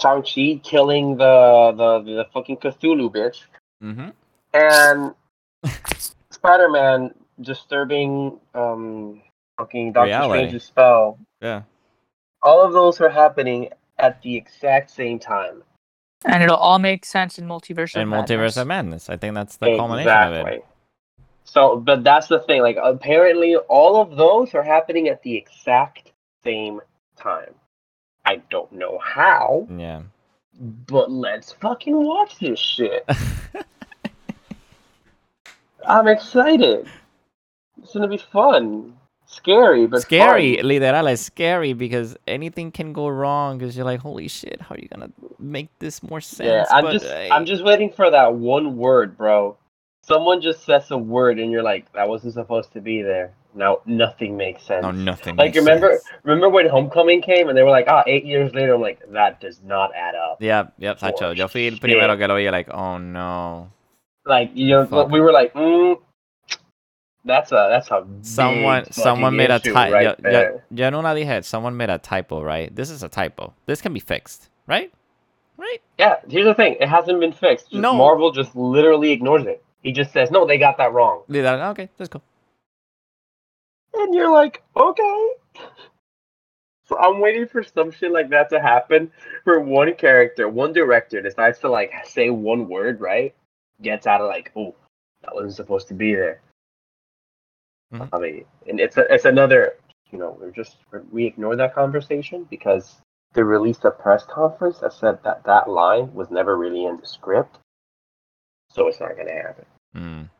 Shang 0.00 0.22
Chi 0.22 0.60
killing 0.62 1.16
the 1.18 1.72
the 1.76 2.14
the 2.16 2.26
fucking 2.32 2.56
Cthulhu 2.58 3.10
bitch 3.12 3.42
Mm-hmm. 3.82 4.08
and 4.54 5.14
Spider 6.30 6.68
Man 6.70 7.14
disturbing 7.40 8.38
um 8.54 9.22
fucking 9.58 9.92
Doctor 9.92 10.06
Reality. 10.08 10.38
Strange's 10.40 10.64
spell. 10.64 11.18
Yeah. 11.40 11.62
All 12.42 12.64
of 12.64 12.72
those 12.72 13.00
are 13.00 13.08
happening 13.08 13.70
at 13.98 14.20
the 14.22 14.36
exact 14.36 14.90
same 14.90 15.18
time. 15.18 15.62
And 16.26 16.42
it'll 16.42 16.56
all 16.56 16.78
make 16.78 17.04
sense 17.04 17.38
in 17.38 17.46
Multiverse 17.46 17.94
In 17.96 18.02
of 18.02 18.08
Multiverse 18.08 18.60
of 18.60 18.66
Madness. 18.66 19.08
I 19.10 19.16
think 19.16 19.34
that's 19.34 19.56
the 19.56 19.76
culmination 19.76 20.10
of 20.10 20.32
it. 20.32 20.40
Exactly. 20.40 20.62
So, 21.44 21.76
but 21.76 22.02
that's 22.02 22.28
the 22.28 22.40
thing. 22.40 22.62
Like, 22.62 22.78
apparently, 22.82 23.56
all 23.56 24.00
of 24.00 24.16
those 24.16 24.54
are 24.54 24.62
happening 24.62 25.08
at 25.08 25.22
the 25.22 25.36
exact 25.36 26.12
same 26.42 26.80
time. 27.16 27.54
I 28.24 28.36
don't 28.50 28.72
know 28.72 28.98
how, 28.98 29.68
Yeah. 29.70 30.02
but 30.58 31.10
let's 31.10 31.52
fucking 31.52 32.02
watch 32.02 32.38
this 32.38 32.58
shit. 32.58 33.06
I'm 35.86 36.08
excited. 36.08 36.88
It's 37.82 37.92
gonna 37.92 38.08
be 38.08 38.18
fun, 38.18 38.94
scary, 39.26 39.86
but 39.86 40.02
scary, 40.02 40.56
fun. 40.56 40.66
literal, 40.66 41.16
scary 41.16 41.72
because 41.72 42.16
anything 42.26 42.70
can 42.70 42.92
go 42.92 43.08
wrong. 43.08 43.58
Because 43.58 43.76
you're 43.76 43.84
like, 43.84 44.00
holy 44.00 44.28
shit, 44.28 44.60
how 44.60 44.74
are 44.74 44.78
you 44.78 44.88
gonna 44.88 45.10
make 45.38 45.68
this 45.78 46.02
more 46.02 46.20
sense? 46.20 46.68
Yeah, 46.70 46.76
I'm 46.76 46.84
But, 46.84 46.92
just, 46.92 47.06
uh, 47.06 47.28
I'm 47.30 47.44
just 47.44 47.64
waiting 47.64 47.90
for 47.92 48.10
that 48.10 48.34
one 48.34 48.76
word, 48.76 49.16
bro. 49.16 49.56
Someone 50.02 50.40
just 50.40 50.64
says 50.64 50.90
a 50.90 50.98
word, 50.98 51.38
and 51.38 51.50
you're 51.50 51.62
like, 51.62 51.90
that 51.94 52.08
wasn't 52.08 52.34
supposed 52.34 52.72
to 52.74 52.80
be 52.80 53.02
there. 53.02 53.32
Now 53.54 53.78
nothing 53.86 54.36
makes 54.36 54.64
sense. 54.64 54.82
no, 54.82 54.90
nothing. 54.90 55.36
Like 55.36 55.54
makes 55.54 55.58
remember, 55.58 55.92
sense. 55.92 56.04
remember 56.24 56.48
when 56.48 56.68
Homecoming 56.68 57.22
came 57.22 57.48
and 57.48 57.56
they 57.56 57.62
were 57.62 57.70
like, 57.70 57.86
ah, 57.88 58.02
eight 58.06 58.24
years 58.24 58.52
later. 58.52 58.74
I'm 58.74 58.80
like, 58.80 59.00
that 59.12 59.40
does 59.40 59.60
not 59.62 59.94
add 59.94 60.16
up. 60.16 60.42
Yep, 60.42 60.74
yep, 60.78 60.98
Sacho. 60.98 61.30
Yo 61.30 61.46
fui 61.46 61.68
el 61.68 61.78
primero 61.78 62.16
que 62.16 62.26
lo 62.26 62.34
oí, 62.34 62.50
like, 62.50 62.68
oh 62.74 62.98
no. 62.98 63.70
Like 64.26 64.50
you 64.54 64.68
know, 64.68 64.86
Fuck. 64.86 65.10
we 65.10 65.20
were 65.20 65.32
like, 65.32 65.52
mm, 65.54 66.00
that's 67.24 67.52
a 67.52 67.68
that's 67.70 67.90
a 67.90 68.06
Someone, 68.22 68.90
someone 68.90 69.36
made 69.36 69.50
a 69.50 69.58
typo. 69.58 69.92
right 69.92 70.22
there. 70.22 70.64
yo 70.70 70.86
en 70.86 70.94
una 70.94 71.14
dije, 71.14 71.44
someone 71.44 71.76
made 71.76 71.90
a 71.90 71.98
typo, 71.98 72.42
right? 72.42 72.74
This 72.74 72.90
is 72.90 73.02
a 73.02 73.08
typo. 73.08 73.52
This 73.66 73.80
can 73.80 73.92
be 73.92 74.00
fixed, 74.00 74.48
right? 74.66 74.92
Right? 75.56 75.80
Yeah, 75.98 76.16
here's 76.28 76.46
the 76.46 76.54
thing: 76.54 76.76
it 76.80 76.88
hasn't 76.88 77.20
been 77.20 77.32
fixed. 77.32 77.70
Just 77.70 77.82
No. 77.82 77.94
Marvel 77.94 78.32
just 78.32 78.56
literally 78.56 79.12
ignores 79.12 79.46
it. 79.46 79.62
He 79.82 79.92
just 79.92 80.12
says, 80.12 80.30
no, 80.30 80.46
they 80.46 80.56
got 80.56 80.78
that 80.78 80.94
wrong, 80.94 81.24
Literal, 81.28 81.60
Okay, 81.72 81.90
let's 81.98 82.08
go. 82.08 82.22
and 83.92 84.14
you're 84.14 84.32
like, 84.32 84.62
okay. 84.74 85.28
So 86.86 86.98
I'm 86.98 87.20
waiting 87.20 87.46
for 87.46 87.62
some 87.62 87.90
shit 87.90 88.10
like 88.10 88.30
that 88.30 88.48
to 88.50 88.60
happen, 88.60 89.10
where 89.44 89.60
one 89.60 89.94
character, 89.94 90.48
one 90.48 90.72
director 90.72 91.20
decides 91.20 91.58
to 91.60 91.68
like 91.68 91.92
say 92.04 92.30
one 92.30 92.66
word, 92.68 93.00
right? 93.00 93.34
Gets 93.82 94.06
out 94.06 94.20
of 94.20 94.28
like, 94.28 94.52
oh, 94.56 94.74
that 95.22 95.34
wasn't 95.34 95.54
supposed 95.54 95.88
to 95.88 95.94
be 95.94 96.14
there. 96.14 96.40
Mhm. 97.92 98.08
I 98.12 98.18
mean, 98.18 98.44
and 98.68 98.80
it's 98.80 98.96
a, 98.96 99.12
it's 99.12 99.24
another, 99.24 99.74
you 100.10 100.18
know, 100.18 100.36
we're 100.40 100.50
just 100.50 100.76
we 101.10 101.26
ignore 101.26 101.56
that 101.56 101.74
conversation 101.74 102.44
because 102.50 102.96
they 103.34 103.42
released 103.42 103.84
a 103.84 103.90
press 103.90 104.24
conference 104.24 104.78
that 104.78 104.92
said 104.92 105.18
that 105.24 105.44
that 105.44 105.68
line 105.68 106.12
was 106.14 106.30
never 106.30 106.56
really 106.56 106.84
in 106.84 106.98
the 106.98 107.06
script, 107.06 107.58
so 108.70 108.86
it's 108.88 109.00
not 109.00 109.16
gonna 109.16 109.32
happen. 109.32 109.66
Mm. 109.94 110.30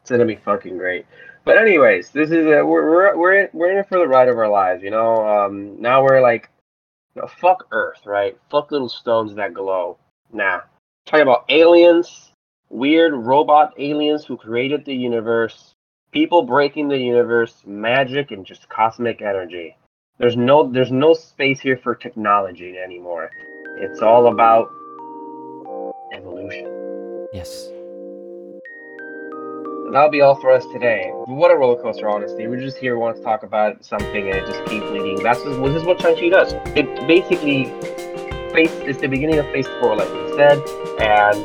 It's 0.00 0.10
gonna 0.10 0.24
be 0.24 0.36
fucking 0.36 0.78
great. 0.78 1.06
But 1.44 1.58
anyways, 1.58 2.10
this 2.10 2.30
is 2.30 2.46
a, 2.46 2.64
we're 2.64 2.90
we're 2.90 3.16
we're 3.16 3.40
in, 3.40 3.48
we're 3.52 3.70
in 3.70 3.78
it 3.78 3.88
for 3.88 3.98
the 3.98 4.08
ride 4.08 4.28
of 4.28 4.38
our 4.38 4.48
lives, 4.48 4.82
you 4.82 4.90
know. 4.90 5.26
Um, 5.26 5.80
now 5.80 6.02
we're 6.02 6.20
like, 6.20 6.50
you 7.14 7.22
know, 7.22 7.28
fuck 7.28 7.66
Earth, 7.70 8.04
right? 8.04 8.38
Fuck 8.50 8.70
little 8.70 8.88
stones 8.88 9.34
that 9.34 9.54
glow. 9.54 9.98
Nah, 10.32 10.60
talking 11.08 11.22
about 11.22 11.44
aliens, 11.48 12.32
weird 12.68 13.14
robot 13.14 13.72
aliens 13.78 14.26
who 14.26 14.36
created 14.36 14.84
the 14.84 14.94
universe, 14.94 15.74
people 16.12 16.42
breaking 16.42 16.88
the 16.88 16.98
universe, 16.98 17.62
magic, 17.66 18.30
and 18.30 18.44
just 18.44 18.68
cosmic 18.68 19.22
energy. 19.22 19.74
There's 20.18 20.36
no 20.36 20.70
there's 20.70 20.92
no 20.92 21.14
space 21.14 21.60
here 21.60 21.78
for 21.78 21.94
technology 21.94 22.76
anymore. 22.78 23.30
It's 23.76 24.02
all 24.02 24.26
about 24.26 24.70
evolution. 26.12 27.26
Yes. 27.32 27.68
And 29.86 29.94
that'll 29.94 30.10
be 30.10 30.20
all 30.20 30.34
for 30.34 30.50
us 30.50 30.66
today. 30.66 31.10
What 31.24 31.50
a 31.50 31.56
roller 31.56 31.80
coaster, 31.80 32.10
honestly. 32.10 32.46
We're 32.46 32.60
just 32.60 32.76
here, 32.76 32.94
we 32.96 33.00
want 33.00 33.16
to 33.16 33.22
talk 33.22 33.42
about 33.42 33.82
something, 33.82 34.28
and 34.28 34.36
it 34.36 34.44
just 34.46 34.62
keeps 34.66 34.84
leading. 34.90 35.22
That's 35.22 35.42
just, 35.42 35.58
this 35.62 35.76
is 35.76 35.84
what 35.84 36.02
Shang-Chi 36.02 36.28
does. 36.28 36.52
It 36.76 36.94
basically, 37.06 37.72
phase, 38.52 38.72
it's 38.88 39.00
the 39.00 39.08
beginning 39.08 39.38
of 39.38 39.46
phase 39.46 39.66
four, 39.80 39.96
like 39.96 40.12
we 40.12 40.28
said, 40.36 40.58
and 41.00 41.38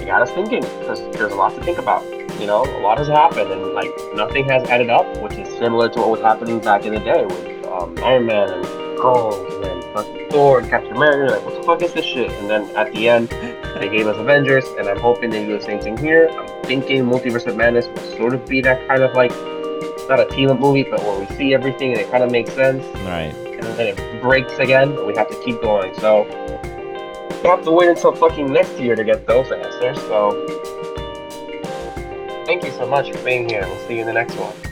it 0.00 0.06
got 0.06 0.22
us 0.22 0.30
thinking, 0.30 0.62
because 0.80 1.00
there's 1.16 1.32
a 1.32 1.36
lot 1.36 1.54
to 1.54 1.62
think 1.62 1.78
about. 1.78 2.04
You 2.40 2.46
know, 2.46 2.64
a 2.64 2.80
lot 2.80 2.98
has 2.98 3.08
happened, 3.08 3.50
and 3.50 3.72
like 3.72 3.90
nothing 4.14 4.44
has 4.48 4.68
added 4.68 4.90
up, 4.90 5.06
which 5.22 5.34
is 5.34 5.48
similar 5.58 5.88
to 5.88 6.00
what 6.00 6.10
was 6.10 6.20
happening 6.20 6.58
back 6.60 6.84
in 6.84 6.94
the 6.94 7.00
day 7.00 7.24
with 7.24 7.66
um, 7.66 7.96
Iron 8.02 8.26
Man 8.26 8.50
and 8.50 8.64
Hulk, 8.98 9.34
and 9.52 9.64
then 9.64 10.30
Thor 10.30 10.58
and 10.60 10.68
Captain 10.68 10.94
America. 10.94 11.32
Like, 11.34 11.44
what 11.46 11.54
the 11.54 11.62
fuck 11.62 11.82
is 11.82 11.94
this 11.94 12.04
shit? 12.04 12.30
And 12.30 12.50
then 12.50 12.76
at 12.76 12.92
the 12.92 13.08
end, 13.08 13.28
they 13.80 13.88
gave 13.88 14.06
us 14.06 14.18
Avengers, 14.18 14.64
and 14.78 14.86
I'm 14.86 14.98
hoping 15.00 15.30
they 15.30 15.46
do 15.46 15.56
the 15.58 15.64
same 15.64 15.80
thing 15.80 15.96
here. 15.96 16.28
I'm 16.28 16.62
thinking 16.64 17.04
Multiverse 17.04 17.46
of 17.46 17.56
Madness 17.56 17.86
will 17.86 18.16
sort 18.18 18.34
of 18.34 18.46
be 18.46 18.60
that 18.60 18.86
kind 18.86 19.02
of 19.02 19.14
like, 19.14 19.30
not 20.08 20.20
a 20.20 20.26
team 20.26 20.50
up 20.50 20.60
movie, 20.60 20.82
but 20.82 21.00
where 21.02 21.18
we 21.18 21.26
see 21.36 21.54
everything 21.54 21.92
and 21.92 22.00
it 22.00 22.10
kind 22.10 22.22
of 22.22 22.30
makes 22.30 22.52
sense, 22.52 22.84
Right. 23.06 23.34
And 23.78 23.88
it 23.88 24.22
breaks 24.22 24.58
again, 24.58 25.06
we 25.06 25.14
have 25.16 25.28
to 25.28 25.42
keep 25.44 25.60
going. 25.60 25.94
So, 25.94 26.24
we'll 27.42 27.56
have 27.56 27.64
to 27.64 27.70
wait 27.70 27.88
until 27.88 28.12
fucking 28.14 28.52
next 28.52 28.78
year 28.78 28.96
to 28.96 29.04
get 29.04 29.26
those 29.26 29.50
answers. 29.52 29.98
So, 29.98 30.46
thank 32.46 32.64
you 32.64 32.72
so 32.72 32.86
much 32.86 33.10
for 33.12 33.22
being 33.24 33.48
here. 33.48 33.62
We'll 33.66 33.88
see 33.88 33.94
you 33.94 34.00
in 34.00 34.06
the 34.06 34.12
next 34.12 34.36
one. 34.36 34.65